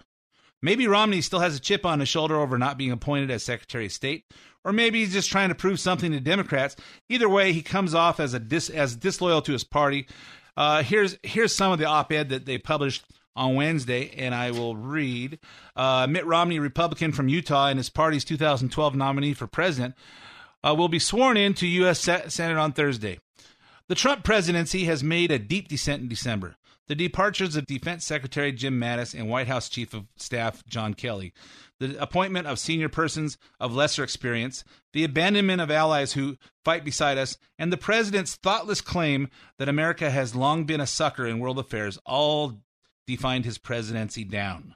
Maybe 0.60 0.86
Romney 0.86 1.20
still 1.20 1.40
has 1.40 1.56
a 1.56 1.60
chip 1.60 1.84
on 1.84 2.00
his 2.00 2.08
shoulder 2.08 2.36
over 2.36 2.56
not 2.56 2.78
being 2.78 2.90
appointed 2.90 3.30
as 3.30 3.42
Secretary 3.42 3.86
of 3.86 3.92
State, 3.92 4.24
or 4.64 4.72
maybe 4.72 5.00
he's 5.00 5.12
just 5.12 5.30
trying 5.30 5.50
to 5.50 5.54
prove 5.54 5.78
something 5.78 6.10
to 6.12 6.20
Democrats. 6.20 6.74
Either 7.08 7.28
way, 7.28 7.52
he 7.52 7.60
comes 7.62 7.94
off 7.94 8.18
as 8.18 8.32
a 8.32 8.38
dis, 8.38 8.70
as 8.70 8.96
disloyal 8.96 9.42
to 9.42 9.52
his 9.52 9.64
party. 9.64 10.06
Uh, 10.56 10.82
here's 10.82 11.18
here's 11.22 11.54
some 11.54 11.72
of 11.72 11.78
the 11.78 11.86
op-ed 11.86 12.28
that 12.28 12.46
they 12.46 12.58
published 12.58 13.04
on 13.36 13.54
Wednesday, 13.54 14.10
and 14.16 14.34
I 14.34 14.50
will 14.52 14.76
read. 14.76 15.38
Uh, 15.74 16.06
Mitt 16.08 16.24
Romney, 16.26 16.58
Republican 16.58 17.12
from 17.12 17.28
Utah, 17.28 17.68
and 17.68 17.78
his 17.78 17.90
party's 17.90 18.24
2012 18.24 18.94
nominee 18.94 19.34
for 19.34 19.46
president, 19.46 19.94
uh, 20.62 20.74
will 20.76 20.88
be 20.88 21.00
sworn 21.00 21.36
in 21.36 21.54
to 21.54 21.66
U.S. 21.66 22.00
Senate 22.00 22.56
on 22.56 22.72
Thursday. 22.72 23.18
The 23.88 23.94
Trump 23.94 24.24
presidency 24.24 24.84
has 24.84 25.02
made 25.02 25.30
a 25.30 25.38
deep 25.38 25.68
descent 25.68 26.02
in 26.02 26.08
December 26.08 26.56
the 26.86 26.94
departures 26.94 27.56
of 27.56 27.66
Defense 27.66 28.04
Secretary 28.04 28.52
Jim 28.52 28.78
Mattis 28.80 29.18
and 29.18 29.28
White 29.28 29.48
House 29.48 29.68
Chief 29.68 29.94
of 29.94 30.06
Staff 30.16 30.64
John 30.66 30.94
Kelly, 30.94 31.32
the 31.80 32.00
appointment 32.00 32.46
of 32.46 32.58
senior 32.58 32.88
persons 32.88 33.38
of 33.58 33.74
lesser 33.74 34.04
experience, 34.04 34.64
the 34.92 35.04
abandonment 35.04 35.60
of 35.60 35.70
allies 35.70 36.12
who 36.12 36.36
fight 36.64 36.84
beside 36.84 37.18
us, 37.18 37.36
and 37.58 37.72
the 37.72 37.76
president's 37.76 38.36
thoughtless 38.36 38.80
claim 38.80 39.28
that 39.58 39.68
America 39.68 40.10
has 40.10 40.34
long 40.34 40.64
been 40.64 40.80
a 40.80 40.86
sucker 40.86 41.26
in 41.26 41.38
world 41.38 41.58
affairs 41.58 41.98
all 42.04 42.60
defined 43.06 43.44
his 43.44 43.58
presidency 43.58 44.24
down. 44.24 44.74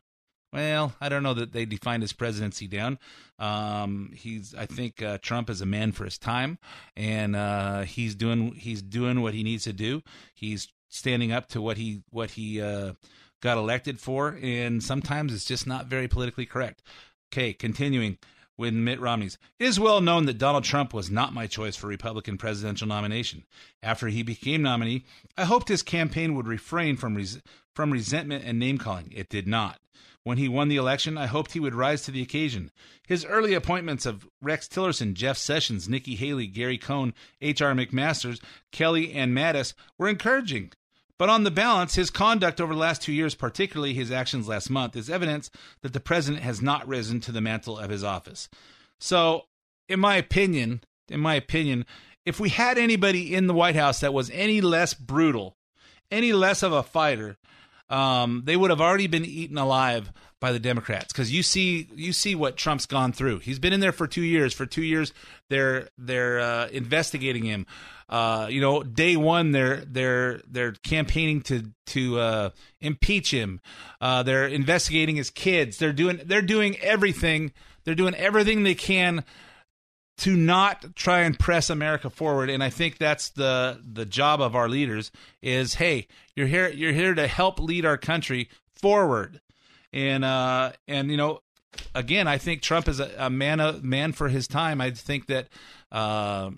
Well, 0.53 0.95
I 0.99 1.11
don't 1.11 1.23
know 1.23 1.35
that 1.35 1.53
they 1.53 1.67
defined 1.67 2.03
his 2.03 2.15
presidency 2.15 2.67
down. 2.67 2.99
Um, 3.39 4.13
he's, 4.15 4.55
I 4.55 4.65
think, 4.65 5.03
uh, 5.03 5.19
Trump 5.21 5.51
is 5.51 5.61
a 5.61 5.67
man 5.67 5.93
for 5.93 6.05
his 6.05 6.17
time, 6.17 6.59
and 6.97 7.37
uh, 7.37 7.83
he's 7.83 8.15
doing 8.15 8.55
he's 8.55 8.81
doing 8.81 9.21
what 9.21 9.35
he 9.35 9.43
needs 9.43 9.65
to 9.65 9.75
do. 9.75 10.03
He's 10.35 10.69
standing 10.89 11.33
up 11.33 11.49
to 11.49 11.61
what 11.61 11.77
he 11.77 12.03
what 12.11 12.33
he 12.33 12.61
uh, 12.61 12.93
got 13.41 13.59
elected 13.59 14.01
for, 14.01 14.39
and 14.43 14.83
sometimes 14.83 15.33
it's 15.33 15.45
just 15.45 15.67
not 15.67 15.87
very 15.87 16.09
politically 16.09 16.47
correct. 16.47 16.83
Okay, 17.33 17.53
continuing 17.53 18.19
with 18.57 18.75
Mitt 18.75 19.01
Romney's. 19.01 19.39
It 19.59 19.67
is 19.67 19.79
well 19.79 20.01
known 20.01 20.27
that 20.27 20.39
Donald 20.39 20.65
Trump 20.65 20.93
was 20.93 21.11
not 21.11 21.33
my 21.33 21.47
choice 21.47 21.77
for 21.77 21.87
Republican 21.87 22.37
presidential 22.37 22.89
nomination. 22.89 23.45
After 23.83 24.09
he 24.09 24.23
became 24.23 24.63
nominee, 24.63 25.05
I 25.37 25.45
hoped 25.45 25.69
his 25.69 25.83
campaign 25.83 26.35
would 26.35 26.49
refrain 26.49 26.97
from 26.97 27.15
res- 27.15 27.41
from 27.75 27.93
resentment 27.93 28.45
and 28.45 28.59
name 28.59 28.77
calling. 28.77 29.13
It 29.15 29.29
did 29.29 29.47
not. 29.47 29.79
When 30.29 30.37
he 30.37 30.47
won 30.47 30.69
the 30.69 30.77
election, 30.77 31.17
I 31.17 31.25
hoped 31.25 31.53
he 31.53 31.59
would 31.61 31.75
rise 31.75 32.03
to 32.03 32.11
the 32.11 32.21
occasion. 32.21 32.71
His 33.07 33.25
early 33.25 33.55
appointments 33.55 34.05
of 34.05 34.29
Rex 34.43 34.69
Tillerson, 34.69 35.15
Jeff 35.15 35.39
Sessions, 35.39 35.89
Nikki 35.89 36.17
Haley, 36.17 36.47
Gary 36.47 36.77
Cohn, 36.77 37.15
H.R. 37.41 37.73
McMaster's, 37.73 38.39
Kelly, 38.71 39.15
and 39.15 39.35
Mattis 39.35 39.73
were 39.97 40.07
encouraging. 40.07 40.73
But 41.19 41.31
on 41.31 41.45
the 41.45 41.51
balance, 41.51 41.95
his 41.95 42.11
conduct 42.11 42.61
over 42.61 42.75
the 42.75 42.79
last 42.79 43.01
two 43.01 43.13
years, 43.15 43.35
particularly 43.35 43.95
his 43.95 44.11
actions 44.11 44.47
last 44.47 44.69
month, 44.69 44.97
is 44.97 45.09
evidence 45.09 45.51
that 45.81 45.95
the 45.95 45.99
president 45.99 46.43
has 46.43 46.61
not 46.61 46.87
risen 46.87 47.21
to 47.21 47.33
the 47.33 47.41
mantle 47.41 47.79
of 47.79 47.89
his 47.89 48.05
office. 48.05 48.51
So, 49.01 49.47
in 49.89 49.99
my 49.99 50.17
opinion, 50.17 50.83
in 51.09 51.21
my 51.21 51.37
opinion, 51.37 51.87
if 52.27 52.39
we 52.39 52.51
had 52.51 52.77
anybody 52.77 53.35
in 53.35 53.47
the 53.47 53.55
White 53.55 53.77
House 53.77 54.01
that 54.01 54.13
was 54.13 54.29
any 54.29 54.61
less 54.61 54.93
brutal, 54.93 55.57
any 56.11 56.35
less 56.35 56.63
of 56.63 56.75
a 56.75 56.83
fighter, 56.83 57.39
um, 57.91 58.43
they 58.45 58.57
would 58.57 58.71
have 58.71 58.81
already 58.81 59.07
been 59.07 59.25
eaten 59.25 59.57
alive 59.57 60.13
by 60.41 60.53
the 60.53 60.59
Democrats 60.59 61.13
because 61.13 61.33
you 61.33 61.43
see 61.43 61.89
you 61.95 62.13
see 62.13 62.35
what 62.35 62.57
Trump's 62.57 62.87
gone 62.87 63.13
through. 63.13 63.39
He's 63.41 63.59
been 63.59 63.73
in 63.73 63.81
there 63.81 63.93
for 63.93 64.07
two 64.07 64.23
years. 64.23 64.55
For 64.55 64.67
two 64.67 64.83
years, 64.83 65.13
they're 65.49 65.89
they're 65.99 66.41
uh, 66.41 66.69
investigating 66.69 67.45
him. 67.45 67.67
Uh, 68.09 68.47
you 68.51 68.61
know, 68.61 68.83
day 68.83 69.17
one 69.17 69.53
they're 69.53 69.85
they're 69.85 70.41
they're 70.49 70.73
campaigning 70.73 71.43
to 71.43 71.71
to 71.87 72.19
uh, 72.19 72.51
impeach 72.81 73.33
him. 73.33 73.61
Uh, 74.01 74.23
they're 74.23 74.47
investigating 74.47 75.17
his 75.17 75.31
kids. 75.31 75.79
They're 75.79 75.93
doing 75.93 76.21
they're 76.25 76.43
doing 76.43 76.77
everything. 76.79 77.53
They're 77.85 77.95
doing 77.95 78.15
everything 78.15 78.63
they 78.63 78.75
can 78.75 79.25
to 80.19 80.37
not 80.37 80.97
try 80.97 81.21
and 81.21 81.39
press 81.39 81.71
America 81.71 82.11
forward. 82.11 82.51
And 82.51 82.63
I 82.63 82.71
think 82.71 82.99
that's 82.99 83.31
the 83.31 83.81
the 83.85 84.07
job 84.07 84.41
of 84.41 84.55
our 84.55 84.69
leaders 84.69 85.11
is 85.43 85.75
hey, 85.75 86.07
you're 86.35 86.47
here 86.47 86.69
you're 86.69 86.93
here 86.93 87.15
to 87.15 87.27
help 87.27 87.59
lead 87.59 87.85
our 87.85 87.99
country 87.99 88.49
forward. 88.73 89.41
And 89.93 90.25
uh 90.25 90.73
and 90.87 91.11
you 91.11 91.17
know, 91.17 91.41
again, 91.95 92.29
I 92.29 92.39
think 92.39 92.63
Trump 92.63 92.89
is 92.89 93.01
a, 93.01 93.11
a 93.19 93.31
man 93.31 93.61
a 93.61 93.75
man 93.75 94.13
for 94.13 94.29
his 94.29 94.49
time. 94.49 94.81
I 94.81 94.91
think 94.91 95.27
that 95.27 95.49
uh, 95.91 96.51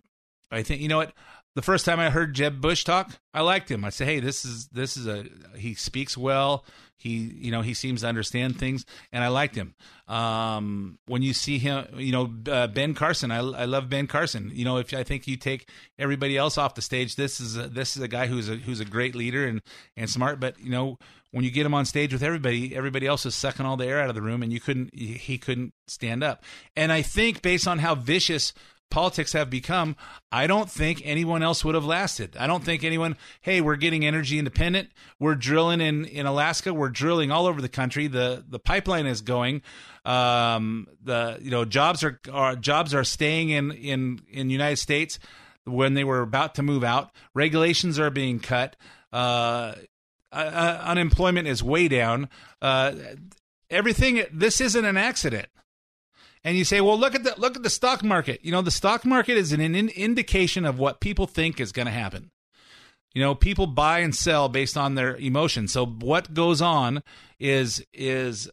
I 0.51 0.62
think 0.62 0.81
you 0.81 0.89
know 0.89 0.99
what 0.99 1.12
the 1.55 1.62
first 1.62 1.85
time 1.85 2.01
I 2.01 2.11
heard 2.11 2.35
Jeb 2.35 2.61
Bush 2.61 2.85
talk, 2.85 3.18
I 3.35 3.41
liked 3.41 3.70
him. 3.70 3.85
I 3.85 3.91
said, 3.91 4.07
"Hey, 4.07 4.20
this 4.20 4.45
is 4.45 4.68
this 4.68 4.97
is 4.97 5.07
a 5.07 5.26
he 5.57 5.74
speaks 5.74 6.16
well. 6.16 6.64
He 7.01 7.32
you 7.38 7.51
know 7.51 7.62
he 7.62 7.74
seems 7.74 8.03
to 8.03 8.09
understand 8.09 8.59
things, 8.59 8.84
and 9.12 9.24
I 9.24 9.28
liked 9.28 9.55
him." 9.55 9.74
Um, 10.07 10.98
when 11.07 11.22
you 11.22 11.32
see 11.32 11.59
him, 11.59 11.86
you 11.96 12.12
know 12.12 12.30
uh, 12.53 12.66
Ben 12.66 12.94
Carson, 12.94 13.30
I, 13.30 13.38
I 13.38 13.64
love 13.64 13.88
Ben 13.88 14.07
Carson. 14.07 14.51
You 14.55 14.64
know, 14.64 14.76
if 14.76 14.92
I 14.92 15.03
think 15.03 15.26
you 15.26 15.36
take 15.36 15.68
everybody 15.98 16.36
else 16.36 16.59
off 16.59 16.74
the 16.74 16.82
stage, 16.82 17.16
this 17.16 17.40
is 17.40 17.57
a, 17.57 17.68
this 17.68 17.96
is 17.96 18.03
a 18.03 18.09
guy 18.09 18.26
who's 18.26 18.48
a 18.48 18.57
who's 18.57 18.80
a 18.80 18.84
great 18.84 19.14
leader 19.14 19.46
and 19.46 19.62
and 19.96 20.11
smart. 20.11 20.40
But 20.40 20.61
you 20.61 20.70
know, 20.70 20.98
when 21.30 21.44
you 21.44 21.51
get 21.51 21.66
him 21.66 21.74
on 21.74 21.84
stage 21.84 22.12
with 22.12 22.22
everybody, 22.22 22.76
everybody 22.76 23.07
else 23.07 23.24
is 23.24 23.34
sucking 23.34 23.64
all 23.64 23.76
the 23.76 23.86
air 23.86 24.01
out 24.01 24.09
of 24.09 24.14
the 24.14 24.22
room, 24.22 24.42
and 24.42 24.53
you 24.53 24.61
couldn't 24.61 24.94
he 24.94 25.38
couldn't 25.38 25.72
stand 25.86 26.22
up. 26.22 26.44
And 26.76 26.92
I 26.92 27.03
think 27.03 27.42
based 27.42 27.66
on 27.66 27.78
how 27.78 27.94
vicious 27.94 28.53
politics 28.91 29.32
have 29.32 29.49
become, 29.49 29.97
I 30.30 30.47
don't 30.47 30.70
think 30.70 31.01
anyone 31.05 31.43
else 31.43 31.64
would 31.64 31.74
have 31.74 31.84
lasted. 31.84 32.36
I 32.36 32.47
don't 32.47 32.64
think 32.64 32.84
anyone, 32.84 33.16
hey, 33.41 33.61
we're 33.61 33.76
getting 33.76 34.05
energy 34.05 34.38
independent. 34.38 34.91
We're 35.18 35.36
drilling 35.36 35.80
in, 35.80 36.05
in 36.05 36.26
Alaska. 36.26 36.74
We're 36.74 36.91
drilling 36.91 37.30
all 37.30 37.47
over 37.47 37.62
the 37.62 37.68
country. 37.68 38.09
The 38.09 38.45
the 38.49 38.59
pipeline 38.59 39.07
is 39.07 39.20
going. 39.22 39.62
Um, 40.05 40.88
the 41.03 41.38
you 41.41 41.51
know 41.51 41.64
jobs 41.64 42.03
are, 42.03 42.20
are 42.32 42.57
jobs 42.57 42.95
are 42.95 43.05
staying 43.05 43.51
in 43.51 43.70
in 43.72 44.20
in 44.28 44.51
United 44.51 44.78
States 44.78 45.18
when 45.64 45.95
they 45.95 46.05
were 46.05 46.20
about 46.20 46.57
to 46.57 46.62
move 46.62 46.84
out. 46.84 47.11
Regulations 47.34 47.99
are 47.99 48.11
being 48.11 48.41
cut. 48.41 48.76
Uh, 49.12 49.74
uh, 50.32 50.80
unemployment 50.84 51.49
is 51.49 51.62
way 51.62 51.88
down. 51.88 52.28
Uh, 52.61 52.93
everything. 53.68 54.24
This 54.32 54.61
isn't 54.61 54.84
an 54.84 54.97
accident 54.97 55.49
and 56.45 56.57
you 56.57 56.64
say, 56.64 56.80
"Well, 56.80 56.99
look 56.99 57.14
at 57.14 57.24
the 57.24 57.34
look 57.38 57.57
at 57.57 57.62
the 57.62 57.70
stock 57.70 58.03
market." 58.03 58.41
You 58.43 58.53
know, 58.53 58.62
the 58.62 58.70
stock 58.70 59.05
market 59.05 59.36
is 59.36 59.53
an 59.53 59.61
in- 59.61 59.88
indication 59.91 60.64
of 60.64 60.78
what 60.78 61.01
people 61.01 61.26
think 61.26 61.61
is 61.61 61.72
going 61.72 61.86
to 61.86 61.93
happen. 61.93 62.30
You 63.14 63.22
know, 63.22 63.34
people 63.34 63.66
buy 63.66 64.01
and 64.01 64.14
sell 64.14 64.49
based 64.49 64.76
on 64.76 64.95
their 64.95 65.16
emotions. 65.16 65.72
So 65.72 65.84
what 65.84 66.32
goes 66.32 66.62
on 66.62 67.03
is 67.38 67.84
is 67.93 68.49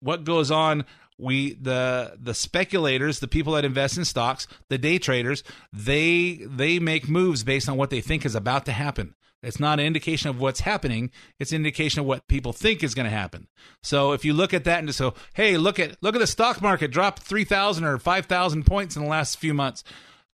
what 0.00 0.24
goes 0.24 0.50
on 0.50 0.84
we 1.18 1.54
the 1.54 2.16
the 2.20 2.34
speculators 2.34 3.20
the 3.20 3.28
people 3.28 3.52
that 3.52 3.64
invest 3.64 3.96
in 3.96 4.04
stocks 4.04 4.46
the 4.68 4.78
day 4.78 4.98
traders 4.98 5.44
they 5.72 6.40
they 6.46 6.78
make 6.78 7.08
moves 7.08 7.44
based 7.44 7.68
on 7.68 7.76
what 7.76 7.90
they 7.90 8.00
think 8.00 8.24
is 8.26 8.34
about 8.34 8.64
to 8.64 8.72
happen 8.72 9.14
it's 9.42 9.58
not 9.58 9.80
an 9.80 9.86
indication 9.86 10.30
of 10.30 10.40
what's 10.40 10.60
happening. 10.60 11.10
It's 11.40 11.50
an 11.50 11.56
indication 11.56 12.00
of 12.00 12.06
what 12.06 12.28
people 12.28 12.52
think 12.52 12.84
is 12.84 12.94
going 12.94 13.10
to 13.10 13.16
happen. 13.16 13.48
So 13.82 14.12
if 14.12 14.24
you 14.24 14.34
look 14.34 14.54
at 14.54 14.64
that 14.64 14.78
and 14.78 14.86
just 14.86 15.00
go, 15.00 15.14
"Hey, 15.34 15.56
look 15.56 15.80
at 15.80 15.96
look 16.00 16.14
at 16.14 16.20
the 16.20 16.26
stock 16.26 16.62
market 16.62 16.92
dropped 16.92 17.22
three 17.22 17.44
thousand 17.44 17.84
or 17.84 17.98
five 17.98 18.26
thousand 18.26 18.64
points 18.66 18.96
in 18.96 19.02
the 19.02 19.08
last 19.08 19.38
few 19.38 19.52
months," 19.52 19.82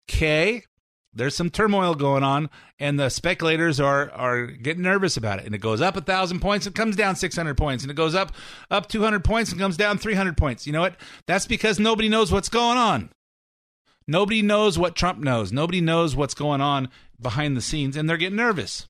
okay, 0.09 0.63
there's 1.13 1.35
some 1.35 1.49
turmoil 1.49 1.95
going 1.95 2.23
on, 2.23 2.49
and 2.79 2.99
the 2.99 3.09
speculators 3.09 3.79
are 3.79 4.11
are 4.11 4.47
getting 4.47 4.83
nervous 4.83 5.15
about 5.15 5.39
it. 5.39 5.45
And 5.45 5.55
it 5.55 5.59
goes 5.59 5.79
up 5.79 5.95
a 5.95 6.01
thousand 6.01 6.41
points, 6.41 6.67
it 6.67 6.75
comes 6.75 6.97
down 6.97 7.15
six 7.15 7.37
hundred 7.37 7.55
points, 7.55 7.85
and 7.85 7.91
it 7.91 7.95
goes 7.95 8.13
up 8.13 8.33
up 8.69 8.89
two 8.89 9.03
hundred 9.03 9.23
points 9.23 9.51
and 9.51 9.59
comes 9.59 9.77
down 9.77 9.97
three 9.97 10.15
hundred 10.15 10.35
points. 10.35 10.67
You 10.67 10.73
know 10.73 10.81
what? 10.81 10.95
That's 11.27 11.47
because 11.47 11.79
nobody 11.79 12.09
knows 12.09 12.31
what's 12.31 12.49
going 12.49 12.77
on. 12.77 13.09
Nobody 14.05 14.41
knows 14.41 14.77
what 14.77 14.95
Trump 14.95 15.19
knows. 15.19 15.53
Nobody 15.53 15.81
knows 15.81 16.15
what's 16.15 16.33
going 16.33 16.61
on 16.61 16.89
behind 17.21 17.55
the 17.55 17.61
scenes, 17.61 17.95
and 17.95 18.09
they're 18.09 18.17
getting 18.17 18.37
nervous 18.37 18.85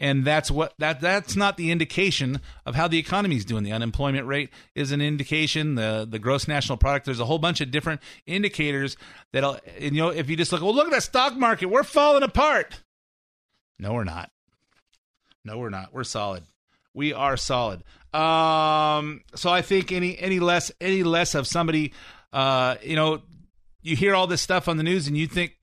and 0.00 0.24
that's 0.24 0.50
what 0.50 0.74
that 0.78 1.00
that's 1.00 1.36
not 1.36 1.56
the 1.56 1.70
indication 1.70 2.40
of 2.64 2.74
how 2.74 2.88
the 2.88 2.98
economy 2.98 3.36
is 3.36 3.44
doing. 3.44 3.64
The 3.64 3.72
unemployment 3.72 4.26
rate 4.26 4.50
is 4.74 4.92
an 4.92 5.00
indication. 5.00 5.74
The 5.74 6.06
the 6.08 6.18
gross 6.18 6.46
national 6.46 6.78
product. 6.78 7.06
There's 7.06 7.20
a 7.20 7.24
whole 7.24 7.38
bunch 7.38 7.60
of 7.60 7.70
different 7.70 8.00
indicators 8.26 8.96
that 9.32 9.62
you 9.80 9.90
know 9.90 10.10
if 10.10 10.30
you 10.30 10.36
just 10.36 10.52
look, 10.52 10.62
well, 10.62 10.74
look 10.74 10.86
at 10.86 10.92
that 10.92 11.02
stock 11.02 11.36
market. 11.36 11.66
We're 11.66 11.82
falling 11.82 12.22
apart. 12.22 12.82
No, 13.78 13.92
we're 13.92 14.04
not. 14.04 14.30
No, 15.44 15.58
we're 15.58 15.70
not. 15.70 15.92
We're 15.92 16.04
solid. 16.04 16.44
We 16.94 17.12
are 17.12 17.36
solid. 17.36 17.82
Um, 18.12 19.22
so 19.34 19.50
I 19.50 19.62
think 19.62 19.92
any 19.92 20.18
any 20.18 20.40
less 20.40 20.70
any 20.80 21.02
less 21.02 21.34
of 21.34 21.46
somebody, 21.46 21.92
uh, 22.32 22.76
you 22.82 22.96
know, 22.96 23.22
you 23.82 23.96
hear 23.96 24.14
all 24.14 24.26
this 24.26 24.42
stuff 24.42 24.68
on 24.68 24.76
the 24.76 24.82
news 24.82 25.08
and 25.08 25.16
you 25.16 25.26
think 25.26 25.57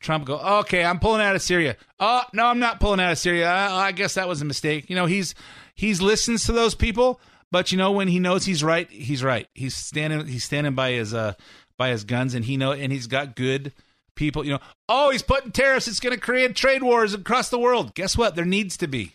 Trump 0.00 0.24
go, 0.24 0.38
okay, 0.60 0.84
I'm 0.84 1.00
pulling 1.00 1.20
out 1.20 1.34
of 1.34 1.42
Syria. 1.42 1.76
Oh 1.98 2.22
no, 2.32 2.46
I'm 2.46 2.60
not 2.60 2.80
pulling 2.80 3.00
out 3.00 3.12
of 3.12 3.18
Syria. 3.18 3.50
I, 3.50 3.86
I 3.86 3.92
guess 3.92 4.14
that 4.14 4.28
was 4.28 4.40
a 4.40 4.44
mistake. 4.44 4.88
You 4.88 4.96
know, 4.96 5.06
he's 5.06 5.34
he's 5.74 6.00
listens 6.00 6.44
to 6.44 6.52
those 6.52 6.74
people, 6.74 7.20
but 7.50 7.72
you 7.72 7.78
know 7.78 7.92
when 7.92 8.08
he 8.08 8.18
knows 8.18 8.44
he's 8.44 8.62
right, 8.62 8.88
he's 8.90 9.24
right. 9.24 9.48
He's 9.54 9.74
standing 9.74 10.26
he's 10.26 10.44
standing 10.44 10.74
by 10.74 10.92
his 10.92 11.14
uh 11.14 11.34
by 11.76 11.90
his 11.90 12.04
guns, 12.04 12.34
and 12.34 12.44
he 12.44 12.56
know 12.56 12.72
and 12.72 12.92
he's 12.92 13.06
got 13.06 13.34
good 13.34 13.72
people. 14.14 14.44
You 14.44 14.52
know, 14.52 14.60
oh, 14.88 15.10
he's 15.10 15.22
putting 15.22 15.52
tariffs. 15.52 15.88
It's 15.88 16.00
going 16.00 16.14
to 16.14 16.20
create 16.20 16.54
trade 16.54 16.82
wars 16.82 17.14
across 17.14 17.48
the 17.48 17.58
world. 17.58 17.94
Guess 17.94 18.18
what? 18.18 18.34
There 18.34 18.44
needs 18.44 18.76
to 18.78 18.86
be. 18.86 19.14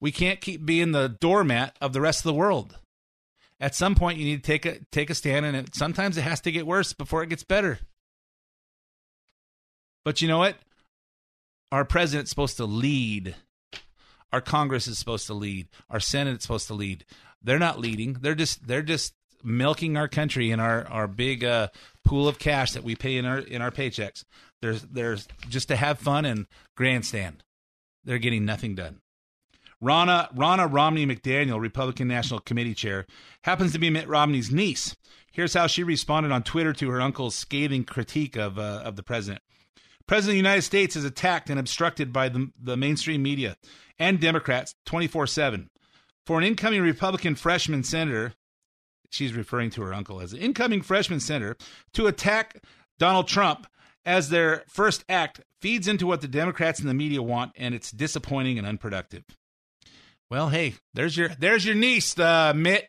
We 0.00 0.12
can't 0.12 0.40
keep 0.40 0.66
being 0.66 0.92
the 0.92 1.08
doormat 1.08 1.76
of 1.80 1.92
the 1.92 2.00
rest 2.00 2.20
of 2.20 2.24
the 2.24 2.34
world. 2.34 2.76
At 3.60 3.74
some 3.74 3.94
point, 3.94 4.18
you 4.18 4.24
need 4.24 4.42
to 4.42 4.46
take 4.46 4.66
a 4.66 4.78
take 4.90 5.10
a 5.10 5.14
stand, 5.14 5.46
and 5.46 5.56
it, 5.56 5.74
sometimes 5.74 6.16
it 6.16 6.22
has 6.22 6.40
to 6.42 6.52
get 6.52 6.66
worse 6.66 6.92
before 6.92 7.22
it 7.22 7.28
gets 7.28 7.44
better. 7.44 7.78
But 10.04 10.20
you 10.22 10.28
know 10.28 10.38
what? 10.38 10.56
Our 11.72 11.84
president's 11.84 12.30
supposed 12.30 12.56
to 12.56 12.64
lead. 12.64 13.36
Our 14.32 14.40
Congress 14.40 14.86
is 14.86 14.98
supposed 14.98 15.26
to 15.26 15.34
lead. 15.34 15.68
Our 15.88 16.00
Senate 16.00 16.36
is 16.36 16.42
supposed 16.42 16.66
to 16.68 16.74
lead. 16.74 17.04
They're 17.42 17.58
not 17.58 17.80
leading. 17.80 18.14
They're 18.14 18.34
just 18.34 18.66
they're 18.66 18.82
just 18.82 19.14
milking 19.42 19.96
our 19.96 20.08
country 20.08 20.50
and 20.50 20.60
our 20.60 20.86
our 20.88 21.06
big 21.06 21.44
uh, 21.44 21.68
pool 22.04 22.28
of 22.28 22.38
cash 22.38 22.72
that 22.72 22.84
we 22.84 22.94
pay 22.94 23.16
in 23.16 23.24
our 23.24 23.38
in 23.38 23.62
our 23.62 23.70
paychecks. 23.70 24.24
There's 24.62 24.82
there's 24.82 25.26
just 25.48 25.68
to 25.68 25.76
have 25.76 25.98
fun 25.98 26.24
and 26.24 26.46
grandstand. 26.76 27.42
They're 28.04 28.18
getting 28.18 28.44
nothing 28.44 28.74
done. 28.74 29.00
Ronna 29.82 30.34
Ronna 30.34 30.70
Romney 30.70 31.06
McDaniel, 31.06 31.60
Republican 31.60 32.08
National 32.08 32.40
Committee 32.40 32.74
chair, 32.74 33.06
happens 33.44 33.72
to 33.72 33.78
be 33.78 33.90
Mitt 33.90 34.08
Romney's 34.08 34.50
niece. 34.50 34.94
Here's 35.32 35.54
how 35.54 35.66
she 35.66 35.82
responded 35.82 36.32
on 36.32 36.42
Twitter 36.42 36.72
to 36.74 36.90
her 36.90 37.00
uncle's 37.00 37.34
scathing 37.34 37.84
critique 37.84 38.36
of 38.36 38.58
uh, 38.58 38.82
of 38.84 38.96
the 38.96 39.02
president. 39.02 39.42
President 40.10 40.32
of 40.32 40.42
the 40.42 40.48
United 40.48 40.62
States 40.62 40.96
is 40.96 41.04
attacked 41.04 41.50
and 41.50 41.60
obstructed 41.60 42.12
by 42.12 42.28
the, 42.28 42.50
the 42.60 42.76
mainstream 42.76 43.22
media 43.22 43.56
and 43.96 44.18
Democrats 44.18 44.74
24 44.86 45.28
7. 45.28 45.70
For 46.26 46.36
an 46.36 46.42
incoming 46.42 46.82
Republican 46.82 47.36
freshman 47.36 47.84
senator, 47.84 48.32
she's 49.08 49.34
referring 49.34 49.70
to 49.70 49.82
her 49.82 49.94
uncle 49.94 50.20
as 50.20 50.32
an 50.32 50.40
incoming 50.40 50.82
freshman 50.82 51.20
senator, 51.20 51.56
to 51.92 52.08
attack 52.08 52.60
Donald 52.98 53.28
Trump 53.28 53.68
as 54.04 54.30
their 54.30 54.64
first 54.66 55.04
act 55.08 55.42
feeds 55.60 55.86
into 55.86 56.08
what 56.08 56.22
the 56.22 56.26
Democrats 56.26 56.80
and 56.80 56.88
the 56.88 56.94
media 56.94 57.22
want, 57.22 57.52
and 57.56 57.72
it's 57.72 57.92
disappointing 57.92 58.58
and 58.58 58.66
unproductive. 58.66 59.22
Well, 60.28 60.48
hey, 60.48 60.74
there's 60.92 61.16
your 61.16 61.28
there's 61.38 61.64
your 61.64 61.76
niece, 61.76 62.18
uh, 62.18 62.52
Mitt. 62.56 62.88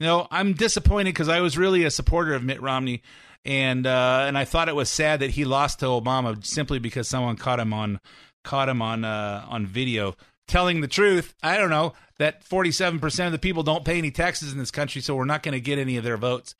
You 0.00 0.06
know, 0.06 0.28
I'm 0.30 0.54
disappointed 0.54 1.12
because 1.12 1.28
I 1.28 1.40
was 1.40 1.58
really 1.58 1.84
a 1.84 1.90
supporter 1.90 2.32
of 2.32 2.42
Mitt 2.42 2.62
Romney 2.62 3.02
and 3.44 3.86
uh, 3.86 4.24
and 4.26 4.38
I 4.38 4.44
thought 4.44 4.68
it 4.68 4.74
was 4.74 4.88
sad 4.88 5.20
that 5.20 5.30
he 5.30 5.44
lost 5.44 5.80
to 5.80 5.86
Obama 5.86 6.44
simply 6.44 6.78
because 6.78 7.08
someone 7.08 7.36
caught 7.36 7.60
him 7.60 7.72
on 7.72 8.00
caught 8.42 8.68
him 8.68 8.82
on 8.82 9.04
uh, 9.04 9.44
on 9.48 9.66
video 9.66 10.16
telling 10.46 10.80
the 10.80 10.88
truth. 10.88 11.34
I 11.42 11.56
don't 11.56 11.70
know 11.70 11.94
that 12.18 12.44
47% 12.44 13.26
of 13.26 13.32
the 13.32 13.38
people 13.38 13.62
don't 13.62 13.84
pay 13.84 13.98
any 13.98 14.10
taxes 14.10 14.52
in 14.52 14.58
this 14.58 14.70
country, 14.70 15.00
so 15.00 15.16
we're 15.16 15.24
not 15.24 15.42
going 15.42 15.54
to 15.54 15.60
get 15.60 15.78
any 15.78 15.96
of 15.96 16.04
their 16.04 16.16
votes. 16.16 16.54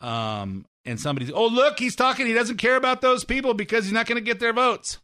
Um, 0.00 0.66
and 0.84 0.98
somebody's, 0.98 1.30
oh 1.30 1.46
look, 1.46 1.78
he's 1.78 1.96
talking. 1.96 2.26
He 2.26 2.32
doesn't 2.32 2.56
care 2.56 2.76
about 2.76 3.00
those 3.00 3.24
people 3.24 3.54
because 3.54 3.84
he's 3.84 3.92
not 3.92 4.06
going 4.06 4.16
to 4.16 4.24
get 4.24 4.40
their 4.40 4.52
votes. 4.52 4.98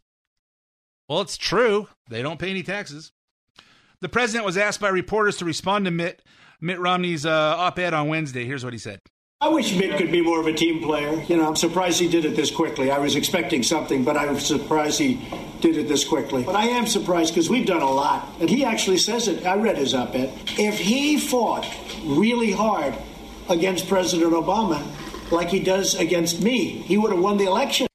Well, 1.07 1.21
it's 1.21 1.37
true. 1.37 1.87
They 2.09 2.21
don't 2.21 2.39
pay 2.39 2.49
any 2.49 2.63
taxes. 2.63 3.11
The 4.01 4.09
president 4.09 4.45
was 4.45 4.57
asked 4.57 4.79
by 4.79 4.89
reporters 4.89 5.37
to 5.37 5.45
respond 5.45 5.85
to 5.85 5.91
Mitt 5.91 6.21
Mitt 6.59 6.79
Romney's 6.79 7.25
uh, 7.25 7.55
op-ed 7.57 7.93
on 7.93 8.07
Wednesday. 8.07 8.45
Here's 8.45 8.63
what 8.63 8.73
he 8.73 8.79
said. 8.79 9.01
I 9.39 9.49
wish 9.49 9.75
Mitt 9.75 9.97
could 9.97 10.11
be 10.11 10.21
more 10.21 10.39
of 10.39 10.47
a 10.47 10.53
team 10.53 10.81
player. 10.81 11.21
You 11.27 11.37
know, 11.37 11.47
I'm 11.47 11.55
surprised 11.55 11.99
he 11.99 12.09
did 12.09 12.25
it 12.25 12.35
this 12.35 12.49
quickly. 12.49 12.89
I 12.89 12.97
was 12.97 13.15
expecting 13.15 13.61
something, 13.61 14.03
but 14.03 14.17
I 14.17 14.25
was 14.31 14.43
surprised 14.43 14.97
he 14.97 15.21
did 15.61 15.77
it 15.77 15.87
this 15.87 16.03
quickly. 16.03 16.41
But 16.41 16.55
I 16.55 16.65
am 16.65 16.87
surprised 16.87 17.35
because 17.35 17.47
we've 17.47 17.67
done 17.67 17.83
a 17.83 17.89
lot. 17.89 18.27
And 18.39 18.49
he 18.49 18.65
actually 18.65 18.97
says 18.97 19.27
it. 19.27 19.45
I 19.45 19.55
read 19.55 19.77
his 19.77 19.93
op 19.93 20.15
ed. 20.15 20.33
If 20.57 20.79
he 20.79 21.19
fought 21.19 21.71
really 22.03 22.51
hard 22.51 22.95
against 23.47 23.87
President 23.87 24.33
Obama, 24.33 24.83
like 25.31 25.49
he 25.49 25.59
does 25.59 25.93
against 25.93 26.41
me, 26.41 26.69
he 26.69 26.97
would 26.97 27.11
have 27.11 27.21
won 27.21 27.37
the 27.37 27.45
election. 27.45 27.85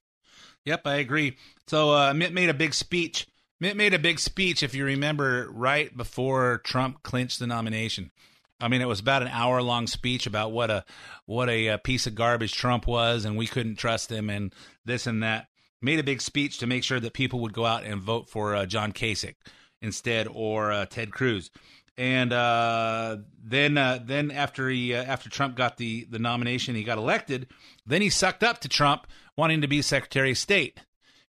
Yep, 0.63 0.87
I 0.87 0.95
agree. 0.95 1.35
So 1.67 1.93
uh, 1.93 2.13
Mitt 2.13 2.31
made 2.31 2.51
a 2.51 2.53
big 2.53 2.73
speech. 2.73 3.27
Mitt 3.59 3.75
made 3.75 3.93
a 3.93 3.99
big 3.99 4.19
speech, 4.19 4.63
if 4.63 4.73
you 4.73 4.85
remember, 4.85 5.49
right 5.51 5.95
before 5.95 6.61
Trump 6.63 7.03
clinched 7.03 7.39
the 7.39 7.47
nomination. 7.47 8.11
I 8.63 8.69
mean, 8.69 8.81
it 8.81 8.87
was 8.87 9.01
about 9.01 9.23
an 9.23 9.27
hour 9.27 9.61
long 9.61 9.87
speech 9.87 10.25
about 10.25 10.53
what 10.53 10.71
a 10.71 10.85
what 11.25 11.49
a, 11.49 11.67
a, 11.67 11.77
piece 11.77 12.07
of 12.07 12.15
garbage 12.15 12.53
Trump 12.53 12.87
was, 12.87 13.25
and 13.25 13.35
we 13.35 13.45
couldn't 13.45 13.75
trust 13.75 14.09
him, 14.09 14.29
and 14.29 14.53
this 14.85 15.05
and 15.05 15.21
that. 15.21 15.47
Made 15.81 15.99
a 15.99 16.03
big 16.03 16.21
speech 16.21 16.59
to 16.59 16.67
make 16.67 16.85
sure 16.85 17.01
that 17.01 17.11
people 17.11 17.41
would 17.41 17.51
go 17.51 17.65
out 17.65 17.83
and 17.83 18.01
vote 18.01 18.29
for 18.29 18.55
uh, 18.55 18.65
John 18.65 18.93
Kasich 18.93 19.35
instead, 19.81 20.29
or 20.31 20.71
uh, 20.71 20.85
Ted 20.85 21.11
Cruz. 21.11 21.51
And 21.97 22.31
uh, 22.31 23.17
then, 23.43 23.77
uh, 23.77 23.99
then 24.01 24.31
after 24.31 24.69
he 24.69 24.95
uh, 24.95 25.03
after 25.03 25.29
Trump 25.29 25.57
got 25.57 25.75
the 25.75 26.05
the 26.09 26.19
nomination, 26.19 26.73
he 26.73 26.85
got 26.85 26.97
elected. 26.97 27.47
Then 27.85 28.01
he 28.01 28.09
sucked 28.09 28.43
up 28.43 28.59
to 28.61 28.69
Trump 28.69 29.07
wanting 29.35 29.59
to 29.59 29.67
be 29.67 29.81
Secretary 29.81 30.31
of 30.31 30.37
State. 30.37 30.79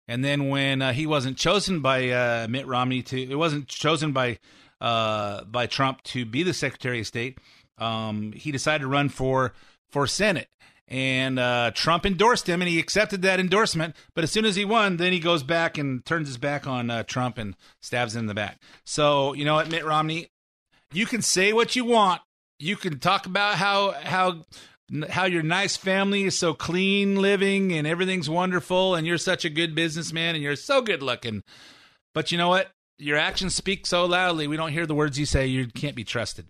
And 0.06 0.24
then 0.24 0.50
when 0.50 0.82
uh, 0.82 0.92
he 0.92 1.04
wasn't 1.04 1.36
chosen 1.36 1.80
by 1.80 2.46
Mitt 2.46 2.68
Romney 2.68 3.02
to, 3.02 3.20
it 3.20 3.36
wasn't 3.36 3.66
chosen 3.66 4.12
by 4.12 4.38
uh, 4.84 5.44
by 5.44 5.66
Trump 5.66 6.02
to 6.02 6.26
be 6.26 6.42
the 6.42 6.52
Secretary 6.52 7.00
of 7.00 7.06
State, 7.06 7.38
um, 7.78 8.32
he 8.32 8.52
decided 8.52 8.82
to 8.82 8.86
run 8.86 9.08
for 9.08 9.54
for 9.90 10.06
Senate. 10.06 10.48
And 10.86 11.38
uh, 11.38 11.70
Trump 11.74 12.04
endorsed 12.04 12.46
him, 12.46 12.60
and 12.60 12.68
he 12.68 12.78
accepted 12.78 13.22
that 13.22 13.40
endorsement. 13.40 13.96
But 14.14 14.24
as 14.24 14.30
soon 14.30 14.44
as 14.44 14.56
he 14.56 14.66
won, 14.66 14.98
then 14.98 15.14
he 15.14 15.18
goes 15.18 15.42
back 15.42 15.78
and 15.78 16.04
turns 16.04 16.28
his 16.28 16.36
back 16.36 16.66
on 16.66 16.90
uh, 16.90 17.02
Trump 17.04 17.38
and 17.38 17.56
stabs 17.80 18.14
him 18.14 18.20
in 18.20 18.26
the 18.26 18.34
back. 18.34 18.60
So 18.84 19.32
you 19.32 19.46
know 19.46 19.54
what, 19.54 19.70
Mitt 19.70 19.86
Romney, 19.86 20.28
you 20.92 21.06
can 21.06 21.22
say 21.22 21.54
what 21.54 21.74
you 21.74 21.86
want. 21.86 22.20
You 22.58 22.76
can 22.76 22.98
talk 22.98 23.24
about 23.24 23.54
how 23.54 23.92
how 23.92 24.44
how 25.08 25.24
your 25.24 25.42
nice 25.42 25.78
family 25.78 26.24
is 26.24 26.36
so 26.38 26.52
clean 26.52 27.16
living 27.16 27.72
and 27.72 27.86
everything's 27.86 28.28
wonderful 28.28 28.94
and 28.94 29.06
you're 29.06 29.16
such 29.16 29.46
a 29.46 29.50
good 29.50 29.74
businessman 29.74 30.34
and 30.34 30.44
you're 30.44 30.56
so 30.56 30.82
good 30.82 31.02
looking. 31.02 31.42
But 32.12 32.30
you 32.30 32.36
know 32.36 32.50
what? 32.50 32.70
Your 32.98 33.18
actions 33.18 33.54
speak 33.54 33.86
so 33.86 34.04
loudly 34.06 34.46
we 34.46 34.56
don't 34.56 34.72
hear 34.72 34.86
the 34.86 34.94
words 34.94 35.18
you 35.18 35.26
say. 35.26 35.46
You 35.46 35.66
can't 35.66 35.96
be 35.96 36.04
trusted. 36.04 36.46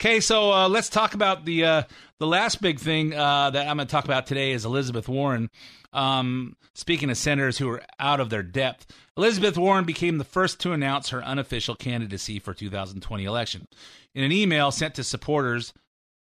Okay 0.00 0.20
so 0.20 0.52
uh, 0.52 0.68
let's 0.68 0.88
talk 0.88 1.14
about 1.14 1.44
the 1.44 1.64
uh, 1.64 1.82
the 2.18 2.26
last 2.26 2.60
big 2.60 2.78
thing 2.80 3.14
uh, 3.14 3.50
that 3.50 3.68
i'm 3.68 3.76
going 3.76 3.86
to 3.86 3.92
talk 3.92 4.04
about 4.04 4.26
today 4.26 4.52
is 4.52 4.64
elizabeth 4.64 5.08
warren. 5.08 5.50
Um, 5.92 6.56
speaking 6.74 7.10
of 7.10 7.16
senators 7.16 7.58
who 7.58 7.70
are 7.70 7.82
out 8.00 8.20
of 8.20 8.30
their 8.30 8.42
depth 8.42 8.86
elizabeth 9.16 9.56
warren 9.56 9.84
became 9.84 10.18
the 10.18 10.24
first 10.24 10.60
to 10.60 10.72
announce 10.72 11.10
her 11.10 11.22
unofficial 11.22 11.76
candidacy 11.76 12.38
for 12.38 12.54
2020 12.54 13.24
election. 13.24 13.66
In 14.14 14.24
an 14.24 14.32
email 14.32 14.70
sent 14.70 14.94
to 14.96 15.04
supporters 15.04 15.72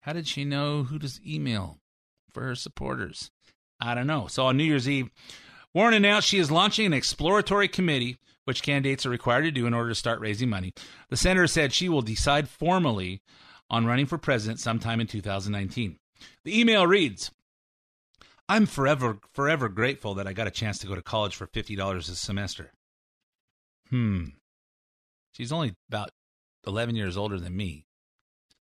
how 0.02 0.12
did 0.12 0.28
she 0.28 0.44
know 0.44 0.84
who 0.84 0.98
to 0.98 1.10
email 1.26 1.78
for 2.32 2.42
her 2.44 2.54
supporters? 2.54 3.30
I 3.80 3.94
don't 3.94 4.06
know. 4.06 4.26
So 4.28 4.46
on 4.46 4.56
new 4.56 4.64
year's 4.64 4.88
eve 4.88 5.10
warren 5.74 5.94
announced 5.94 6.28
she 6.28 6.38
is 6.38 6.50
launching 6.50 6.86
an 6.86 6.92
exploratory 6.92 7.66
committee 7.66 8.18
which 8.48 8.62
candidates 8.62 9.04
are 9.04 9.10
required 9.10 9.42
to 9.42 9.50
do 9.50 9.66
in 9.66 9.74
order 9.74 9.90
to 9.90 9.94
start 9.94 10.20
raising 10.20 10.48
money. 10.48 10.72
The 11.10 11.18
senator 11.18 11.46
said 11.46 11.70
she 11.70 11.90
will 11.90 12.00
decide 12.00 12.48
formally 12.48 13.20
on 13.68 13.84
running 13.84 14.06
for 14.06 14.16
president 14.16 14.58
sometime 14.58 15.02
in 15.02 15.06
2019. 15.06 15.98
The 16.44 16.58
email 16.58 16.86
reads 16.86 17.30
I'm 18.48 18.64
forever, 18.64 19.18
forever 19.34 19.68
grateful 19.68 20.14
that 20.14 20.26
I 20.26 20.32
got 20.32 20.46
a 20.46 20.50
chance 20.50 20.78
to 20.78 20.86
go 20.86 20.94
to 20.94 21.02
college 21.02 21.36
for 21.36 21.46
$50 21.46 21.98
a 21.98 22.02
semester. 22.02 22.72
Hmm. 23.90 24.28
She's 25.32 25.52
only 25.52 25.74
about 25.90 26.08
11 26.66 26.96
years 26.96 27.18
older 27.18 27.38
than 27.38 27.54
me, 27.54 27.84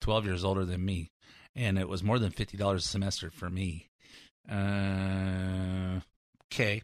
12 0.02 0.26
years 0.28 0.44
older 0.44 0.64
than 0.64 0.86
me, 0.86 1.10
and 1.56 1.80
it 1.80 1.90
was 1.90 2.04
more 2.04 2.20
than 2.20 2.32
$50 2.32 2.76
a 2.76 2.80
semester 2.82 3.32
for 3.32 3.50
me. 3.50 3.90
Uh, 4.48 6.02
okay. 6.54 6.84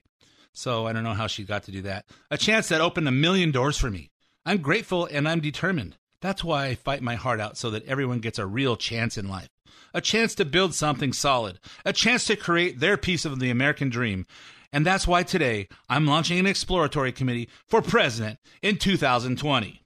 So 0.58 0.88
I 0.88 0.92
don't 0.92 1.04
know 1.04 1.14
how 1.14 1.28
she 1.28 1.44
got 1.44 1.64
to 1.66 1.72
do 1.72 1.84
that. 1.84 2.08
A 2.32 2.38
chance 2.38 2.68
that 2.70 2.82
opened 2.82 3.08
a 3.08 3.12
million 3.12 3.52
doors 3.52 3.78
for 3.78 3.92
me. 3.92 4.10
I'm 4.44 4.58
grateful 4.58 5.06
and 5.06 5.30
I'm 5.30 5.40
determined. 5.40 5.98
That's 6.20 6.44
why 6.44 6.66
I 6.66 6.74
fight 6.74 7.04
my 7.04 7.14
heart 7.14 7.40
out 7.40 7.58
so 7.58 7.70
that 7.70 7.86
everyone 7.86 8.22
gets 8.22 8.40
a 8.40 8.48
real 8.48 8.76
chance 8.76 9.20
in 9.20 9.30
life. 9.30 9.50
A 9.94 10.02
chance 10.02 10.34
to 10.34 10.46
build 10.46 10.74
something 10.74 11.14
solid. 11.14 11.60
A 11.86 11.94
chance 11.94 12.26
to 12.26 12.36
create 12.36 12.80
their 12.80 12.98
piece 12.98 13.24
of 13.24 13.40
the 13.40 13.52
American 13.52 13.90
dream. 13.90 14.26
And 14.74 14.84
that's 14.84 15.08
why 15.08 15.22
today 15.22 15.68
I'm 15.90 16.08
launching 16.08 16.40
an 16.40 16.48
exploratory 16.48 17.12
committee 17.12 17.50
for 17.68 17.84
president 17.84 18.40
in 18.64 18.78
2020. 18.78 19.84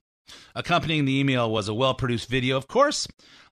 Accompanying 0.54 1.04
the 1.04 1.20
email 1.20 1.50
was 1.50 1.68
a 1.68 1.74
well 1.74 1.92
produced 1.92 2.30
video, 2.30 2.56
of 2.56 2.66
course. 2.66 3.06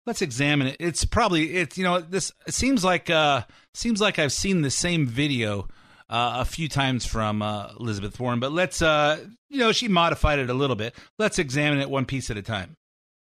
Let's 0.07 0.23
examine 0.23 0.69
it. 0.69 0.77
It's 0.81 1.05
probably 1.05 1.57
it's 1.57 1.77
you 1.77 1.85
know 1.85 2.01
this 2.01 2.33
it 2.47 2.55
seems 2.55 2.83
like 2.83 3.11
uh 3.11 3.43
seems 3.75 4.01
like 4.01 4.19
I've 4.19 4.33
seen 4.33 4.63
the 4.63 4.71
same 4.71 5.07
video 5.07 5.69
uh, 6.11 6.39
a 6.41 6.45
few 6.45 6.69
times 6.69 7.07
from 7.07 7.41
uh, 7.41 7.71
Elizabeth 7.79 8.19
Warren, 8.19 8.41
but 8.41 8.53
let's, 8.53 8.83
uh, 8.83 9.19
you 9.49 9.59
know, 9.59 9.73
she 9.73 9.89
modified 9.89 10.41
it 10.41 10.51
a 10.51 10.55
little 10.55 10.77
bit. 10.77 10.95
Let's 11.19 11.39
examine 11.39 11.79
it 11.79 11.89
one 11.89 12.05
piece 12.05 12.31
at 12.31 12.37
a 12.37 12.43
time. 12.43 12.77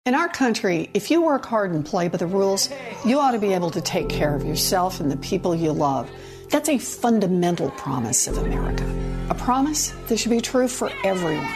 In 0.06 0.14
our 0.14 0.28
country, 0.28 0.88
if 0.94 1.10
you 1.10 1.20
work 1.20 1.44
hard 1.44 1.72
and 1.72 1.84
play 1.84 2.08
by 2.08 2.16
the 2.16 2.26
rules, 2.26 2.70
you 3.04 3.20
ought 3.20 3.32
to 3.32 3.38
be 3.38 3.52
able 3.52 3.70
to 3.70 3.82
take 3.82 4.08
care 4.08 4.34
of 4.34 4.44
yourself 4.44 4.98
and 4.98 5.10
the 5.10 5.18
people 5.18 5.54
you 5.54 5.72
love. 5.72 6.10
That's 6.48 6.70
a 6.70 6.78
fundamental 6.78 7.70
promise 7.72 8.26
of 8.26 8.38
America. 8.38 8.84
A 9.28 9.34
promise 9.34 9.90
that 10.08 10.18
should 10.18 10.30
be 10.30 10.40
true 10.40 10.68
for 10.68 10.90
everyone. 11.04 11.52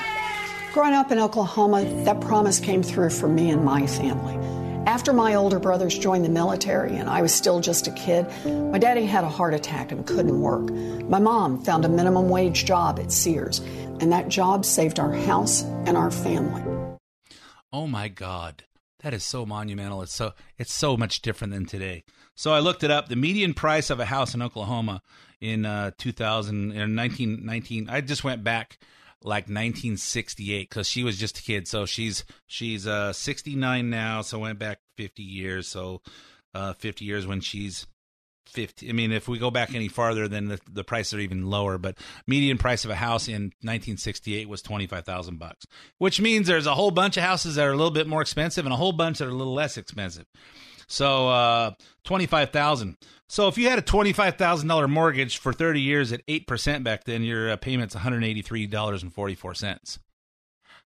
Growing 0.75 0.93
up 0.93 1.11
in 1.11 1.19
Oklahoma, 1.19 1.85
that 2.05 2.21
promise 2.21 2.61
came 2.61 2.83
through 2.83 3.11
for 3.11 3.29
me 3.29 3.51
and 3.51 3.65
my 3.65 3.87
family. 3.87 4.35
After 4.87 5.15
my 5.15 5.35
older 5.35 5.59
brothers 5.59 5.99
joined 5.99 6.27
the 6.27 6.29
military 6.31 6.97
and 6.97 7.09
I 7.09 7.23
was 7.23 7.33
still 7.33 7.61
just 7.61 7.87
a 7.87 7.91
kid, 7.93 8.27
my 8.45 8.79
daddy 8.79 9.07
had 9.07 9.25
a 9.25 9.29
heart 9.31 9.55
attack 9.55 9.91
and 9.93 10.07
couldn't 10.07 10.39
work. 10.39 10.71
My 11.09 11.19
mom 11.19 11.65
found 11.65 11.87
a 11.87 11.89
minimum 11.89 12.29
wage 12.29 12.67
job 12.67 13.01
at 13.01 13.11
Sears, 13.11 13.61
and 14.01 14.13
that 14.13 14.29
job 14.29 14.67
saved 14.67 14.99
our 14.99 15.13
house 15.13 15.63
and 15.87 15.97
our 15.97 16.11
family. 16.11 16.63
Oh 17.73 17.87
my 17.87 18.09
God. 18.09 18.65
That 19.01 19.15
is 19.15 19.25
so 19.25 19.47
monumental. 19.47 20.03
It's 20.03 20.15
so 20.15 20.35
it's 20.59 20.73
so 20.73 20.99
much 20.99 21.23
different 21.23 21.55
than 21.55 21.65
today. 21.65 22.05
So 22.35 22.53
I 22.53 22.59
looked 22.59 22.85
it 22.85 22.91
up. 22.91 23.09
The 23.09 23.17
median 23.17 23.55
price 23.55 23.89
of 23.89 24.01
a 24.01 24.07
house 24.07 24.35
in 24.35 24.43
Oklahoma 24.43 25.03
in 25.41 25.65
uh, 25.65 25.93
2000 25.97 26.73
in 26.73 26.97
1919. 26.97 27.89
I 27.89 28.03
just 28.03 28.23
went 28.23 28.45
back 28.45 28.79
like 29.25 29.45
1968 29.45 30.69
because 30.69 30.87
she 30.87 31.03
was 31.03 31.19
just 31.19 31.39
a 31.39 31.43
kid. 31.43 31.67
So 31.67 31.87
she's 31.87 32.25
she's 32.47 32.87
uh 32.87 33.13
69 33.13 33.91
now. 33.91 34.23
So 34.23 34.39
went 34.39 34.59
back 34.59 34.79
50 34.97 35.23
years. 35.23 35.67
So 35.67 36.03
uh 36.55 36.75
50 36.75 37.05
years 37.05 37.27
when 37.27 37.41
she's 37.41 37.87
50. 38.47 38.89
I 38.89 38.93
mean, 38.93 39.11
if 39.11 39.27
we 39.27 39.39
go 39.39 39.51
back 39.51 39.75
any 39.75 39.89
farther, 39.89 40.29
then 40.29 40.49
the, 40.49 40.61
the 40.71 40.85
prices 40.85 41.15
are 41.15 41.21
even 41.21 41.47
lower. 41.47 41.79
But 41.79 41.99
median 42.27 42.59
price 42.59 42.85
of 42.85 42.91
a 42.91 42.95
house 42.95 43.27
in 43.27 43.45
1968 43.63 44.49
was 44.49 44.61
25,000 44.63 45.39
bucks, 45.39 45.67
which 45.99 46.21
means 46.21 46.47
there's 46.47 46.67
a 46.67 46.75
whole 46.75 46.91
bunch 46.91 47.17
of 47.17 47.23
houses 47.23 47.55
that 47.55 47.67
are 47.67 47.73
a 47.73 47.77
little 47.77 47.91
bit 47.91 48.07
more 48.07 48.21
expensive 48.21 48.67
and 48.67 48.73
a 48.73 48.77
whole 48.77 48.93
bunch 48.93 49.19
that 49.19 49.27
are 49.27 49.31
a 49.31 49.35
little 49.35 49.55
less 49.55 49.79
expensive. 49.79 50.27
So 50.87 51.29
uh, 51.29 51.73
25,000. 52.05 52.97
So 53.29 53.49
if 53.49 53.59
you 53.59 53.69
had 53.69 53.79
a 53.79 53.83
$25,000 53.83 54.89
mortgage 54.89 55.39
for 55.39 55.53
30 55.53 55.81
years 55.81 56.13
at 56.13 56.27
8% 56.27 56.85
back 56.85 57.05
then, 57.05 57.23
your 57.23 57.51
uh, 57.51 57.57
payment's 57.57 57.95
$183.44. 57.95 59.99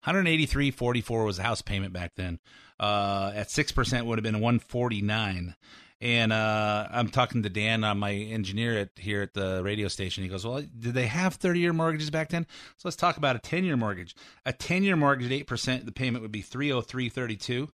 183.44 0.06 1.26
was 1.26 1.38
the 1.38 1.43
house 1.43 1.62
payment 1.62 1.93
back 1.93 2.12
then. 2.16 2.39
Uh, 2.80 3.32
at 3.34 3.48
6% 3.48 4.06
would 4.06 4.18
have 4.18 4.24
been 4.24 4.41
149 4.41 5.56
and 6.02 6.34
uh, 6.34 6.88
I'm 6.91 7.10
talking 7.10 7.43
to 7.43 7.50
Dan, 7.50 7.84
uh, 7.84 7.96
my 7.96 8.14
engineer 8.14 8.78
at 8.78 8.89
here 8.98 9.22
at 9.22 9.34
the 9.34 9.62
radio 9.64 9.88
station. 9.88 10.24
He 10.24 10.30
goes, 10.30 10.46
"Well, 10.46 10.64
did 10.78 10.93
they 10.93 11.08
have 11.08 11.36
30 11.36 11.60
year 11.60 11.74
mortgages 11.74 12.10
back 12.10 12.30
then?" 12.30 12.46
So 12.78 12.88
let's 12.88 12.98
talk 12.98 13.18
about 13.18 13.36
a 13.36 13.39
10 13.39 13.64
year 13.64 13.78
mortgage. 13.78 14.16
A 14.46 14.52
10 14.52 14.84
year 14.84 14.96
mortgage 14.96 15.28
at 15.28 15.32
eight 15.32 15.48
percent, 15.48 15.86
the 15.86 15.91
payment 15.91 16.22
would 16.22 16.32
be 16.32 16.43
303.32, 16.43 17.70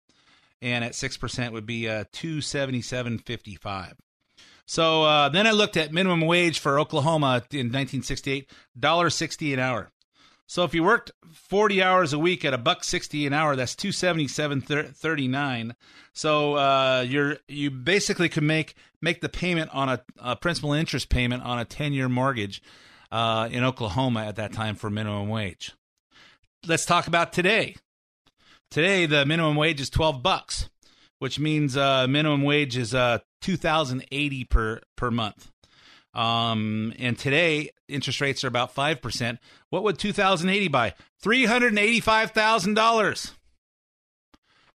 and 0.62 0.84
at 0.84 0.96
six 0.96 1.18
percent 1.18 1.54
would 1.54 1.66
be 1.66 1.88
uh, 1.88 2.06
277.55. 2.14 3.94
So 4.66 5.04
uh, 5.04 5.30
then 5.30 5.48
I 5.48 5.52
looked 5.52 5.78
at 5.78 5.92
minimum 5.92 6.22
wage 6.22 6.60
for 6.60 6.80
Oklahoma 6.80 7.44
in 7.52 7.68
1968, 7.68 8.50
dollar 8.78 9.10
sixty 9.10 9.54
an 9.54 9.60
hour. 9.60 9.92
So 10.50 10.64
if 10.64 10.74
you 10.74 10.84
worked 10.84 11.12
40 11.32 11.84
hours 11.84 12.12
a 12.12 12.18
week 12.18 12.44
at 12.44 12.56
a 12.56 12.58
buck 12.58 12.84
60 12.84 13.28
an 13.28 13.34
hour, 13.34 13.56
that's 13.56 13.76
277.39. 13.76 15.76
So 16.12 16.56
uh, 16.56 17.06
you're 17.08 17.38
you 17.48 17.70
basically 17.70 18.30
could 18.30 18.42
make 18.42 18.74
make 19.00 19.22
the 19.22 19.30
payment 19.30 19.70
on 19.76 19.90
a, 19.90 20.02
a 20.18 20.36
principal 20.36 20.74
interest 20.74 21.10
payment 21.10 21.44
on 21.44 21.60
a 21.60 21.66
10 21.66 21.94
year 21.94 22.10
mortgage 22.10 22.64
uh, 23.12 23.48
in 23.52 23.64
Oklahoma 23.64 24.26
at 24.26 24.38
that 24.38 24.52
time 24.52 24.74
for 24.74 24.90
minimum 24.90 25.30
wage. 25.30 25.74
Let's 26.66 26.86
talk 26.86 27.06
about 27.06 27.32
today. 27.32 27.76
Today 28.72 29.06
the 29.06 29.26
minimum 29.26 29.56
wage 29.56 29.82
is 29.82 29.90
12 29.90 30.22
bucks 30.22 30.70
which 31.20 31.38
means 31.38 31.78
uh, 31.78 32.08
minimum 32.08 32.44
wage 32.44 32.76
is 32.76 32.96
uh, 32.96 33.20
two 33.42 33.58
thousand 33.58 34.06
eighty 34.12 34.44
per 34.46 34.82
per 34.96 35.12
month. 35.12 35.52
Um, 36.14 36.94
and 36.98 37.18
today 37.18 37.70
interest 37.88 38.20
rates 38.20 38.44
are 38.44 38.48
about 38.48 38.74
five 38.74 39.02
percent. 39.02 39.40
What 39.70 39.84
would 39.84 40.00
two 40.00 40.14
thousand 40.14 40.50
eighty 40.50 40.70
buy? 40.70 40.96
Three 41.22 41.46
hundred 41.46 41.78
eighty 41.78 42.00
five 42.00 42.32
thousand 42.32 42.74
dollars. 42.74 43.34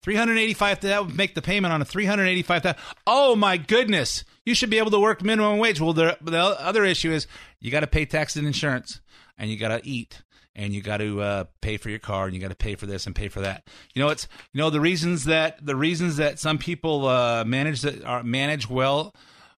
385 0.03 0.81
that 0.81 1.07
would 1.07 1.17
make 1.17 1.37
the 1.37 1.41
payment 1.41 1.73
on 1.73 1.81
a 1.81 1.85
385 1.85 2.75
oh 3.07 3.37
my 3.37 3.57
goodness 3.57 4.25
you 4.45 4.53
should 4.53 4.69
be 4.69 4.79
able 4.79 4.91
to 4.91 4.99
work 4.99 5.23
minimum 5.23 5.59
wage 5.59 5.81
well 5.81 5.93
the, 5.93 6.19
the 6.21 6.37
other 6.37 6.85
issue 6.85 7.13
is 7.13 7.29
you 7.61 7.71
got 7.71 7.81
to 7.81 7.87
pay 7.87 8.05
taxes 8.05 8.39
and 8.39 8.49
insurance 8.49 9.01
and 9.39 9.49
you 9.49 9.57
got 9.57 9.69
to 9.69 9.89
eat 9.89 10.23
and 10.55 10.73
you 10.73 10.83
got 10.83 10.99
to 10.99 11.21
uh, 11.21 11.45
pay 11.61 11.77
for 11.77 11.91
your 11.91 11.99
car 11.99 12.27
and 12.27 12.35
you 12.35 12.41
got 12.41 12.49
to 12.49 12.55
pay 12.55 12.75
for 12.75 12.87
this 12.87 13.07
and 13.07 13.15
pay 13.15 13.29
for 13.29 13.41
that 13.41 13.67
you 13.95 14.03
know 14.03 14.09
it's 14.09 14.29
you 14.53 14.61
know 14.61 14.71
the 14.71 14.81
reasons 14.81 15.25
that 15.25 15.65
the 15.65 15.77
reasons 15.77 16.17
that 16.17 16.39
some 16.39 16.59
people 16.59 17.07
uh, 17.07 17.45
manage 17.45 17.81
that 17.83 18.05
are 18.05 18.23
manage 18.23 18.69
well 18.69 19.15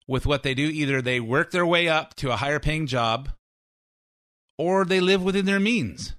with 0.07 0.27
what 0.27 0.43
they 0.43 0.55
do 0.55 0.65
either 0.65 1.01
they 1.01 1.21
work 1.21 1.51
their 1.51 1.67
way 1.67 1.89
up 1.89 2.15
to 2.15 2.31
a 2.31 2.37
higher 2.37 2.61
paying 2.61 2.87
job 2.87 3.31
or 4.59 4.85
they 4.85 5.01
live 5.01 5.23
within 5.23 5.47
their 5.47 5.61
means 5.61 6.15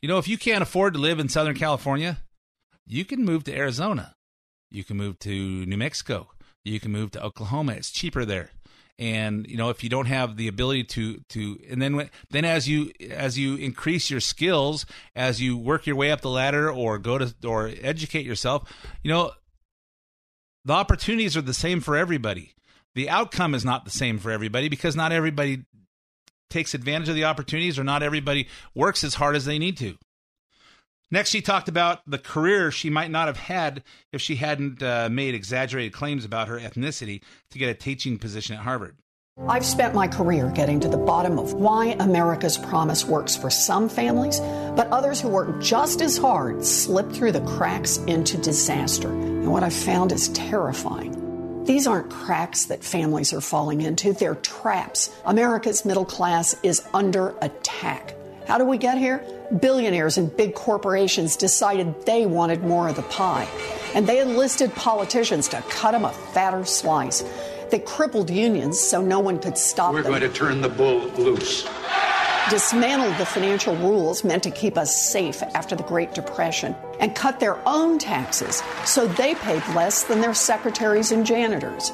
you 0.00 0.08
know 0.08 0.18
if 0.18 0.28
you 0.28 0.38
can't 0.38 0.62
afford 0.62 0.92
to 0.92 0.98
live 0.98 1.18
in 1.18 1.28
southern 1.28 1.56
california 1.56 2.18
you 2.90 3.04
can 3.04 3.22
move 3.22 3.44
to 3.44 3.54
Arizona. 3.54 4.14
You 4.70 4.82
can 4.82 4.96
move 4.96 5.18
to 5.20 5.66
New 5.66 5.76
Mexico. 5.76 6.28
You 6.64 6.80
can 6.80 6.90
move 6.90 7.10
to 7.12 7.22
Oklahoma. 7.22 7.74
It's 7.74 7.90
cheaper 7.90 8.24
there. 8.24 8.50
And 8.98 9.46
you 9.46 9.56
know, 9.56 9.70
if 9.70 9.84
you 9.84 9.90
don't 9.90 10.06
have 10.06 10.36
the 10.36 10.48
ability 10.48 10.84
to 10.84 11.20
to, 11.28 11.58
and 11.70 11.80
then 11.80 12.10
then 12.30 12.44
as 12.44 12.68
you 12.68 12.90
as 13.10 13.38
you 13.38 13.54
increase 13.54 14.10
your 14.10 14.20
skills, 14.20 14.86
as 15.14 15.40
you 15.40 15.56
work 15.56 15.86
your 15.86 15.94
way 15.94 16.10
up 16.10 16.20
the 16.20 16.30
ladder, 16.30 16.70
or 16.70 16.98
go 16.98 17.18
to 17.18 17.34
or 17.46 17.70
educate 17.80 18.26
yourself, 18.26 18.68
you 19.04 19.10
know, 19.10 19.32
the 20.64 20.72
opportunities 20.72 21.36
are 21.36 21.42
the 21.42 21.54
same 21.54 21.80
for 21.80 21.96
everybody. 21.96 22.54
The 22.96 23.08
outcome 23.08 23.54
is 23.54 23.64
not 23.64 23.84
the 23.84 23.90
same 23.92 24.18
for 24.18 24.32
everybody 24.32 24.68
because 24.68 24.96
not 24.96 25.12
everybody 25.12 25.64
takes 26.50 26.74
advantage 26.74 27.08
of 27.08 27.14
the 27.14 27.24
opportunities, 27.24 27.78
or 27.78 27.84
not 27.84 28.02
everybody 28.02 28.48
works 28.74 29.04
as 29.04 29.14
hard 29.14 29.36
as 29.36 29.44
they 29.44 29.58
need 29.58 29.76
to. 29.76 29.96
Next, 31.10 31.30
she 31.30 31.40
talked 31.40 31.68
about 31.68 32.00
the 32.06 32.18
career 32.18 32.70
she 32.70 32.90
might 32.90 33.10
not 33.10 33.28
have 33.28 33.38
had 33.38 33.82
if 34.12 34.20
she 34.20 34.36
hadn't 34.36 34.82
uh, 34.82 35.08
made 35.10 35.34
exaggerated 35.34 35.92
claims 35.92 36.24
about 36.24 36.48
her 36.48 36.58
ethnicity 36.58 37.22
to 37.50 37.58
get 37.58 37.70
a 37.70 37.74
teaching 37.74 38.18
position 38.18 38.56
at 38.56 38.62
Harvard. 38.62 38.96
I've 39.46 39.64
spent 39.64 39.94
my 39.94 40.08
career 40.08 40.50
getting 40.50 40.80
to 40.80 40.88
the 40.88 40.96
bottom 40.96 41.38
of 41.38 41.54
why 41.54 41.96
America's 42.00 42.58
promise 42.58 43.04
works 43.04 43.36
for 43.36 43.50
some 43.50 43.88
families, 43.88 44.40
but 44.40 44.88
others 44.88 45.20
who 45.20 45.28
work 45.28 45.62
just 45.62 46.02
as 46.02 46.18
hard 46.18 46.64
slip 46.64 47.12
through 47.12 47.32
the 47.32 47.40
cracks 47.42 47.98
into 47.98 48.36
disaster. 48.36 49.08
And 49.08 49.50
what 49.52 49.62
I've 49.62 49.72
found 49.72 50.10
is 50.10 50.28
terrifying. 50.30 51.64
These 51.64 51.86
aren't 51.86 52.10
cracks 52.10 52.64
that 52.64 52.82
families 52.82 53.32
are 53.32 53.40
falling 53.40 53.82
into, 53.82 54.12
they're 54.12 54.34
traps. 54.34 55.14
America's 55.24 55.84
middle 55.84 56.04
class 56.04 56.56
is 56.64 56.82
under 56.92 57.36
attack. 57.40 58.17
How 58.48 58.56
do 58.56 58.64
we 58.64 58.78
get 58.78 58.96
here? 58.96 59.22
Billionaires 59.60 60.16
and 60.16 60.34
big 60.34 60.54
corporations 60.54 61.36
decided 61.36 62.06
they 62.06 62.24
wanted 62.24 62.62
more 62.64 62.88
of 62.88 62.96
the 62.96 63.02
pie, 63.02 63.46
and 63.94 64.06
they 64.06 64.20
enlisted 64.20 64.74
politicians 64.74 65.48
to 65.48 65.60
cut 65.68 65.92
them 65.92 66.06
a 66.06 66.12
fatter 66.32 66.64
slice. 66.64 67.22
They 67.70 67.78
crippled 67.78 68.30
unions 68.30 68.80
so 68.80 69.02
no 69.02 69.20
one 69.20 69.38
could 69.38 69.58
stop 69.58 69.92
them. 69.92 70.02
We're 70.02 70.08
going 70.08 70.22
to 70.22 70.30
turn 70.30 70.62
the 70.62 70.70
bull 70.70 71.00
loose. 71.18 71.68
Dismantled 72.48 73.18
the 73.18 73.26
financial 73.26 73.76
rules 73.76 74.24
meant 74.24 74.44
to 74.44 74.50
keep 74.50 74.78
us 74.78 75.10
safe 75.10 75.42
after 75.42 75.76
the 75.76 75.82
Great 75.82 76.14
Depression 76.14 76.74
and 77.00 77.14
cut 77.14 77.40
their 77.40 77.58
own 77.68 77.98
taxes 77.98 78.62
so 78.86 79.06
they 79.06 79.34
paid 79.34 79.62
less 79.74 80.04
than 80.04 80.22
their 80.22 80.32
secretaries 80.32 81.12
and 81.12 81.26
janitors. 81.26 81.92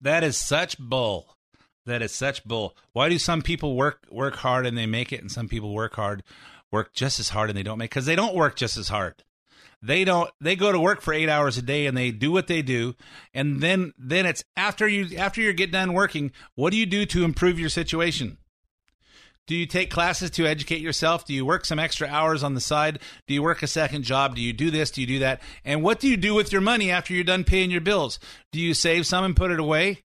That 0.00 0.24
is 0.24 0.36
such 0.36 0.76
bull. 0.76 1.33
That 1.86 2.02
is 2.02 2.12
such 2.12 2.44
bull. 2.44 2.76
Why 2.92 3.08
do 3.08 3.18
some 3.18 3.42
people 3.42 3.76
work 3.76 4.06
work 4.10 4.36
hard 4.36 4.66
and 4.66 4.76
they 4.76 4.86
make 4.86 5.12
it, 5.12 5.20
and 5.20 5.30
some 5.30 5.48
people 5.48 5.74
work 5.74 5.94
hard, 5.94 6.22
work 6.70 6.92
just 6.94 7.20
as 7.20 7.30
hard 7.30 7.50
and 7.50 7.58
they 7.58 7.62
don't 7.62 7.78
make? 7.78 7.90
Because 7.90 8.06
they 8.06 8.16
don't 8.16 8.34
work 8.34 8.56
just 8.56 8.76
as 8.76 8.88
hard. 8.88 9.22
They 9.82 10.04
don't. 10.04 10.30
They 10.40 10.56
go 10.56 10.72
to 10.72 10.80
work 10.80 11.02
for 11.02 11.12
eight 11.12 11.28
hours 11.28 11.58
a 11.58 11.62
day 11.62 11.86
and 11.86 11.94
they 11.94 12.10
do 12.10 12.32
what 12.32 12.46
they 12.46 12.62
do, 12.62 12.94
and 13.34 13.60
then 13.60 13.92
then 13.98 14.24
it's 14.24 14.44
after 14.56 14.88
you 14.88 15.16
after 15.18 15.42
you 15.42 15.52
get 15.52 15.72
done 15.72 15.92
working. 15.92 16.32
What 16.54 16.70
do 16.70 16.78
you 16.78 16.86
do 16.86 17.04
to 17.04 17.24
improve 17.24 17.60
your 17.60 17.68
situation? 17.68 18.38
Do 19.46 19.54
you 19.54 19.66
take 19.66 19.90
classes 19.90 20.30
to 20.30 20.46
educate 20.46 20.80
yourself? 20.80 21.26
Do 21.26 21.34
you 21.34 21.44
work 21.44 21.66
some 21.66 21.78
extra 21.78 22.08
hours 22.08 22.42
on 22.42 22.54
the 22.54 22.62
side? 22.62 23.00
Do 23.26 23.34
you 23.34 23.42
work 23.42 23.62
a 23.62 23.66
second 23.66 24.04
job? 24.04 24.36
Do 24.36 24.40
you 24.40 24.54
do 24.54 24.70
this? 24.70 24.90
Do 24.90 25.02
you 25.02 25.06
do 25.06 25.18
that? 25.18 25.42
And 25.66 25.82
what 25.82 26.00
do 26.00 26.08
you 26.08 26.16
do 26.16 26.34
with 26.34 26.50
your 26.50 26.62
money 26.62 26.90
after 26.90 27.12
you're 27.12 27.24
done 27.24 27.44
paying 27.44 27.70
your 27.70 27.82
bills? 27.82 28.18
Do 28.52 28.60
you 28.60 28.72
save 28.72 29.06
some 29.06 29.22
and 29.22 29.36
put 29.36 29.50
it 29.50 29.60
away? 29.60 30.03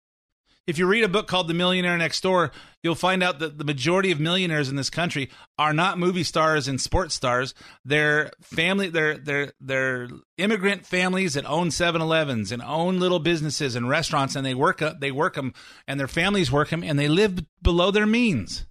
If 0.64 0.78
you 0.78 0.86
read 0.86 1.02
a 1.02 1.08
book 1.08 1.26
called 1.26 1.48
The 1.48 1.54
Millionaire 1.54 1.98
Next 1.98 2.20
Door, 2.20 2.52
you'll 2.84 2.94
find 2.94 3.20
out 3.20 3.40
that 3.40 3.58
the 3.58 3.64
majority 3.64 4.12
of 4.12 4.20
millionaires 4.20 4.68
in 4.68 4.76
this 4.76 4.90
country 4.90 5.28
are 5.58 5.72
not 5.72 5.98
movie 5.98 6.22
stars 6.22 6.68
and 6.68 6.80
sports 6.80 7.16
stars. 7.16 7.52
They're 7.84 8.30
family 8.40 8.88
they're 8.88 9.18
they're 9.18 9.52
they're 9.60 10.08
immigrant 10.38 10.86
families 10.86 11.34
that 11.34 11.46
own 11.46 11.70
7-Elevens 11.70 12.52
and 12.52 12.62
own 12.62 13.00
little 13.00 13.18
businesses 13.18 13.74
and 13.74 13.88
restaurants 13.88 14.36
and 14.36 14.46
they 14.46 14.54
work 14.54 14.80
up, 14.80 15.00
they 15.00 15.10
work 15.10 15.34
them 15.34 15.52
and 15.88 15.98
their 15.98 16.06
families 16.06 16.52
work 16.52 16.70
them 16.70 16.84
and 16.84 16.96
they 16.96 17.08
live 17.08 17.40
below 17.60 17.90
their 17.90 18.06
means. 18.06 18.64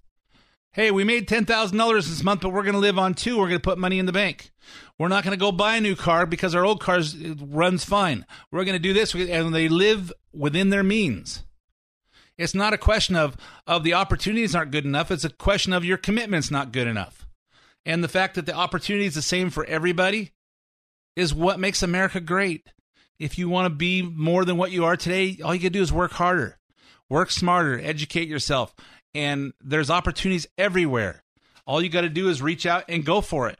Hey, 0.73 0.89
we 0.91 1.03
made 1.03 1.27
$10,000 1.27 1.95
this 1.95 2.23
month, 2.23 2.39
but 2.39 2.53
we're 2.53 2.63
going 2.63 2.75
to 2.75 2.79
live 2.79 2.97
on 2.97 3.13
2. 3.13 3.37
We're 3.37 3.49
going 3.49 3.59
to 3.59 3.59
put 3.59 3.77
money 3.77 3.99
in 3.99 4.05
the 4.05 4.13
bank. 4.13 4.53
We're 4.97 5.09
not 5.09 5.25
going 5.25 5.37
to 5.37 5.37
go 5.37 5.51
buy 5.51 5.75
a 5.75 5.81
new 5.81 5.97
car 5.97 6.25
because 6.25 6.55
our 6.55 6.63
old 6.63 6.79
car 6.79 7.01
runs 7.41 7.83
fine. 7.83 8.25
We're 8.49 8.63
going 8.63 8.77
to 8.77 8.79
do 8.79 8.93
this 8.93 9.13
and 9.13 9.53
they 9.53 9.67
live 9.67 10.13
within 10.31 10.69
their 10.69 10.83
means. 10.83 11.43
It's 12.37 12.55
not 12.55 12.73
a 12.73 12.77
question 12.77 13.15
of 13.15 13.37
of 13.67 13.83
the 13.83 13.93
opportunities 13.93 14.55
aren't 14.55 14.71
good 14.71 14.85
enough. 14.85 15.11
It's 15.11 15.25
a 15.25 15.29
question 15.29 15.73
of 15.73 15.85
your 15.85 15.97
commitment's 15.97 16.51
not 16.51 16.71
good 16.71 16.87
enough. 16.87 17.27
And 17.85 18.03
the 18.03 18.07
fact 18.07 18.35
that 18.35 18.45
the 18.45 18.53
opportunity 18.53 19.05
is 19.05 19.15
the 19.15 19.21
same 19.21 19.49
for 19.49 19.65
everybody 19.65 20.31
is 21.15 21.33
what 21.33 21.59
makes 21.59 21.83
America 21.83 22.19
great. 22.19 22.67
If 23.19 23.37
you 23.37 23.49
want 23.49 23.65
to 23.65 23.75
be 23.75 24.01
more 24.01 24.45
than 24.45 24.57
what 24.57 24.71
you 24.71 24.85
are 24.85 24.97
today, 24.97 25.37
all 25.43 25.53
you 25.53 25.61
got 25.61 25.67
to 25.67 25.69
do 25.71 25.81
is 25.81 25.93
work 25.93 26.13
harder, 26.13 26.57
work 27.09 27.29
smarter, 27.29 27.79
educate 27.79 28.27
yourself, 28.27 28.73
and 29.13 29.53
there's 29.61 29.89
opportunities 29.89 30.47
everywhere. 30.57 31.23
All 31.67 31.81
you 31.81 31.89
got 31.89 32.01
to 32.01 32.09
do 32.09 32.29
is 32.29 32.41
reach 32.41 32.65
out 32.65 32.85
and 32.87 33.05
go 33.05 33.21
for 33.21 33.49
it. 33.49 33.59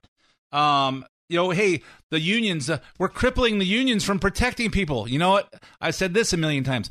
Um, 0.52 1.06
you 1.30 1.38
know, 1.38 1.52
hey, 1.52 1.82
the 2.10 2.20
unions, 2.20 2.70
uh, 2.70 2.80
we're 3.00 3.08
crippling 3.08 3.60
the 3.60 3.66
unions 3.66 4.04
from 4.04 4.20
protecting 4.20 4.70
people. 4.72 5.08
You 5.08 5.20
know 5.20 5.32
what? 5.32 5.54
I 5.80 5.92
said 5.92 6.14
this 6.14 6.34
a 6.34 6.38
million 6.38 6.64
times. 6.64 6.90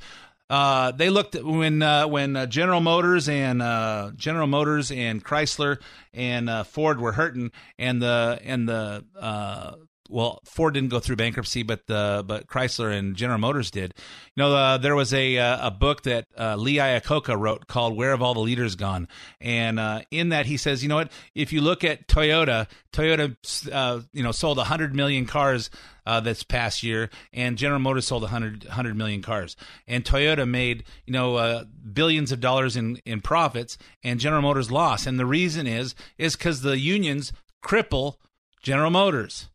Uh, 0.51 0.91
they 0.91 1.11
looked 1.11 1.37
at 1.37 1.45
when 1.45 1.81
uh, 1.81 2.09
when 2.09 2.35
uh, 2.35 2.45
General 2.45 2.81
Motors 2.81 3.29
and 3.29 3.63
uh, 3.63 4.11
General 4.17 4.49
Motors 4.49 4.91
and 4.91 5.25
Chrysler 5.25 5.81
and 6.13 6.51
uh, 6.51 6.65
Ford 6.65 7.01
were 7.01 7.13
hurting, 7.13 7.53
and 7.79 8.03
the 8.03 8.41
and 8.45 8.69
the 8.69 9.05
uh, 9.17 9.77
well, 10.11 10.41
Ford 10.45 10.75
didn't 10.75 10.91
go 10.91 11.01
through 11.01 11.17
bankruptcy, 11.17 11.63
but 11.63 11.87
the 11.87 12.25
but 12.27 12.47
Chrysler 12.47 12.93
and 12.97 13.17
General 13.17 13.39
Motors 13.39 13.71
did. 13.71 13.95
You 14.37 14.43
know, 14.43 14.55
uh, 14.55 14.79
there 14.79 14.95
was 14.95 15.15
a 15.15 15.39
uh, 15.39 15.69
a 15.69 15.71
book 15.71 16.03
that 16.03 16.27
Lee 16.59 16.77
Iacocca 16.77 17.39
wrote 17.39 17.67
called 17.67 17.97
"Where 17.97 18.11
Have 18.11 18.23
All 18.23 18.35
the 18.35 18.41
Leaders 18.41 18.77
Gone?" 18.77 19.09
and 19.41 20.05
in 20.11 20.31
that 20.31 20.47
he 20.47 20.57
says, 20.57 20.83
you 20.83 20.89
know 20.89 20.97
what? 20.97 21.13
If 21.35 21.53
you 21.53 21.61
look 21.61 21.85
at 21.85 22.09
Toyota, 22.09 22.67
Toyota, 22.93 24.05
you 24.13 24.23
know, 24.23 24.33
sold 24.33 24.59
hundred 24.59 24.95
million 24.95 25.27
cars 25.27 25.71
uh, 26.07 26.21
this 26.21 26.43
past 26.43 26.83
year, 26.83 27.11
and 27.33 27.57
General 27.57 27.81
Motors 27.81 28.07
sold 28.07 28.23
100, 28.23 28.65
100 28.65 28.97
million 28.97 29.23
cars, 29.23 29.57
and 29.87 30.05
Toyota 30.05 30.49
made 30.49 30.85
you 31.07 31.13
know 31.13 31.37
uh, 31.37 31.65
billions 31.93 32.33
of 32.33 32.41
dollars 32.41 32.77
in 32.77 32.97
in 33.05 33.21
profits, 33.21 33.79
and 34.03 34.21
General 34.21 34.43
Motors 34.43 34.71
lost, 34.71 35.07
and 35.07 35.19
the 35.19 35.27
reason 35.27 35.67
is 35.67 35.95
is 36.19 36.37
because 36.37 36.63
the 36.63 36.79
unions 36.79 37.33
cripple 37.63 38.17
General 38.63 38.91
Motors. 38.91 39.49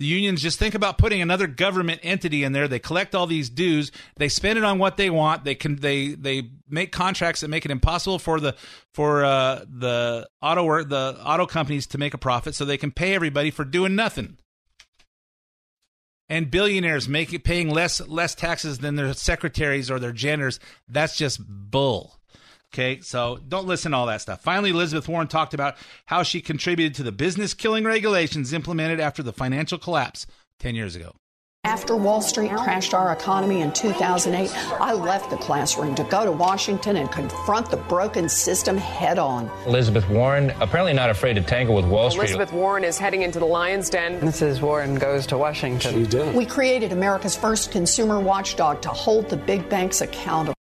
The 0.00 0.06
unions 0.06 0.42
just 0.42 0.58
think 0.58 0.74
about 0.74 0.98
putting 0.98 1.22
another 1.22 1.46
government 1.46 2.00
entity 2.02 2.42
in 2.42 2.52
there. 2.52 2.66
They 2.66 2.80
collect 2.80 3.14
all 3.14 3.28
these 3.28 3.48
dues. 3.48 3.92
They 4.16 4.28
spend 4.28 4.58
it 4.58 4.64
on 4.64 4.78
what 4.78 4.96
they 4.96 5.08
want. 5.08 5.44
They 5.44 5.54
can 5.54 5.76
they 5.76 6.08
they 6.08 6.50
make 6.68 6.90
contracts 6.90 7.42
that 7.42 7.48
make 7.48 7.64
it 7.64 7.70
impossible 7.70 8.18
for 8.18 8.40
the 8.40 8.56
for 8.92 9.24
uh, 9.24 9.64
the 9.68 10.28
auto 10.42 10.64
work 10.64 10.88
the 10.88 11.16
auto 11.24 11.46
companies 11.46 11.86
to 11.88 11.98
make 11.98 12.12
a 12.12 12.18
profit, 12.18 12.56
so 12.56 12.64
they 12.64 12.76
can 12.76 12.90
pay 12.90 13.14
everybody 13.14 13.50
for 13.50 13.64
doing 13.64 13.94
nothing 13.94 14.36
and 16.28 16.50
billionaires 16.50 17.08
making 17.08 17.40
paying 17.40 17.68
less 17.68 18.00
less 18.08 18.34
taxes 18.34 18.78
than 18.78 18.96
their 18.96 19.12
secretaries 19.14 19.90
or 19.90 19.98
their 19.98 20.12
janitors. 20.12 20.58
That's 20.88 21.16
just 21.16 21.40
bull. 21.46 22.18
Okay, 22.74 23.00
so 23.02 23.38
don't 23.46 23.68
listen 23.68 23.92
to 23.92 23.98
all 23.98 24.06
that 24.06 24.20
stuff. 24.20 24.42
Finally, 24.42 24.70
Elizabeth 24.70 25.06
Warren 25.06 25.28
talked 25.28 25.54
about 25.54 25.76
how 26.06 26.24
she 26.24 26.40
contributed 26.40 26.96
to 26.96 27.04
the 27.04 27.12
business 27.12 27.54
killing 27.54 27.84
regulations 27.84 28.52
implemented 28.52 28.98
after 28.98 29.22
the 29.22 29.32
financial 29.32 29.78
collapse 29.78 30.26
10 30.58 30.74
years 30.74 30.96
ago. 30.96 31.14
After 31.62 31.94
Wall 31.94 32.20
Street 32.20 32.50
crashed 32.50 32.92
our 32.92 33.12
economy 33.12 33.60
in 33.60 33.72
2008, 33.72 34.50
I 34.80 34.92
left 34.92 35.30
the 35.30 35.36
classroom 35.36 35.94
to 35.94 36.02
go 36.02 36.24
to 36.24 36.32
Washington 36.32 36.96
and 36.96 37.08
confront 37.12 37.70
the 37.70 37.76
broken 37.76 38.28
system 38.28 38.76
head 38.76 39.20
on. 39.20 39.48
Elizabeth 39.66 40.08
Warren, 40.10 40.50
apparently 40.60 40.94
not 40.94 41.10
afraid 41.10 41.34
to 41.34 41.42
tangle 41.42 41.76
with 41.76 41.84
Wall 41.84 42.10
Street. 42.10 42.24
Elizabeth 42.24 42.52
Warren 42.52 42.82
is 42.82 42.98
heading 42.98 43.22
into 43.22 43.38
the 43.38 43.46
lion's 43.46 43.88
den. 43.88 44.20
Mrs. 44.20 44.60
Warren 44.60 44.96
goes 44.96 45.28
to 45.28 45.38
Washington. 45.38 45.94
She 45.94 46.10
did. 46.10 46.34
We 46.34 46.44
created 46.44 46.90
America's 46.90 47.36
first 47.36 47.70
consumer 47.70 48.18
watchdog 48.18 48.82
to 48.82 48.88
hold 48.88 49.30
the 49.30 49.36
big 49.36 49.68
banks 49.68 50.00
accountable. 50.00 50.53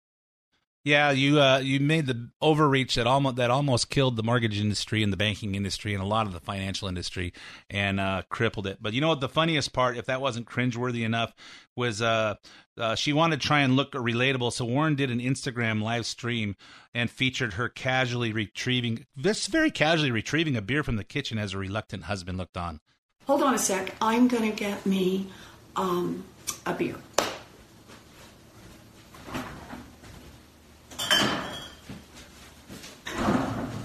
Yeah, 0.84 1.12
you 1.12 1.40
uh, 1.40 1.58
you 1.58 1.78
made 1.78 2.06
the 2.06 2.30
overreach 2.40 2.96
that 2.96 3.06
almost 3.06 3.36
that 3.36 3.52
almost 3.52 3.88
killed 3.88 4.16
the 4.16 4.24
mortgage 4.24 4.60
industry 4.60 5.04
and 5.04 5.12
the 5.12 5.16
banking 5.16 5.54
industry 5.54 5.94
and 5.94 6.02
a 6.02 6.06
lot 6.06 6.26
of 6.26 6.32
the 6.32 6.40
financial 6.40 6.88
industry 6.88 7.32
and 7.70 8.00
uh, 8.00 8.22
crippled 8.30 8.66
it. 8.66 8.78
But 8.80 8.92
you 8.92 9.00
know 9.00 9.08
what? 9.08 9.20
The 9.20 9.28
funniest 9.28 9.72
part, 9.72 9.96
if 9.96 10.06
that 10.06 10.20
wasn't 10.20 10.48
cringeworthy 10.48 11.04
enough, 11.04 11.34
was 11.76 12.02
uh, 12.02 12.34
uh, 12.76 12.94
she 12.96 13.12
wanted 13.12 13.40
to 13.40 13.46
try 13.46 13.60
and 13.60 13.76
look 13.76 13.92
relatable. 13.92 14.52
So 14.52 14.64
Warren 14.64 14.96
did 14.96 15.10
an 15.10 15.20
Instagram 15.20 15.82
live 15.82 16.04
stream 16.04 16.56
and 16.94 17.10
featured 17.10 17.54
her 17.54 17.68
casually 17.68 18.32
retrieving, 18.32 19.06
this 19.16 19.46
very 19.46 19.70
casually 19.70 20.10
retrieving 20.10 20.56
a 20.56 20.62
beer 20.62 20.82
from 20.82 20.96
the 20.96 21.04
kitchen 21.04 21.38
as 21.38 21.52
her 21.52 21.58
reluctant 21.58 22.04
husband 22.04 22.38
looked 22.38 22.56
on. 22.56 22.80
Hold 23.26 23.42
on 23.42 23.54
a 23.54 23.58
sec. 23.58 23.94
I'm 24.00 24.28
to 24.28 24.50
get 24.50 24.84
me 24.84 25.28
um, 25.76 26.24
a 26.66 26.74
beer. 26.74 26.96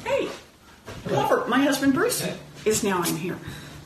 Hey, 0.04 0.30
Robert, 1.12 1.48
my 1.50 1.62
husband 1.62 1.94
Bruce 1.94 2.28
is 2.66 2.84
now 2.84 3.04
in 3.04 3.16
here. 3.16 3.38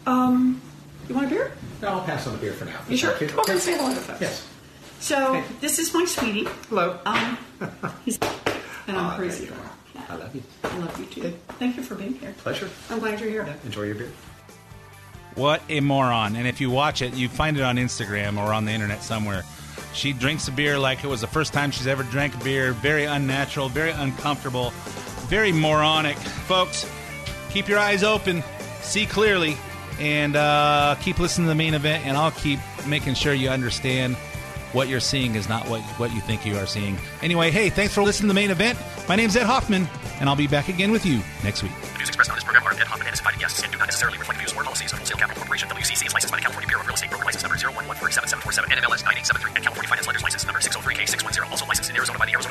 Um, 0.06 0.62
you 1.08 1.16
want 1.16 1.28
a 1.28 1.30
beer? 1.30 1.52
No, 1.82 1.90
I'll 1.90 2.02
pass 2.04 2.26
on 2.28 2.34
the 2.34 2.40
beer 2.40 2.54
for 2.54 2.66
now. 2.66 2.80
You 2.88 2.98
sure? 2.98 3.12
Thank 3.14 3.32
Come 3.32 3.40
over 3.42 3.52
and 3.54 3.62
say 3.62 3.76
hello 3.78 3.94
to 3.94 4.00
folks. 4.00 4.22
Yes. 4.22 4.48
So 5.00 5.44
this 5.62 5.80
is 5.80 5.94
my 5.94 6.06
sweetie. 6.06 6.48
Hello. 6.70 7.00
Um, 7.06 7.38
he's, 8.06 8.18
and 8.88 8.98
I'm 8.98 9.14
Oh, 9.14 9.16
crazy. 9.18 9.46
there 9.46 9.56
you. 9.58 10.04
I 10.10 10.16
love 10.16 10.36
you. 10.36 10.44
I 10.64 10.78
love 10.78 11.00
you 11.00 11.06
too. 11.06 11.34
Thank 11.60 11.78
you 11.78 11.84
for 11.84 11.96
being 11.96 12.14
here. 12.16 12.34
Pleasure. 12.40 12.70
I'm 12.90 13.00
glad 13.00 13.20
you're 13.20 13.30
here. 13.30 13.56
Enjoy 13.66 13.84
your 13.84 13.96
beer. 13.96 14.12
What 15.36 15.62
a 15.70 15.80
moron. 15.80 16.36
And 16.36 16.46
if 16.48 16.60
you 16.60 16.70
watch 16.70 17.02
it, 17.02 17.14
you 17.14 17.30
find 17.30 17.58
it 17.58 17.64
on 17.64 17.78
Instagram 17.78 18.38
or 18.38 18.54
on 18.54 18.66
the 18.66 18.72
internet 18.72 19.02
somewhere. 19.04 19.44
She 19.94 20.12
drinks 20.14 20.48
a 20.48 20.52
beer 20.52 20.78
like 20.78 21.04
it 21.04 21.08
was 21.08 21.22
the 21.22 21.28
first 21.28 21.54
time 21.54 21.72
she's 21.72 21.88
ever 21.88 22.04
drank 22.04 22.42
beer. 22.44 22.74
Very 22.74 23.06
unnatural, 23.06 23.70
very 23.70 23.92
uncomfortable, 23.92 24.72
very 25.30 25.52
moronic. 25.52 26.18
Folks, 26.18 26.86
keep 27.52 27.68
your 27.68 27.80
eyes 27.80 28.04
open, 28.04 28.44
see 28.82 29.06
clearly, 29.06 29.58
and 30.00 30.36
uh, 30.36 30.96
keep 31.02 31.20
listening 31.20 31.46
to 31.46 31.50
the 31.50 31.56
main 31.56 31.74
event, 31.74 32.06
and 32.06 32.18
I'll 32.18 32.32
keep 32.32 32.60
making 32.88 33.14
sure 33.14 33.34
you 33.34 33.50
understand 33.50 34.16
what 34.74 34.88
you're 34.88 35.02
seeing 35.02 35.36
is 35.36 35.50
not 35.50 35.68
what, 35.68 35.82
what 36.00 36.14
you 36.14 36.22
think 36.22 36.46
you 36.46 36.58
are 36.58 36.66
seeing. 36.66 36.98
Anyway, 37.22 37.52
hey, 37.52 37.70
thanks 37.70 37.94
for 37.94 38.04
listening 38.04 38.30
to 38.30 38.34
the 38.34 38.40
main 38.40 38.52
event. 38.52 38.80
My 39.08 39.16
name's 39.16 39.36
Ed 39.36 39.44
Hoffman, 39.44 39.88
and 40.20 40.30
I'll 40.30 40.36
be 40.36 40.48
back 40.48 40.70
again 40.70 40.92
with 40.92 41.06
you 41.06 41.20
next 41.44 41.62
week. 41.62 41.74
Views 41.98 42.08
expressed 42.08 42.30
on 42.32 42.38
this 42.38 42.44
program 42.44 42.64
are 42.66 42.72
Ed 42.72 42.88
Hoffman 42.88 43.08
and 43.08 43.14
his 43.14 43.20
invited 43.20 43.40
guests 43.40 43.62
and 43.62 43.72
do 43.72 43.78
not 43.78 43.88
necessarily 43.88 44.18
reflect 44.18 44.40
views 44.40 44.54
or 44.54 44.64
policies 44.64 44.92
of 44.94 45.00
Wholesale 45.00 45.18
Capital 45.18 45.42
Corporation. 45.42 45.68
WCC 45.68 46.08
is 46.08 46.14
licensed 46.14 46.32
by 46.32 46.38
the 46.38 46.44
California 46.44 46.68
Bureau 46.68 46.82
of 46.82 46.88
Real 46.88 46.96
Estate 46.96 47.10
Broker 47.10 47.26
License 47.26 47.44
Number 47.44 47.58
011477747 47.58 48.80
NMLS 48.80 49.04
9873 49.04 49.52
and 49.56 49.64
California 49.64 49.90
Finance 49.90 50.08
Lenders 50.08 50.24
License 50.24 50.46
Number 50.48 50.62
603K610. 50.62 51.52
Also 51.52 51.66
licensed 51.68 51.90
in 51.90 51.96
Arizona 51.98 52.18
by 52.18 52.26
the 52.26 52.34
Arizona 52.34 52.51